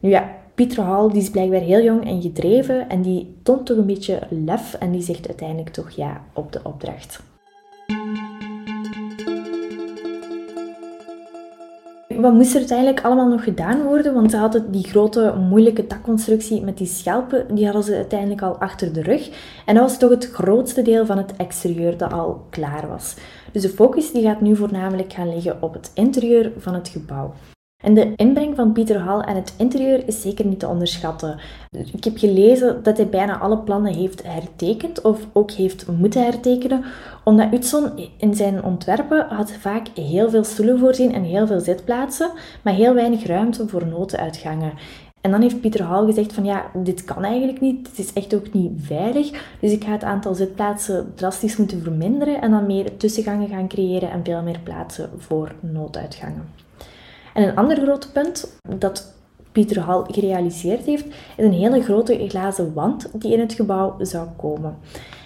Nu 0.01 0.11
ja, 0.11 0.35
Pieter 0.55 0.83
Hall 0.83 1.09
die 1.09 1.23
is 1.23 1.31
blijkbaar 1.31 1.61
heel 1.61 1.83
jong 1.83 2.07
en 2.07 2.23
gedreven. 2.23 2.89
En 2.89 3.03
die 3.03 3.37
toont 3.43 3.67
toch 3.67 3.77
een 3.77 3.87
beetje 3.87 4.21
lef. 4.29 4.75
En 4.75 4.91
die 4.91 5.03
zegt 5.03 5.29
uiteindelijk 5.29 5.71
toch 5.71 5.91
ja 5.91 6.23
op 6.33 6.53
de 6.53 6.61
opdracht. 6.63 7.23
Wat 12.21 12.33
moest 12.33 12.53
er 12.53 12.59
uiteindelijk 12.59 13.01
allemaal 13.01 13.29
nog 13.29 13.45
gedaan 13.45 13.83
worden? 13.83 14.15
Want 14.15 14.31
ze 14.31 14.37
hadden 14.37 14.71
die 14.71 14.85
grote, 14.85 15.35
moeilijke 15.49 15.87
dakconstructie 15.87 16.63
met 16.63 16.79
die 16.79 16.87
schelpen, 16.87 17.55
die 17.55 17.65
hadden 17.65 17.83
ze 17.83 17.95
uiteindelijk 17.95 18.43
al 18.43 18.57
achter 18.57 18.93
de 18.93 19.03
rug. 19.03 19.31
En 19.67 19.75
dat 19.75 19.85
was 19.85 19.99
toch 19.99 20.11
het 20.11 20.31
grootste 20.33 20.83
deel 20.83 21.07
van 21.07 21.19
het 21.19 21.37
exterieur 21.37 21.97
dat 21.97 22.13
al 22.13 22.47
klaar 22.51 22.89
was. 22.89 23.15
Dus 23.53 23.63
de 23.63 23.69
focus 23.69 24.13
die 24.13 24.23
gaat 24.23 24.41
nu 24.41 24.57
voornamelijk 24.57 25.13
gaan 25.13 25.35
liggen 25.35 25.63
op 25.63 25.73
het 25.73 25.91
interieur 25.95 26.53
van 26.59 26.75
het 26.75 26.89
gebouw. 26.89 27.33
En 27.85 27.95
de 27.95 28.13
inbreng 28.17 28.57
van 28.57 28.73
Pieter 28.73 28.99
Hall 28.99 29.21
en 29.21 29.37
het 29.37 29.55
interieur 29.59 30.09
is 30.09 30.21
zeker 30.21 30.47
niet 30.47 30.59
te 30.59 30.69
onderschatten. 30.69 31.41
Ik 31.93 32.05
heb 32.05 32.19
gelezen 32.19 32.83
dat 32.83 32.97
hij 32.97 33.09
bijna 33.09 33.39
alle 33.39 33.59
plannen 33.59 33.95
heeft 33.95 34.23
hertekend 34.23 35.01
of 35.01 35.27
ook 35.33 35.51
heeft 35.51 35.87
moeten 35.87 36.23
hertekenen, 36.23 36.85
omdat 37.25 37.53
Utzon 37.53 37.91
in 38.19 38.35
zijn 38.35 38.65
ontwerpen 38.65 39.27
had 39.29 39.53
vaak 39.53 39.89
heel 39.95 40.31
veel 40.31 40.45
stoelen 40.45 40.79
voorzien 40.79 41.13
en 41.13 41.23
heel 41.23 41.47
veel 41.47 41.61
zitplaatsen, 41.61 42.31
maar 42.63 42.75
heel 42.75 42.95
weinig 42.95 43.27
ruimte 43.27 43.69
voor 43.69 43.87
notenuitgangen. 43.87 44.73
En 45.21 45.31
dan 45.31 45.41
heeft 45.41 45.61
Pieter 45.61 45.83
Hall 45.83 46.07
gezegd 46.07 46.33
van 46.33 46.45
ja, 46.45 46.71
dit 46.75 47.05
kan 47.05 47.25
eigenlijk 47.25 47.61
niet, 47.61 47.89
het 47.89 47.99
is 47.99 48.13
echt 48.13 48.35
ook 48.35 48.53
niet 48.53 48.73
veilig, 48.79 49.57
dus 49.61 49.73
ik 49.73 49.85
ga 49.85 49.91
het 49.91 50.05
aantal 50.05 50.35
zitplaatsen 50.35 51.13
drastisch 51.15 51.57
moeten 51.57 51.83
verminderen 51.83 52.41
en 52.41 52.51
dan 52.51 52.67
meer 52.67 52.97
tussengangen 52.97 53.49
gaan 53.49 53.69
creëren 53.69 54.11
en 54.11 54.25
veel 54.25 54.43
meer 54.43 54.61
plaatsen 54.63 55.11
voor 55.17 55.55
nooduitgangen. 55.61 56.66
En 57.37 57.49
een 57.49 57.57
ander 57.57 57.77
groot 57.77 58.13
punt 58.13 58.59
dat 58.79 59.15
Pieter 59.53 59.81
Hall 59.81 60.05
gerealiseerd 60.07 60.85
heeft, 60.85 61.07
is 61.37 61.45
een 61.45 61.53
hele 61.53 61.83
grote 61.83 62.29
glazen 62.29 62.73
wand 62.75 63.09
die 63.13 63.33
in 63.33 63.41
het 63.41 63.53
gebouw 63.53 63.95
zou 63.99 64.29
komen. 64.37 64.77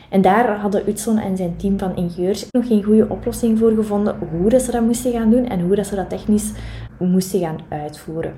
En 0.08 0.22
daar 0.22 0.58
hadden 0.58 0.88
Utzon 0.88 1.18
en 1.18 1.36
zijn 1.36 1.56
team 1.56 1.78
van 1.78 1.96
ingenieurs 1.96 2.46
nog 2.50 2.66
geen 2.66 2.82
goede 2.82 3.08
oplossing 3.08 3.58
voor 3.58 3.70
gevonden 3.70 4.18
hoe 4.18 4.48
dat 4.48 4.62
ze 4.62 4.70
dat 4.70 4.82
moesten 4.82 5.12
gaan 5.12 5.30
doen 5.30 5.46
en 5.46 5.60
hoe 5.60 5.76
dat 5.76 5.86
ze 5.86 5.94
dat 5.94 6.08
technisch 6.08 6.52
moesten 6.98 7.40
gaan 7.40 7.58
uitvoeren. 7.68 8.36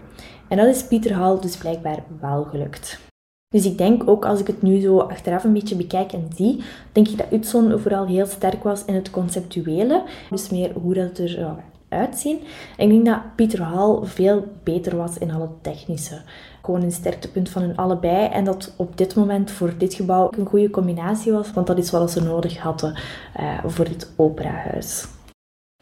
En 0.48 0.56
dat 0.56 0.66
is 0.66 0.86
Pieter 0.86 1.14
Hall 1.14 1.40
dus 1.40 1.56
blijkbaar 1.56 2.02
wel 2.20 2.44
gelukt. 2.44 3.00
Dus 3.48 3.64
ik 3.64 3.78
denk 3.78 4.08
ook 4.08 4.24
als 4.24 4.40
ik 4.40 4.46
het 4.46 4.62
nu 4.62 4.80
zo 4.80 4.98
achteraf 4.98 5.44
een 5.44 5.52
beetje 5.52 5.76
bekijk 5.76 6.12
en 6.12 6.28
zie, 6.36 6.62
denk 6.92 7.08
ik 7.08 7.18
dat 7.18 7.32
Utzon 7.32 7.78
vooral 7.78 8.06
heel 8.06 8.26
sterk 8.26 8.62
was 8.62 8.84
in 8.84 8.94
het 8.94 9.10
conceptuele. 9.10 10.02
Dus 10.30 10.50
meer 10.50 10.72
hoe 10.72 10.94
dat 10.94 11.18
er 11.18 11.38
uitzien. 11.92 12.40
En 12.76 12.90
ik 12.90 12.90
denk 12.90 13.06
dat 13.06 13.34
Pieter 13.36 13.62
Hall 13.62 13.98
veel 14.02 14.44
beter 14.62 14.96
was 14.96 15.18
in 15.18 15.30
alle 15.30 15.48
technische. 15.60 16.20
Gewoon 16.62 16.82
een 16.82 16.92
sterktepunt 16.92 17.48
van 17.48 17.62
hun 17.62 17.76
allebei. 17.76 18.26
En 18.26 18.44
dat 18.44 18.74
op 18.76 18.96
dit 18.96 19.14
moment 19.14 19.50
voor 19.50 19.74
dit 19.78 19.94
gebouw 19.94 20.30
een 20.38 20.46
goede 20.46 20.70
combinatie 20.70 21.32
was, 21.32 21.52
want 21.52 21.66
dat 21.66 21.78
is 21.78 21.90
wat 21.90 22.10
ze 22.10 22.22
nodig 22.22 22.58
hadden 22.58 22.98
uh, 23.40 23.64
voor 23.64 23.84
dit 23.84 24.12
operahuis. 24.16 25.06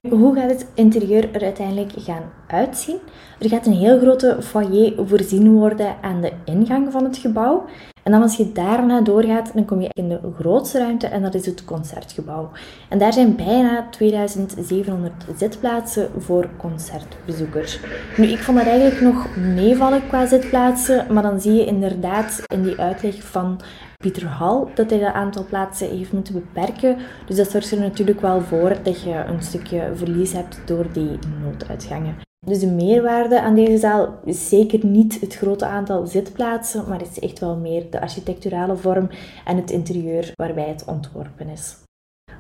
Hoe 0.09 0.35
gaat 0.35 0.51
het 0.51 0.67
interieur 0.75 1.35
er 1.35 1.43
uiteindelijk 1.43 1.93
gaan 1.97 2.33
uitzien? 2.47 2.99
Er 3.39 3.49
gaat 3.49 3.67
een 3.67 3.73
heel 3.73 3.99
grote 3.99 4.37
foyer 4.41 5.07
voorzien 5.09 5.53
worden 5.53 5.97
aan 6.03 6.21
de 6.21 6.33
ingang 6.45 6.93
van 6.93 7.05
het 7.05 7.17
gebouw. 7.17 7.65
En 8.03 8.13
dan 8.13 8.23
als 8.23 8.37
je 8.37 8.53
daarna 8.53 9.01
doorgaat, 9.01 9.51
dan 9.55 9.65
kom 9.65 9.81
je 9.81 9.89
in 9.93 10.09
de 10.09 10.21
grootste 10.39 10.79
ruimte 10.79 11.07
en 11.07 11.23
dat 11.23 11.35
is 11.35 11.47
het 11.47 11.65
concertgebouw. 11.65 12.51
En 12.89 12.99
daar 12.99 13.13
zijn 13.13 13.37
bijna 13.37 13.89
2700 13.91 15.13
zitplaatsen 15.37 16.09
voor 16.19 16.49
concertbezoekers. 16.57 17.81
Nu, 18.17 18.27
ik 18.27 18.39
vond 18.39 18.59
dat 18.59 18.67
eigenlijk 18.67 19.01
nog 19.01 19.37
meevallen 19.37 20.07
qua 20.09 20.27
zitplaatsen, 20.27 21.13
maar 21.13 21.23
dan 21.23 21.41
zie 21.41 21.53
je 21.53 21.65
inderdaad 21.65 22.43
in 22.47 22.63
die 22.63 22.81
uitleg 22.81 23.23
van 23.23 23.61
Pieter 23.97 24.27
Hall 24.27 24.67
dat 24.75 24.91
hij 24.91 24.99
dat 24.99 25.13
aantal 25.13 25.45
plaatsen 25.45 25.89
heeft 25.89 26.13
moeten 26.13 26.35
beperken. 26.35 26.97
Dus 27.27 27.37
dat 27.37 27.51
zorgt 27.51 27.71
er 27.71 27.81
natuurlijk 27.81 28.21
wel 28.21 28.41
voor 28.41 28.77
dat 28.83 29.03
je 29.03 29.25
een 29.27 29.43
stukje 29.43 29.91
verlies 29.95 30.33
hebt 30.33 30.61
door 30.65 30.87
die 30.93 31.19
nooduitgangen. 31.43 32.29
Dus 32.47 32.61
de 32.61 32.67
meerwaarde 32.67 33.41
aan 33.41 33.55
deze 33.55 33.79
zaal 33.79 34.19
is 34.25 34.49
zeker 34.49 34.87
niet 34.87 35.21
het 35.21 35.35
grote 35.37 35.67
aantal 35.67 36.07
zitplaatsen, 36.07 36.89
maar 36.89 37.01
is 37.01 37.19
echt 37.19 37.39
wel 37.39 37.57
meer 37.57 37.91
de 37.91 38.01
architecturale 38.01 38.77
vorm 38.77 39.09
en 39.45 39.57
het 39.57 39.71
interieur 39.71 40.33
waarbij 40.35 40.69
het 40.69 40.85
ontworpen 40.85 41.49
is. 41.49 41.77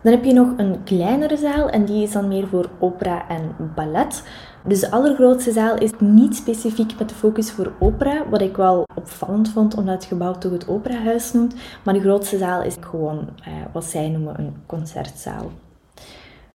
Dan 0.02 0.12
heb 0.12 0.24
je 0.24 0.32
nog 0.32 0.52
een 0.56 0.82
kleinere 0.84 1.36
zaal 1.36 1.68
en 1.68 1.84
die 1.84 2.02
is 2.02 2.12
dan 2.12 2.28
meer 2.28 2.48
voor 2.48 2.70
opera 2.78 3.28
en 3.28 3.56
ballet. 3.74 4.22
Dus 4.64 4.80
de 4.80 4.90
allergrootste 4.90 5.52
zaal 5.52 5.78
is 5.78 5.90
niet 5.98 6.36
specifiek 6.36 6.98
met 6.98 7.08
de 7.08 7.14
focus 7.14 7.50
voor 7.50 7.72
opera, 7.78 8.28
wat 8.28 8.40
ik 8.40 8.56
wel 8.56 8.84
opvallend 8.94 9.48
vond 9.48 9.74
omdat 9.74 9.94
het 9.94 10.04
gebouw 10.04 10.38
toch 10.38 10.52
het 10.52 10.68
operahuis 10.68 11.32
noemt. 11.32 11.54
Maar 11.84 11.94
de 11.94 12.00
grootste 12.00 12.38
zaal 12.38 12.62
is 12.62 12.76
gewoon 12.80 13.28
eh, 13.44 13.52
wat 13.72 13.84
zij 13.84 14.08
noemen 14.08 14.38
een 14.38 14.54
concertzaal. 14.66 15.50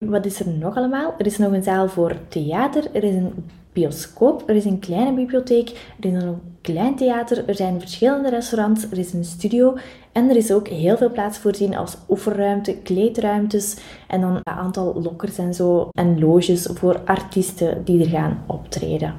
Wat 0.10 0.26
is 0.26 0.40
er 0.40 0.48
nog 0.50 0.78
allemaal? 0.78 1.16
Er 1.18 1.26
is 1.26 1.38
nog 1.38 1.52
een 1.52 1.64
zaal 1.64 1.88
voor 1.88 2.16
theater, 2.28 2.84
er 2.94 3.04
is 3.04 3.16
een 3.16 3.34
bioscoop, 3.74 4.50
er 4.50 4.56
is 4.56 4.66
een 4.66 4.80
kleine 4.80 5.14
bibliotheek, 5.14 5.70
er 6.00 6.14
is 6.14 6.24
een 6.24 6.42
klein 6.62 6.96
theater, 6.96 7.48
er 7.48 7.56
zijn 7.56 7.80
verschillende 7.80 8.30
restaurants, 8.30 8.92
er 8.92 8.98
is 8.98 9.14
een 9.14 9.26
studio 9.26 9.78
en 10.12 10.30
er 10.30 10.36
is 10.36 10.52
ook 10.52 10.68
heel 10.68 10.98
veel 10.98 11.12
plaats 11.12 11.38
voorzien 11.38 11.76
als 11.76 11.98
oefenruimte, 12.10 12.78
kleedruimtes 12.78 13.78
en 14.08 14.22
dan 14.22 14.36
een 14.36 14.54
aantal 14.54 15.02
lokkers 15.02 15.38
en 15.38 15.54
zo 15.54 15.90
en 15.92 16.20
loges 16.20 16.70
voor 16.74 17.02
artiesten 17.06 17.86
die 17.86 18.04
er 18.04 18.10
gaan 18.10 18.44
optreden. 18.48 19.16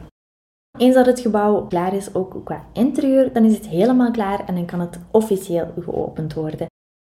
Eens 0.79 0.95
dat 0.95 1.07
het 1.07 1.21
gebouw 1.21 1.67
klaar 1.67 1.95
is, 1.95 2.15
ook 2.15 2.41
qua 2.45 2.65
interieur, 2.73 3.33
dan 3.33 3.45
is 3.45 3.55
het 3.55 3.67
helemaal 3.67 4.11
klaar 4.11 4.45
en 4.47 4.55
dan 4.55 4.65
kan 4.65 4.81
het 4.81 4.99
officieel 5.11 5.73
geopend 5.81 6.35
worden. 6.35 6.67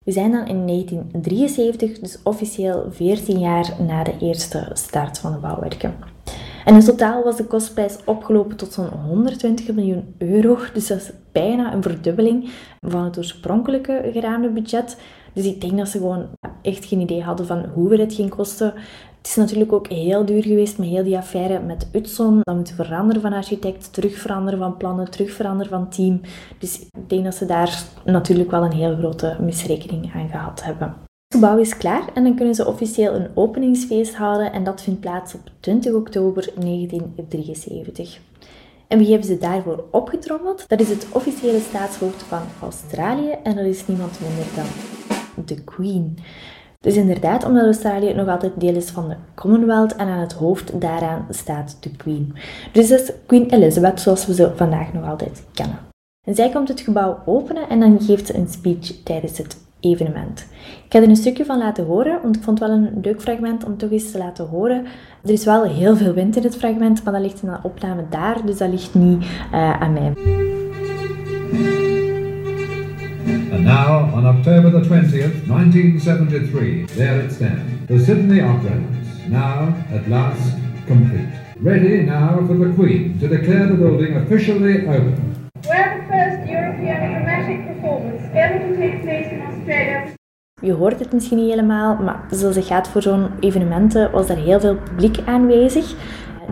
We 0.05 0.13
zijn 0.13 0.31
dan 0.33 0.47
in 0.47 0.67
1973, 0.67 1.99
dus 1.99 2.19
officieel 2.23 2.87
14 2.91 3.39
jaar 3.39 3.75
na 3.87 4.05
de 4.05 4.15
eerste 4.21 4.71
start 4.73 5.19
van 5.19 5.33
de 5.33 5.39
bouwwerken. 5.39 5.95
En 6.65 6.75
in 6.75 6.81
totaal 6.81 7.25
was 7.25 7.37
de 7.37 7.45
kostprijs 7.45 7.99
opgelopen 8.05 8.57
tot 8.57 8.73
zo'n 8.73 8.89
120 8.89 9.75
miljoen 9.75 10.15
euro. 10.19 10.59
Dus 10.73 10.87
dat 10.87 10.99
is 10.99 11.11
bijna 11.33 11.73
een 11.73 11.83
verdubbeling 11.83 12.51
van 12.81 13.05
het 13.05 13.19
oorspronkelijke 13.19 14.11
geraamde 14.13 14.49
budget. 14.49 14.97
Dus 15.33 15.45
ik 15.45 15.61
denk 15.61 15.79
dat 15.79 15.89
ze 15.89 15.99
gewoon 15.99 16.29
echt 16.63 16.85
geen 16.85 17.01
idee 17.01 17.23
hadden 17.23 17.47
van 17.47 17.65
hoeveel 17.75 17.99
het 17.99 18.15
ging 18.15 18.31
kosten. 18.31 18.75
Het 19.19 19.31
is 19.31 19.37
natuurlijk 19.37 19.73
ook 19.73 19.89
heel 19.89 20.25
duur 20.25 20.43
geweest 20.43 20.79
met 20.79 20.89
heel 20.89 21.05
die 21.05 21.17
affaire 21.17 21.61
met 21.61 21.89
Utson. 21.93 22.41
Dan 22.43 22.57
moeten 22.57 22.75
veranderen 22.75 23.23
van 23.23 23.33
architect, 23.33 23.93
terug 23.93 24.19
veranderen 24.19 24.59
van 24.59 24.77
plannen, 24.77 25.11
terug 25.11 25.33
veranderen 25.33 25.73
van 25.73 25.89
team. 25.89 26.21
Dus 26.59 26.81
ik 26.81 27.09
denk 27.09 27.25
dat 27.25 27.35
ze 27.35 27.47
daar 27.47 27.83
natuurlijk 28.05 28.51
wel 28.51 28.65
een 28.65 28.73
heel 28.73 28.97
grote 28.97 29.37
misrekening 29.41 30.13
aan 30.15 30.29
gehad 30.29 30.65
hebben. 30.65 30.95
Het 31.27 31.41
gebouw 31.41 31.59
is 31.59 31.77
klaar 31.77 32.05
en 32.15 32.25
dan 32.25 32.35
kunnen 32.35 32.55
ze 32.55 32.67
officieel 32.67 33.15
een 33.15 33.29
openingsfeest 33.35 34.15
houden 34.15 34.53
en 34.53 34.65
dat 34.65 34.83
vindt 34.83 35.01
plaats 35.01 35.35
op 35.35 35.41
20 35.61 35.93
oktober 35.93 36.49
1973. 36.55 38.21
En 38.89 38.99
wie 38.99 39.09
hebben 39.11 39.27
ze 39.27 39.39
daarvoor 39.39 39.85
opgetrommeld? 39.91 40.65
Dat 40.69 40.81
is 40.81 40.89
het 40.89 41.07
officiële 41.13 41.61
staatshoofd 41.61 42.23
van 42.23 42.43
Australië 42.63 43.31
en 43.43 43.57
dat 43.57 43.65
is 43.65 43.87
niemand 43.87 44.21
minder 44.21 44.47
dan 44.55 44.67
de 45.45 45.65
Queen. 45.65 46.19
Dus 46.81 46.97
inderdaad, 46.97 47.45
omdat 47.45 47.65
Australië 47.65 48.15
nog 48.15 48.29
altijd 48.29 48.53
deel 48.57 48.75
is 48.75 48.91
van 48.91 49.09
de 49.09 49.17
Commonwealth 49.35 49.97
en 49.97 50.09
aan 50.09 50.21
het 50.21 50.33
hoofd 50.33 50.81
daaraan 50.81 51.27
staat 51.31 51.77
de 51.81 51.91
Queen. 51.91 52.35
Dus 52.73 52.89
dat 52.89 53.01
is 53.01 53.13
Queen 53.27 53.51
Elizabeth 53.51 54.01
zoals 54.01 54.27
we 54.27 54.35
ze 54.35 54.53
vandaag 54.57 54.93
nog 54.93 55.09
altijd 55.09 55.45
kennen. 55.53 55.79
En 56.27 56.35
zij 56.35 56.51
komt 56.51 56.69
het 56.69 56.81
gebouw 56.81 57.19
openen 57.27 57.69
en 57.69 57.81
dan 57.81 58.01
geeft 58.01 58.27
ze 58.27 58.37
een 58.37 58.49
speech 58.49 59.03
tijdens 59.05 59.39
het 59.39 59.57
evenement. 59.81 60.47
Ik 60.85 60.93
ga 60.93 60.99
er 60.99 61.09
een 61.09 61.17
stukje 61.17 61.45
van 61.45 61.59
laten 61.59 61.85
horen, 61.85 62.23
want 62.23 62.37
ik 62.37 62.43
vond 62.43 62.59
het 62.59 62.69
wel 62.69 62.79
een 62.79 63.01
leuk 63.03 63.21
fragment 63.21 63.65
om 63.65 63.77
toch 63.77 63.91
eens 63.91 64.11
te 64.11 64.19
laten 64.19 64.47
horen. 64.47 64.85
Er 65.23 65.31
is 65.31 65.45
wel 65.45 65.65
heel 65.65 65.97
veel 65.97 66.13
wind 66.13 66.37
in 66.37 66.43
het 66.43 66.57
fragment, 66.57 67.05
maar 67.05 67.13
dat 67.13 67.23
ligt 67.23 67.43
in 67.43 67.49
de 67.49 67.59
opname 67.63 68.05
daar, 68.11 68.47
dus 68.47 68.59
dat 68.59 68.71
ligt 68.71 68.95
niet 68.95 69.23
uh, 69.53 69.81
aan 69.81 69.93
mij. 69.93 70.13
Now, 73.73 74.15
on 74.15 74.27
October 74.27 74.69
the 74.69 74.81
20th, 74.81 75.49
1973, 75.49 76.85
there 76.93 77.21
it 77.23 77.33
stands. 77.33 77.89
The 77.89 77.99
Sydney 77.99 78.43
Opera 78.43 78.69
House, 78.69 79.29
now, 79.29 79.75
at 79.91 80.07
last, 80.11 80.59
complete. 80.87 81.33
Ready 81.57 82.03
now 82.03 82.47
for 82.47 82.53
the 82.53 82.71
Queen 82.75 83.19
to 83.19 83.29
declare 83.29 83.69
the 83.69 83.79
building 83.83 84.15
officially 84.19 84.87
open. 84.87 85.49
Where 85.65 85.89
the 85.97 86.05
first 86.13 86.51
European 86.51 87.13
dramatic 87.13 87.67
performance 87.67 88.23
ever 88.35 88.59
to 88.59 88.77
take 88.77 89.01
place 89.05 89.33
in 89.33 89.41
Australia 89.41 90.13
je 90.63 90.73
hoort 90.73 90.99
het 90.99 91.13
misschien 91.13 91.37
niet 91.37 91.51
helemaal, 91.51 91.97
maar 91.97 92.25
zoals 92.31 92.57
het 92.57 92.65
gaat 92.65 92.89
voor 92.89 93.03
zo'n 93.03 93.29
evenementen 93.41 94.11
was 94.11 94.29
er 94.29 94.37
heel 94.37 94.61
veel 94.61 94.77
publiek 94.77 95.19
aanwezig. 95.25 95.95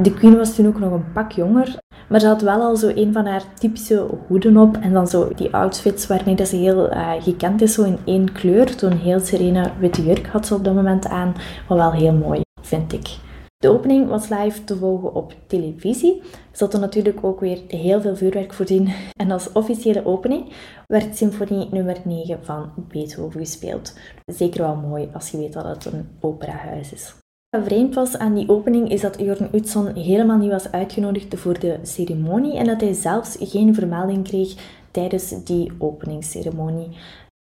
De 0.03 0.15
Queen 0.15 0.37
was 0.37 0.55
toen 0.55 0.67
ook 0.67 0.79
nog 0.79 0.93
een 0.93 1.13
pak 1.13 1.33
jonger. 1.33 1.79
Maar 2.09 2.21
ze 2.21 2.27
had 2.27 2.43
wel 2.43 2.61
al 2.61 2.77
zo 2.77 2.89
een 2.95 3.13
van 3.13 3.27
haar 3.27 3.43
typische 3.55 4.07
hoeden 4.27 4.57
op. 4.57 4.77
En 4.77 4.93
dan 4.93 5.09
zo 5.09 5.29
die 5.35 5.55
outfits 5.55 6.07
waarmee 6.07 6.35
dat 6.35 6.49
ze 6.49 6.57
heel 6.57 6.93
uh, 6.93 7.13
gekend 7.19 7.63
is, 7.63 7.75
zo 7.75 7.83
in 7.83 7.99
één 8.05 8.33
kleur. 8.33 8.73
Zo'n 8.77 8.97
heel 8.97 9.21
serene 9.21 9.71
witte 9.79 10.05
jurk 10.05 10.27
had 10.27 10.47
ze 10.47 10.55
op 10.55 10.65
dat 10.65 10.75
moment 10.75 11.07
aan. 11.07 11.35
Wat 11.69 11.79
wel 11.79 11.93
heel 11.93 12.13
mooi, 12.13 12.41
vind 12.63 12.93
ik. 12.93 13.19
De 13.61 13.69
opening 13.69 14.09
was 14.09 14.29
live 14.29 14.65
te 14.65 14.77
volgen 14.77 15.15
op 15.15 15.35
televisie. 15.47 16.23
Ze 16.53 16.63
hadden 16.63 16.81
natuurlijk 16.81 17.25
ook 17.25 17.41
weer 17.41 17.61
heel 17.69 18.01
veel 18.01 18.17
vuurwerk 18.17 18.53
voorzien. 18.53 18.89
En 19.17 19.31
als 19.31 19.53
officiële 19.53 20.07
opening 20.07 20.53
werd 20.87 21.17
symfonie 21.17 21.69
nummer 21.71 21.97
9 22.05 22.45
van 22.45 22.73
Beethoven 22.77 23.41
gespeeld. 23.41 23.99
Zeker 24.27 24.63
wel 24.63 24.77
mooi 24.77 25.09
als 25.13 25.31
je 25.31 25.39
weet 25.39 25.53
dat 25.53 25.65
het 25.65 25.85
een 25.85 26.09
operahuis 26.21 26.93
is. 26.93 27.20
Wat 27.57 27.65
vreemd 27.65 27.95
was 27.95 28.19
aan 28.19 28.35
die 28.35 28.49
opening 28.49 28.91
is 28.91 29.01
dat 29.01 29.19
Jorn 29.21 29.49
Utzon 29.53 29.95
helemaal 29.95 30.39
niet 30.39 30.51
was 30.51 30.73
uitgenodigd 30.73 31.39
voor 31.39 31.59
de 31.59 31.79
ceremonie 31.83 32.57
en 32.57 32.65
dat 32.65 32.81
hij 32.81 32.93
zelfs 32.93 33.37
geen 33.41 33.75
vermelding 33.75 34.25
kreeg 34.25 34.55
tijdens 34.91 35.45
die 35.45 35.73
openingsceremonie. 35.79 36.89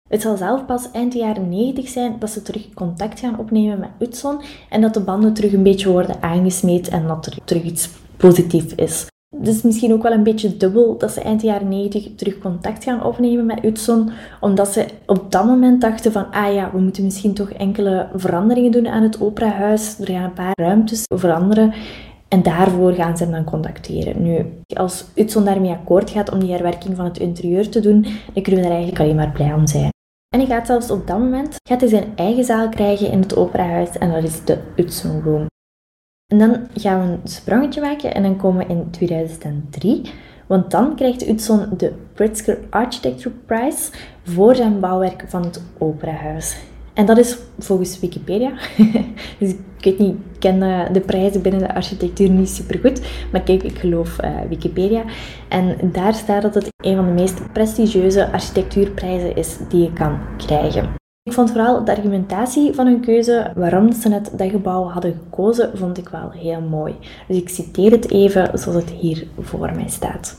Het 0.09 0.23
zal 0.23 0.37
zelf 0.37 0.67
pas 0.67 0.91
eind 0.91 1.15
jaren 1.15 1.49
90 1.49 1.89
zijn 1.89 2.19
dat 2.19 2.31
ze 2.31 2.43
terug 2.43 2.75
contact 2.75 3.21
gaan 3.21 3.39
opnemen 3.39 3.79
met 3.79 4.09
Utzon 4.09 4.41
en 4.71 4.81
dat 4.81 4.95
de 4.95 5.01
banden 5.01 5.35
terug 5.35 5.53
een 5.53 5.63
beetje 5.63 5.91
worden 5.91 6.23
aangesmeed 6.23 6.89
en 6.89 7.07
dat 7.07 7.27
er 7.27 7.39
terug 7.45 7.63
iets 7.63 7.91
positiefs 8.17 8.75
is. 8.75 9.07
Dus 9.39 9.63
misschien 9.63 9.93
ook 9.93 10.03
wel 10.03 10.13
een 10.13 10.23
beetje 10.23 10.57
dubbel 10.57 10.99
dat 10.99 11.11
ze 11.11 11.21
eind 11.21 11.43
jaren 11.43 11.69
90 11.69 12.09
terug 12.17 12.39
contact 12.39 12.85
gaan 12.85 13.05
opnemen 13.05 13.47
met 13.47 13.65
Utson, 13.65 14.11
omdat 14.41 14.69
ze 14.69 14.87
op 15.07 15.33
dat 15.33 15.45
moment 15.45 15.81
dachten 15.81 16.13
van, 16.13 16.31
ah 16.31 16.55
ja, 16.55 16.71
we 16.73 16.81
moeten 16.81 17.05
misschien 17.05 17.35
toch 17.35 17.51
enkele 17.51 18.09
veranderingen 18.15 18.73
doen 18.73 18.89
aan 18.89 19.03
het 19.03 19.21
operahuis. 19.21 19.99
Er 20.01 20.07
gaan 20.07 20.25
een 20.25 20.33
paar 20.33 20.55
ruimtes 20.55 21.03
veranderen. 21.15 21.73
En 22.29 22.43
daarvoor 22.43 22.93
gaan 22.93 23.17
ze 23.17 23.23
hem 23.23 23.33
dan 23.33 23.45
contacteren. 23.45 24.23
Nu, 24.23 24.47
als 24.67 25.05
Utson 25.15 25.45
daarmee 25.45 25.71
akkoord 25.71 26.11
gaat 26.11 26.33
om 26.33 26.39
die 26.39 26.53
herwerking 26.53 26.97
van 26.97 27.05
het 27.05 27.19
interieur 27.19 27.69
te 27.69 27.81
doen, 27.81 28.03
dan 28.33 28.43
kunnen 28.43 28.63
we 28.63 28.69
daar 28.69 28.77
eigenlijk 28.77 29.01
alleen 29.01 29.17
maar 29.17 29.33
blij 29.33 29.53
om 29.53 29.67
zijn. 29.67 29.91
En 30.35 30.41
hij 30.41 30.47
gaat 30.47 30.67
zelfs 30.67 30.91
op 30.91 31.07
dat 31.07 31.19
moment 31.19 31.57
gaat 31.69 31.81
hij 31.81 31.89
zijn 31.89 32.13
eigen 32.17 32.45
zaal 32.45 32.69
krijgen 32.69 33.11
in 33.11 33.21
het 33.21 33.37
operahuis 33.37 33.99
en 33.99 34.13
dat 34.13 34.25
is 34.25 34.45
de 34.45 34.59
Utson 34.77 35.23
Room. 35.23 35.47
En 36.27 36.39
dan 36.39 36.69
gaan 36.75 37.01
we 37.01 37.13
een 37.13 37.29
sprongetje 37.29 37.81
maken 37.81 38.15
en 38.15 38.23
dan 38.23 38.37
komen 38.37 38.67
we 38.67 38.73
in 38.73 38.91
2003. 38.91 40.03
Want 40.47 40.71
dan 40.71 40.97
krijgt 40.97 41.29
Utzon 41.29 41.69
de 41.77 41.93
Pritzker 42.13 42.59
Architecture 42.71 43.35
Prize 43.47 43.91
voor 44.23 44.55
zijn 44.55 44.81
bouwwerk 44.81 45.25
van 45.29 45.43
het 45.45 45.63
operahuis. 45.79 46.57
En 46.95 47.07
dat 47.07 47.19
is 47.19 47.39
volgens 47.59 48.01
Wikipedia. 48.01 48.51
dus 49.39 49.51
ik 49.51 49.85
weet 49.85 49.99
niet, 49.99 50.15
ik 50.33 50.41
ken 50.41 50.59
de 50.93 51.01
prijzen 51.01 51.43
binnen 51.43 51.61
de 51.61 51.75
architectuur 51.75 52.31
niet 52.31 52.49
super 52.49 52.79
goed. 52.79 53.01
Maar 53.33 53.43
kijk, 53.43 53.63
ik 53.63 53.79
geloof 53.79 54.23
uh, 54.25 54.41
Wikipedia. 54.49 55.05
En 55.49 55.77
daar 55.93 56.15
staat 56.15 56.43
dat 56.43 56.55
het 56.55 56.69
een 56.77 56.97
van 56.97 57.07
de 57.07 57.13
meest 57.13 57.53
prestigieuze 57.53 58.33
architectuurprijzen 58.33 59.37
is 59.37 59.59
die 59.69 59.83
je 59.83 59.93
kan 59.93 60.19
krijgen. 60.37 61.05
Ik 61.27 61.33
vond 61.33 61.51
vooral 61.51 61.85
de 61.85 61.97
argumentatie 61.97 62.75
van 62.75 62.87
hun 62.87 63.01
keuze, 63.01 63.51
waarom 63.55 63.93
ze 63.93 64.09
net 64.09 64.33
dat 64.37 64.51
gebouw 64.51 64.85
hadden 64.85 65.21
gekozen, 65.23 65.79
vond 65.79 65.99
ik 65.99 66.09
wel 66.09 66.31
heel 66.31 66.61
mooi. 66.61 66.95
Dus 67.29 67.37
ik 67.37 67.49
citeer 67.49 67.91
het 67.91 68.11
even 68.11 68.59
zoals 68.59 68.83
het 68.83 68.91
hier 68.91 69.27
voor 69.39 69.73
mij 69.75 69.89
staat. 69.89 70.39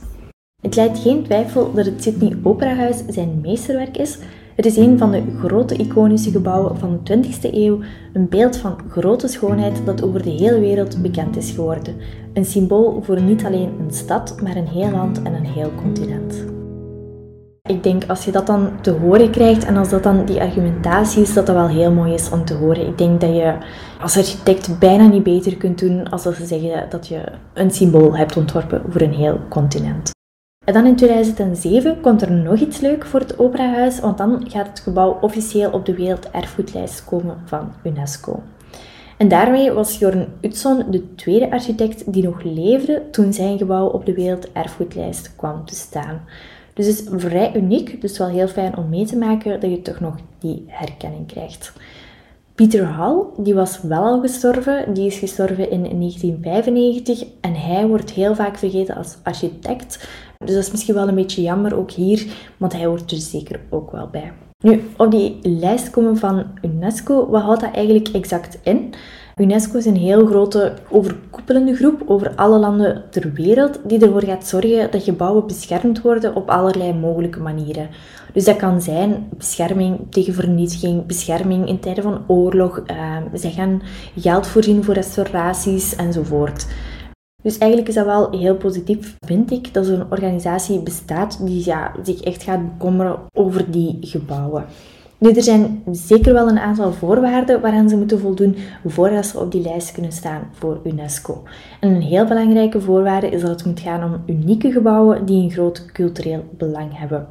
Het 0.61 0.75
leidt 0.75 0.99
geen 0.99 1.23
twijfel 1.23 1.73
dat 1.73 1.85
het 1.85 2.03
Sydney 2.03 2.37
Operahuis 2.43 3.03
zijn 3.07 3.39
meesterwerk 3.41 3.97
is. 3.97 4.17
Het 4.55 4.65
is 4.65 4.77
een 4.77 4.97
van 4.97 5.11
de 5.11 5.23
grote 5.39 5.75
iconische 5.75 6.31
gebouwen 6.31 6.77
van 6.77 6.99
de 7.03 7.17
20e 7.17 7.53
eeuw, 7.53 7.79
een 8.13 8.29
beeld 8.29 8.57
van 8.57 8.79
grote 8.89 9.27
schoonheid 9.27 9.85
dat 9.85 10.03
over 10.03 10.23
de 10.23 10.29
hele 10.29 10.59
wereld 10.59 11.01
bekend 11.01 11.37
is 11.37 11.51
geworden. 11.51 11.95
Een 12.33 12.45
symbool 12.45 13.01
voor 13.03 13.21
niet 13.21 13.45
alleen 13.45 13.71
een 13.79 13.93
stad, 13.93 14.41
maar 14.41 14.55
een 14.55 14.67
heel 14.67 14.91
land 14.91 15.21
en 15.21 15.33
een 15.33 15.45
heel 15.45 15.71
continent. 15.75 16.56
Ik 17.67 17.83
denk 17.83 18.03
als 18.07 18.25
je 18.25 18.31
dat 18.31 18.47
dan 18.47 18.81
te 18.81 18.91
horen 18.91 19.31
krijgt 19.31 19.65
en 19.65 19.77
als 19.77 19.89
dat 19.89 20.03
dan 20.03 20.25
die 20.25 20.41
argumentatie 20.41 21.21
is, 21.21 21.33
dat 21.33 21.45
dat 21.45 21.55
wel 21.55 21.67
heel 21.67 21.91
mooi 21.91 22.13
is 22.13 22.29
om 22.29 22.45
te 22.45 22.53
horen. 22.53 22.87
Ik 22.87 22.97
denk 22.97 23.21
dat 23.21 23.35
je 23.35 23.57
als 24.01 24.17
architect 24.17 24.79
bijna 24.79 25.07
niet 25.07 25.23
beter 25.23 25.57
kunt 25.57 25.79
doen 25.79 26.09
als 26.09 26.21
ze 26.21 26.45
zeggen 26.45 26.89
dat 26.89 27.07
je 27.07 27.21
een 27.53 27.71
symbool 27.71 28.17
hebt 28.17 28.37
ontworpen 28.37 28.81
voor 28.89 29.01
een 29.01 29.13
heel 29.13 29.39
continent. 29.49 30.11
En 30.65 30.73
dan 30.73 30.85
in 30.85 30.95
2007 30.95 32.01
komt 32.01 32.21
er 32.21 32.31
nog 32.31 32.59
iets 32.59 32.79
leuk 32.79 33.05
voor 33.05 33.19
het 33.19 33.39
Operahuis, 33.39 33.99
want 33.99 34.17
dan 34.17 34.45
gaat 34.49 34.67
het 34.67 34.79
gebouw 34.79 35.17
officieel 35.21 35.71
op 35.71 35.85
de 35.85 35.95
Werelderfgoedlijst 35.95 37.05
komen 37.05 37.37
van 37.45 37.73
UNESCO. 37.83 38.43
En 39.17 39.27
daarmee 39.27 39.71
was 39.71 39.99
Jorn 39.99 40.27
Utzon 40.41 40.83
de 40.89 41.15
tweede 41.15 41.51
architect 41.51 42.13
die 42.13 42.23
nog 42.23 42.43
leefde 42.43 43.03
toen 43.11 43.33
zijn 43.33 43.57
gebouw 43.57 43.87
op 43.87 44.05
de 44.05 44.13
Werelderfgoedlijst 44.13 45.35
kwam 45.35 45.65
te 45.65 45.75
staan. 45.75 46.21
Dus 46.77 46.85
het 46.85 46.99
is 46.99 47.21
vrij 47.21 47.55
uniek, 47.55 48.01
dus 48.01 48.17
wel 48.17 48.27
heel 48.27 48.47
fijn 48.47 48.77
om 48.77 48.89
mee 48.89 49.05
te 49.05 49.17
maken 49.17 49.59
dat 49.59 49.69
je 49.69 49.81
toch 49.81 49.99
nog 49.99 50.15
die 50.39 50.63
herkenning 50.67 51.27
krijgt. 51.27 51.73
Pieter 52.55 52.85
Hall, 52.85 53.23
die 53.37 53.53
was 53.53 53.81
wel 53.81 54.03
al 54.03 54.21
gestorven, 54.21 54.93
die 54.93 55.05
is 55.05 55.17
gestorven 55.17 55.71
in 55.71 55.81
1995 55.81 57.23
en 57.41 57.55
hij 57.55 57.87
wordt 57.87 58.11
heel 58.11 58.35
vaak 58.35 58.57
vergeten 58.57 58.95
als 58.95 59.17
architect. 59.23 60.07
Dus 60.37 60.53
dat 60.53 60.63
is 60.63 60.71
misschien 60.71 60.93
wel 60.93 61.07
een 61.07 61.15
beetje 61.15 61.41
jammer 61.41 61.77
ook 61.77 61.91
hier, 61.91 62.25
want 62.57 62.73
hij 62.73 62.85
hoort 62.85 63.11
er 63.11 63.17
zeker 63.17 63.59
ook 63.69 63.91
wel 63.91 64.07
bij. 64.07 64.31
Nu, 64.63 64.89
op 64.97 65.11
die 65.11 65.39
lijst 65.41 65.89
komen 65.89 66.17
van 66.17 66.45
UNESCO, 66.61 67.29
wat 67.29 67.41
houdt 67.41 67.61
dat 67.61 67.73
eigenlijk 67.73 68.07
exact 68.07 68.59
in? 68.63 68.93
UNESCO 69.37 69.77
is 69.77 69.85
een 69.85 69.95
heel 69.95 70.25
grote 70.25 70.73
overkoepelende 70.89 71.75
groep 71.75 72.03
over 72.05 72.35
alle 72.35 72.57
landen 72.59 73.03
ter 73.09 73.33
wereld 73.33 73.79
die 73.83 73.99
ervoor 73.99 74.23
gaat 74.23 74.47
zorgen 74.47 74.91
dat 74.91 75.03
gebouwen 75.03 75.47
beschermd 75.47 76.01
worden 76.01 76.35
op 76.35 76.49
allerlei 76.49 76.93
mogelijke 76.93 77.39
manieren. 77.39 77.89
Dus 78.33 78.45
dat 78.45 78.55
kan 78.55 78.81
zijn 78.81 79.29
bescherming 79.37 79.99
tegen 80.09 80.33
vernietiging, 80.33 81.05
bescherming 81.05 81.67
in 81.67 81.79
tijden 81.79 82.03
van 82.03 82.23
oorlog. 82.27 82.83
Uh, 82.87 83.17
zij 83.33 83.51
gaan 83.51 83.81
geld 84.15 84.47
voorzien 84.47 84.83
voor 84.83 84.93
restauraties 84.93 85.95
enzovoort. 85.95 86.67
Dus 87.43 87.57
eigenlijk 87.57 87.89
is 87.89 87.95
dat 87.95 88.05
wel 88.05 88.31
heel 88.31 88.55
positief, 88.55 89.15
vind 89.25 89.51
ik, 89.51 89.73
dat 89.73 89.85
zo'n 89.85 90.11
organisatie 90.11 90.79
bestaat 90.79 91.45
die 91.45 91.65
ja, 91.65 91.91
zich 92.03 92.21
echt 92.21 92.43
gaat 92.43 92.71
bekommeren 92.71 93.19
over 93.33 93.71
die 93.71 93.97
gebouwen. 94.01 94.65
Nu, 95.19 95.31
er 95.31 95.43
zijn 95.43 95.83
zeker 95.91 96.33
wel 96.33 96.47
een 96.47 96.59
aantal 96.59 96.93
voorwaarden 96.93 97.61
waaraan 97.61 97.89
ze 97.89 97.97
moeten 97.97 98.19
voldoen 98.19 98.55
voordat 98.85 99.25
ze 99.25 99.39
op 99.39 99.51
die 99.51 99.61
lijst 99.61 99.91
kunnen 99.91 100.11
staan 100.11 100.49
voor 100.51 100.79
UNESCO. 100.83 101.43
En 101.79 101.89
een 101.89 102.01
heel 102.01 102.25
belangrijke 102.25 102.81
voorwaarde 102.81 103.29
is 103.29 103.41
dat 103.41 103.49
het 103.49 103.65
moet 103.65 103.79
gaan 103.79 104.03
om 104.03 104.23
unieke 104.25 104.71
gebouwen 104.71 105.25
die 105.25 105.43
een 105.43 105.51
groot 105.51 105.85
cultureel 105.85 106.43
belang 106.57 106.97
hebben. 106.97 107.27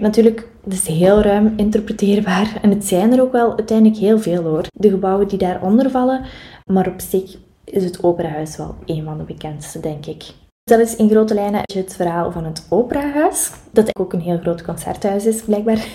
Natuurlijk, 0.00 0.48
het 0.64 0.72
is 0.72 0.86
heel 0.86 1.22
ruim 1.22 1.52
interpreteerbaar 1.56 2.58
en 2.62 2.70
het 2.70 2.84
zijn 2.84 3.12
er 3.12 3.20
ook 3.20 3.32
wel 3.32 3.56
uiteindelijk 3.56 4.00
heel 4.00 4.18
veel 4.18 4.42
hoor. 4.42 4.66
De 4.72 4.90
gebouwen 4.90 5.28
die 5.28 5.38
daaronder 5.38 5.90
vallen, 5.90 6.24
maar 6.64 6.88
op 6.88 7.00
zich 7.00 7.36
is 7.64 7.84
het 7.84 8.02
Operahuis 8.02 8.56
wel 8.56 8.74
een 8.84 9.04
van 9.04 9.18
de 9.18 9.24
bekendste, 9.24 9.80
denk 9.80 10.06
ik. 10.06 10.24
Dat 10.70 10.80
is 10.80 10.96
in 10.96 11.10
grote 11.10 11.34
lijnen 11.34 11.60
het 11.64 11.96
verhaal 11.96 12.32
van 12.32 12.44
het 12.44 12.66
Operahuis, 12.68 13.52
dat 13.70 13.98
ook 13.98 14.12
een 14.12 14.20
heel 14.20 14.38
groot 14.38 14.62
concerthuis 14.62 15.26
is, 15.26 15.42
blijkbaar. 15.42 15.86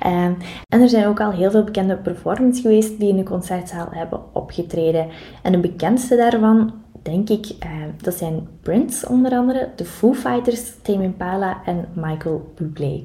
Ehm, 0.00 0.32
en 0.68 0.80
er 0.80 0.88
zijn 0.88 1.06
ook 1.06 1.20
al 1.20 1.30
heel 1.30 1.50
veel 1.50 1.64
bekende 1.64 1.96
performances 1.96 2.62
geweest 2.62 2.98
die 2.98 3.08
in 3.08 3.16
de 3.16 3.22
concertzaal 3.22 3.88
hebben 3.90 4.34
opgetreden. 4.34 5.08
En 5.42 5.52
de 5.52 5.58
bekendste 5.58 6.16
daarvan, 6.16 6.72
denk 7.02 7.28
ik, 7.28 7.46
ehm, 7.58 7.90
dat 7.96 8.14
zijn 8.14 8.48
Prince 8.62 9.08
onder 9.08 9.32
andere, 9.32 9.68
de 9.76 9.84
Foo 9.84 10.12
Fighters, 10.12 10.72
Tame 10.82 11.02
Impala 11.02 11.62
en 11.64 11.88
Michael 11.94 12.52
Bublé. 12.54 13.04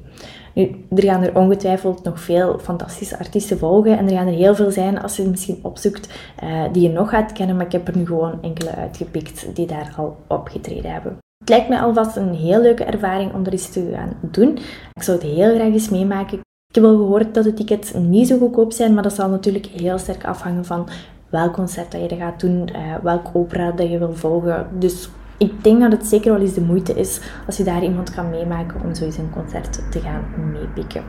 Nu, 0.58 0.84
er 0.96 1.02
gaan 1.02 1.22
er 1.22 1.36
ongetwijfeld 1.36 2.02
nog 2.02 2.20
veel 2.20 2.58
fantastische 2.58 3.18
artiesten 3.18 3.58
volgen 3.58 3.98
en 3.98 4.06
er 4.06 4.16
gaan 4.16 4.26
er 4.26 4.32
heel 4.32 4.54
veel 4.54 4.70
zijn 4.70 5.02
als 5.02 5.16
je 5.16 5.28
misschien 5.28 5.58
opzoekt 5.62 6.32
uh, 6.44 6.64
die 6.72 6.82
je 6.82 6.88
nog 6.88 7.10
gaat 7.10 7.32
kennen, 7.32 7.56
maar 7.56 7.66
ik 7.66 7.72
heb 7.72 7.88
er 7.88 7.96
nu 7.96 8.06
gewoon 8.06 8.42
enkele 8.42 8.74
uitgepikt 8.74 9.56
die 9.56 9.66
daar 9.66 9.94
al 9.96 10.16
opgetreden 10.26 10.92
hebben. 10.92 11.16
Het 11.38 11.48
lijkt 11.48 11.68
me 11.68 11.80
alvast 11.80 12.16
een 12.16 12.34
heel 12.34 12.60
leuke 12.60 12.84
ervaring 12.84 13.34
om 13.34 13.44
er 13.44 13.52
eens 13.52 13.68
te 13.68 13.90
gaan 13.94 14.16
doen. 14.30 14.58
Ik 14.92 15.02
zou 15.02 15.18
het 15.18 15.26
heel 15.26 15.54
graag 15.54 15.72
eens 15.72 15.88
meemaken. 15.88 16.38
Ik 16.38 16.74
heb 16.74 16.84
al 16.84 16.96
gehoord 16.96 17.34
dat 17.34 17.44
de 17.44 17.54
tickets 17.54 17.92
niet 17.92 18.26
zo 18.26 18.38
goedkoop 18.38 18.72
zijn, 18.72 18.94
maar 18.94 19.02
dat 19.02 19.14
zal 19.14 19.28
natuurlijk 19.28 19.66
heel 19.66 19.98
sterk 19.98 20.24
afhangen 20.24 20.64
van 20.64 20.88
welk 21.30 21.52
concert 21.52 21.92
dat 21.92 22.00
je 22.00 22.08
er 22.08 22.16
gaat 22.16 22.40
doen, 22.40 22.68
uh, 22.72 22.94
welk 23.02 23.30
opera 23.32 23.72
dat 23.72 23.90
je 23.90 23.98
wil 23.98 24.14
volgen. 24.14 24.66
Dus 24.78 25.08
ik 25.38 25.64
denk 25.64 25.80
dat 25.80 25.92
het 25.92 26.06
zeker 26.06 26.32
wel 26.32 26.40
eens 26.40 26.54
de 26.54 26.60
moeite 26.60 26.94
is 26.94 27.20
als 27.46 27.56
je 27.56 27.64
daar 27.64 27.82
iemand 27.82 28.14
kan 28.14 28.30
meemaken 28.30 28.80
om 28.84 28.94
zo 28.94 29.04
eens 29.04 29.16
een 29.16 29.30
concert 29.30 29.90
te 29.90 30.00
gaan 30.00 30.24
meepikken. 30.52 31.04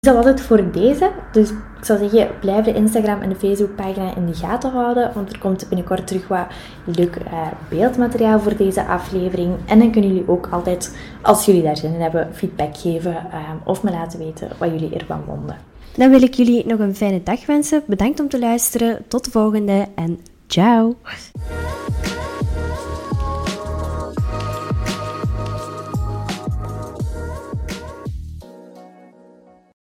Dat 0.00 0.14
was 0.14 0.24
het 0.24 0.40
voor 0.40 0.70
deze. 0.72 1.10
Dus 1.32 1.50
ik 1.50 1.84
zou 1.84 1.98
zeggen, 1.98 2.28
blijf 2.40 2.64
de 2.64 2.74
Instagram 2.74 3.20
en 3.20 3.28
de 3.28 3.34
Facebookpagina 3.34 4.16
in 4.16 4.26
de 4.26 4.34
gaten 4.34 4.70
houden. 4.70 5.10
Want 5.14 5.32
er 5.32 5.38
komt 5.38 5.68
binnenkort 5.68 6.06
terug 6.06 6.28
wat 6.28 6.46
leuk 6.84 7.16
uh, 7.16 7.46
beeldmateriaal 7.68 8.40
voor 8.40 8.56
deze 8.56 8.84
aflevering. 8.84 9.54
En 9.66 9.78
dan 9.78 9.90
kunnen 9.90 10.10
jullie 10.10 10.28
ook 10.28 10.48
altijd, 10.50 10.96
als 11.22 11.44
jullie 11.44 11.62
daar 11.62 11.76
zin 11.76 11.94
in 11.94 12.00
hebben, 12.00 12.34
feedback 12.34 12.76
geven. 12.76 13.12
Uh, 13.12 13.38
of 13.64 13.82
me 13.82 13.90
laten 13.90 14.18
weten 14.18 14.48
wat 14.58 14.70
jullie 14.70 14.98
ervan 14.98 15.22
vonden. 15.26 15.56
Dan 15.96 16.10
wil 16.10 16.22
ik 16.22 16.34
jullie 16.34 16.66
nog 16.66 16.78
een 16.78 16.96
fijne 16.96 17.22
dag 17.22 17.46
wensen. 17.46 17.82
Bedankt 17.86 18.20
om 18.20 18.28
te 18.28 18.38
luisteren. 18.38 19.04
Tot 19.08 19.24
de 19.24 19.30
volgende 19.30 19.86
en 19.94 20.18
ciao! 20.46 20.96